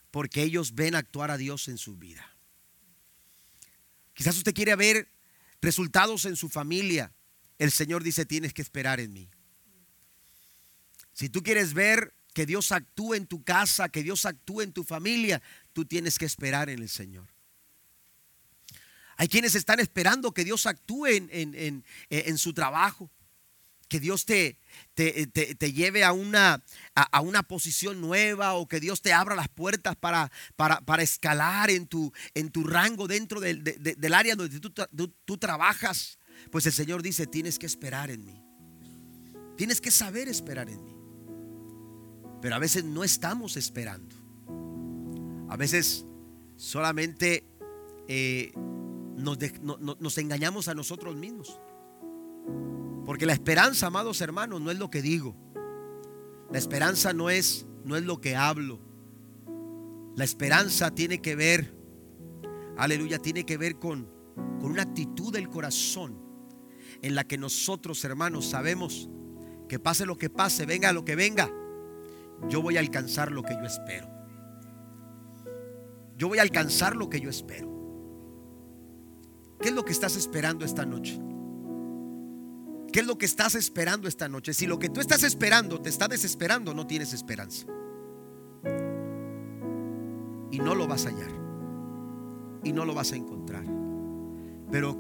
Porque 0.10 0.42
ellos 0.42 0.74
ven 0.74 0.96
actuar 0.96 1.32
a 1.32 1.38
Dios 1.38 1.68
en 1.68 1.78
su 1.78 1.98
vida. 1.98 2.34
Quizás 4.14 4.38
usted 4.38 4.54
quiere 4.54 4.74
ver 4.78 5.12
resultados 5.62 6.24
en 6.24 6.38
su 6.38 6.48
familia. 6.48 7.12
El 7.58 7.74
Señor 7.74 8.04
dice, 8.04 8.26
tienes 8.26 8.54
que 8.54 8.62
esperar 8.62 9.02
en 9.02 9.12
mí. 9.12 9.30
Si 11.18 11.30
tú 11.30 11.42
quieres 11.42 11.74
ver 11.74 12.14
que 12.32 12.46
Dios 12.46 12.72
actúe 12.72 13.16
en 13.16 13.26
tu 13.26 13.44
casa, 13.44 13.90
que 13.90 14.04
Dios 14.04 14.24
actúe 14.28 14.62
en 14.62 14.72
tu 14.72 14.84
familia, 14.84 15.42
tú 15.74 15.84
tienes 15.84 16.20
que 16.20 16.26
esperar 16.26 16.70
en 16.70 16.78
el 16.78 16.90
Señor. 16.90 17.28
Hay 19.16 19.28
quienes 19.28 19.56
están 19.56 19.80
esperando 19.80 20.32
que 20.32 20.44
Dios 20.44 20.68
actúe 20.68 21.08
en, 21.08 21.84
su 22.38 22.54
trabajo, 22.54 23.10
que 23.90 24.00
Dios 24.00 24.28
te, 24.28 24.60
te, 24.94 25.74
lleve 25.74 26.04
a 26.04 26.12
una, 26.12 26.64
a, 26.94 27.22
una, 27.22 27.42
posición 27.42 28.00
nueva 28.00 28.54
o 28.54 28.68
que 28.68 28.80
Dios 28.80 29.02
te 29.02 29.12
abra 29.12 29.36
las 29.36 29.50
puertas 29.50 29.96
para, 29.96 30.32
para, 30.56 31.02
escalar 31.02 31.72
en 31.72 31.88
tu, 31.88 32.14
en 32.36 32.52
tu 32.52 32.64
rango 32.64 33.08
dentro 33.08 33.40
del, 33.40 33.64
del 33.64 34.14
área 34.14 34.36
donde 34.36 34.60
tú, 34.60 34.72
tú 35.26 35.38
trabajas. 35.40 36.20
Pues 36.52 36.68
el 36.68 36.74
Señor 36.74 37.02
dice, 37.02 37.26
tienes 37.26 37.58
que 37.58 37.66
esperar 37.66 38.12
en 38.12 38.24
mí. 38.24 38.40
Tienes 39.58 39.82
que 39.82 39.90
saber 39.90 40.30
esperar 40.30 40.70
en 40.70 40.86
mí. 40.86 40.97
Pero 42.42 42.56
a 42.56 42.60
veces 42.60 42.84
no 42.84 43.04
estamos 43.04 43.58
esperando. 43.58 44.16
A 45.50 45.58
veces 45.58 46.06
solamente 46.56 47.44
eh, 48.08 48.52
nos, 49.16 50.18
engañamos 50.18 50.68
a 50.68 50.74
nosotros 50.74 51.16
mismos. 51.16 51.60
Porque 53.06 53.26
la 53.26 53.34
esperanza, 53.34 53.88
amados 53.88 54.22
hermanos, 54.22 54.62
no 54.62 54.72
es 54.72 54.78
lo 54.78 54.90
que 54.90 55.02
digo. 55.02 55.36
La 56.52 56.58
esperanza 56.58 57.14
no 57.14 57.30
es, 57.30 57.66
no 57.84 57.96
es 57.96 58.04
lo 58.04 58.20
que 58.20 58.36
hablo. 58.36 58.80
La 60.16 60.24
esperanza 60.24 60.92
tiene 60.92 61.22
que 61.22 61.36
ver, 61.36 61.74
aleluya, 62.78 63.20
tiene 63.20 63.46
que 63.46 63.58
ver 63.58 63.78
con, 63.78 64.10
con 64.60 64.72
una 64.72 64.82
actitud 64.84 65.32
del 65.32 65.48
corazón 65.50 66.20
en 67.02 67.16
la 67.16 67.24
que 67.24 67.38
nosotros, 67.38 68.04
hermanos, 68.04 68.48
sabemos 68.48 69.10
que 69.70 69.80
pase 69.80 70.06
lo 70.06 70.18
que 70.18 70.30
pase, 70.30 70.66
venga 70.66 70.92
lo 70.94 71.06
que 71.06 71.16
venga, 71.16 71.52
yo 72.50 72.62
voy 72.62 72.78
a 72.78 72.80
alcanzar 72.80 73.32
lo 73.32 73.44
que 73.44 73.56
yo 73.56 73.66
espero. 73.66 74.08
Yo 76.18 76.28
voy 76.28 76.40
a 76.40 76.42
alcanzar 76.42 76.96
lo 76.96 77.10
que 77.10 77.20
yo 77.20 77.30
espero. 77.30 77.68
¿Qué 79.60 79.70
es 79.70 79.76
lo 79.76 79.84
que 79.86 79.92
estás 79.92 80.16
esperando 80.16 80.66
esta 80.66 80.86
noche? 80.86 81.20
¿Qué 82.92 83.02
es 83.02 83.06
lo 83.06 83.18
que 83.18 83.26
estás 83.26 83.56
esperando 83.56 84.08
esta 84.08 84.28
noche? 84.28 84.54
Si 84.54 84.66
lo 84.66 84.80
que 84.80 84.90
tú 84.90 85.02
estás 85.02 85.24
esperando 85.24 85.82
te 85.82 85.90
está 85.90 86.08
desesperando, 86.08 86.74
no 86.74 86.88
tienes 86.88 87.14
esperanza. 87.14 87.68
Y 90.52 90.60
no 90.60 90.74
lo 90.74 90.88
vas 90.88 91.06
a 91.06 91.10
hallar. 91.10 91.32
Y 92.64 92.72
no 92.72 92.86
lo 92.86 92.94
vas 92.94 93.12
a 93.12 93.16
encontrar. 93.16 93.66
Pero 94.72 95.00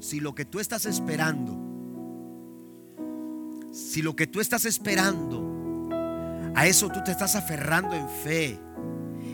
si 0.00 0.20
lo 0.20 0.34
que 0.34 0.44
tú 0.44 0.60
estás 0.60 0.84
esperando, 0.86 1.56
si 3.72 4.02
lo 4.02 4.14
que 4.16 4.26
tú 4.26 4.40
estás 4.40 4.64
esperando 4.64 5.55
a 6.56 6.66
eso 6.66 6.88
tú 6.88 7.04
te 7.04 7.10
estás 7.10 7.36
aferrando 7.36 7.94
en 7.94 8.08
fe, 8.08 8.58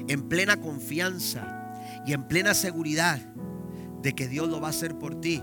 en 0.09 0.29
plena 0.29 0.57
confianza 0.57 1.73
y 2.05 2.13
en 2.15 2.27
plena 2.27 2.53
seguridad 2.53 3.21
de 4.03 4.13
que 4.13 4.27
Dios 4.27 4.49
lo 4.49 4.61
va 4.61 4.67
a 4.67 4.71
hacer 4.71 4.99
por 4.99 5.21
ti. 5.21 5.41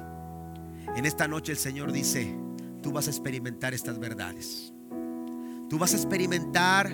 En 0.97 1.05
esta 1.05 1.29
noche 1.29 1.53
el 1.53 1.57
Señor 1.57 1.93
dice, 1.93 2.35
tú 2.83 2.91
vas 2.91 3.07
a 3.07 3.11
experimentar 3.11 3.73
estas 3.73 3.97
verdades. 3.97 4.73
Tú 5.69 5.79
vas 5.79 5.93
a 5.93 5.95
experimentar 5.95 6.93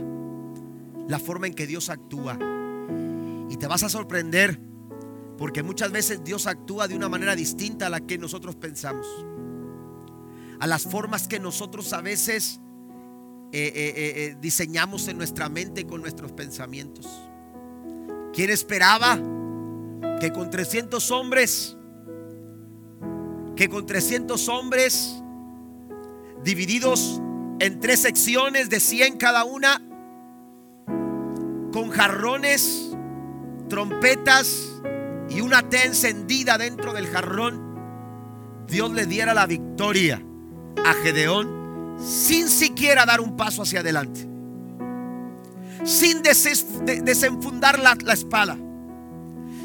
la 1.07 1.17
forma 1.17 1.47
en 1.47 1.55
que 1.55 1.65
Dios 1.65 1.89
actúa. 1.89 2.37
Y 3.49 3.57
te 3.57 3.65
vas 3.65 3.81
a 3.81 3.89
sorprender 3.89 4.59
porque 5.39 5.63
muchas 5.63 5.91
veces 5.91 6.23
Dios 6.23 6.45
actúa 6.45 6.87
de 6.87 6.95
una 6.95 7.09
manera 7.09 7.35
distinta 7.35 7.87
a 7.87 7.89
la 7.89 8.01
que 8.01 8.19
nosotros 8.19 8.55
pensamos. 8.55 9.07
A 10.59 10.67
las 10.67 10.83
formas 10.83 11.27
que 11.27 11.39
nosotros 11.39 11.91
a 11.91 12.01
veces 12.01 12.61
eh, 13.57 13.71
eh, 13.73 13.93
eh, 13.95 14.37
diseñamos 14.41 15.07
en 15.07 15.17
nuestra 15.17 15.47
mente 15.47 15.87
con 15.87 16.01
nuestros 16.01 16.33
pensamientos. 16.33 17.07
¿Quién 18.33 18.49
esperaba 18.49 19.17
que 20.19 20.33
con 20.33 20.49
300 20.49 21.09
hombres 21.11 21.77
que 23.55 23.69
con 23.69 23.85
300 23.85 24.49
hombres 24.49 25.23
divididos 26.43 27.21
en 27.61 27.79
tres 27.79 28.01
secciones 28.01 28.69
de 28.69 28.81
100 28.81 29.15
cada 29.15 29.45
una, 29.45 29.81
con 31.71 31.91
jarrones, 31.91 32.91
trompetas 33.69 34.81
y 35.29 35.39
una 35.39 35.69
té 35.69 35.85
encendida 35.85 36.57
dentro 36.57 36.91
del 36.91 37.07
jarrón, 37.07 38.65
Dios 38.67 38.91
le 38.91 39.05
diera 39.05 39.33
la 39.33 39.45
victoria 39.45 40.21
a 40.83 40.93
Gedeón 40.95 41.64
sin 41.99 42.49
siquiera 42.49 43.05
dar 43.05 43.21
un 43.21 43.35
paso 43.37 43.63
hacia 43.63 43.79
adelante, 43.81 44.27
sin 45.83 46.21
desenfundar 46.23 47.79
la, 47.79 47.95
la 48.03 48.13
espada, 48.13 48.57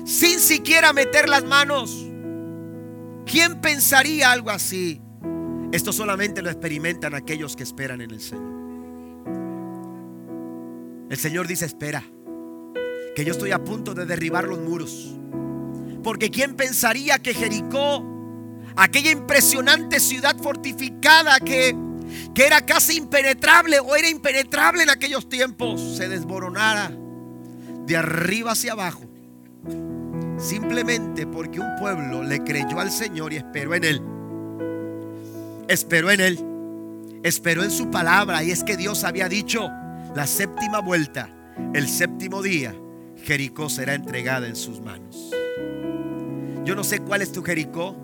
sin 0.05 0.41
siquiera 0.41 0.93
meter 0.93 1.29
las 1.29 1.45
manos. 1.45 2.07
¿Quién 3.27 3.61
pensaría 3.61 4.33
algo 4.33 4.51
así? 4.51 5.01
Esto 5.73 5.93
solamente 5.93 6.43
lo 6.43 6.51
experimentan 6.51 7.15
aquellos 7.15 7.55
que 7.55 7.63
esperan 7.63 8.01
en 8.01 8.11
el 8.11 8.21
Señor. 8.21 8.51
El 11.11 11.17
Señor 11.17 11.47
dice, 11.47 11.67
espera, 11.67 12.05
que 13.15 13.25
yo 13.25 13.33
estoy 13.33 13.53
a 13.53 13.63
punto 13.63 13.95
de 13.95 14.07
derribar 14.07 14.45
los 14.45 14.59
muros. 14.59 15.15
Porque 16.03 16.31
¿quién 16.31 16.55
pensaría 16.55 17.19
que 17.19 17.35
Jericó, 17.35 18.05
aquella 18.77 19.11
impresionante 19.11 20.01
ciudad 20.01 20.37
fortificada 20.37 21.39
que, 21.41 21.77
que 22.35 22.47
era 22.47 22.65
casi 22.65 22.97
impenetrable 22.97 23.81
o 23.81 23.97
era 23.97 24.09
impenetrable 24.09 24.83
en 24.83 24.91
aquellos 24.91 25.29
tiempos, 25.29 25.97
se 25.97 26.09
desboronara 26.09 26.93
de 27.87 27.97
arriba 27.97 28.53
hacia 28.53 28.73
abajo? 28.73 29.03
Simplemente 30.39 31.27
porque 31.27 31.61
un 31.61 31.77
pueblo 31.79 32.23
le 32.23 32.43
creyó 32.43 32.81
al 32.81 32.91
Señor 32.91 33.33
y 33.33 33.37
esperó 33.37 33.75
en 33.75 33.85
Él 33.85 34.03
esperó 35.71 36.11
en 36.11 36.21
Él, 36.21 36.39
esperó 37.23 37.63
en 37.63 37.71
su 37.71 37.91
palabra. 37.91 38.43
Y 38.43 38.51
es 38.51 38.65
que 38.65 38.77
Dios 38.77 39.05
había 39.05 39.29
dicho, 39.29 39.71
la 40.15 40.27
séptima 40.27 40.81
vuelta, 40.81 41.31
el 41.73 41.89
séptimo 41.89 42.43
día, 42.43 42.75
Jericó 43.23 43.71
será 43.71 43.95
entregada 43.95 44.49
en 44.49 44.57
sus 44.57 44.81
manos. 44.81 45.31
Yo 46.65 46.75
no 46.75 46.85
sé 46.85 46.99
cuál 47.01 47.23
es 47.23 47.33
tu 47.33 47.43
Jericó. 47.43 47.97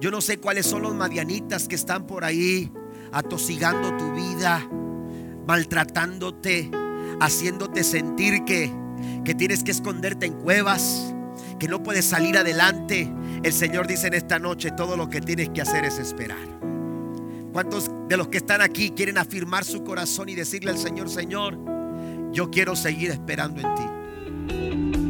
Yo 0.00 0.10
no 0.10 0.20
sé 0.20 0.38
cuáles 0.38 0.66
son 0.66 0.82
los 0.82 0.94
madianitas 0.94 1.68
que 1.68 1.76
están 1.76 2.06
por 2.08 2.24
ahí 2.24 2.72
atosigando 3.12 3.96
tu 3.96 4.12
vida, 4.12 4.66
maltratándote, 5.46 6.70
haciéndote 7.20 7.84
sentir 7.84 8.44
que, 8.44 8.72
que 9.24 9.34
tienes 9.34 9.62
que 9.62 9.70
esconderte 9.70 10.26
en 10.26 10.34
cuevas, 10.34 11.14
que 11.58 11.68
no 11.68 11.82
puedes 11.82 12.04
salir 12.04 12.38
adelante. 12.38 13.12
El 13.42 13.52
Señor 13.52 13.86
dice 13.86 14.08
en 14.08 14.14
esta 14.14 14.38
noche, 14.38 14.70
todo 14.76 14.96
lo 14.96 15.08
que 15.08 15.20
tienes 15.20 15.50
que 15.50 15.62
hacer 15.62 15.84
es 15.84 15.98
esperar. 15.98 16.52
¿Cuántos 17.52 17.90
de 18.08 18.16
los 18.16 18.28
que 18.28 18.38
están 18.38 18.62
aquí 18.62 18.90
quieren 18.90 19.18
afirmar 19.18 19.64
su 19.64 19.84
corazón 19.84 20.28
y 20.30 20.34
decirle 20.34 20.70
al 20.70 20.78
Señor, 20.78 21.10
Señor, 21.10 21.58
yo 22.32 22.50
quiero 22.50 22.74
seguir 22.74 23.10
esperando 23.10 23.60
en 23.60 23.74
ti? 23.74 25.01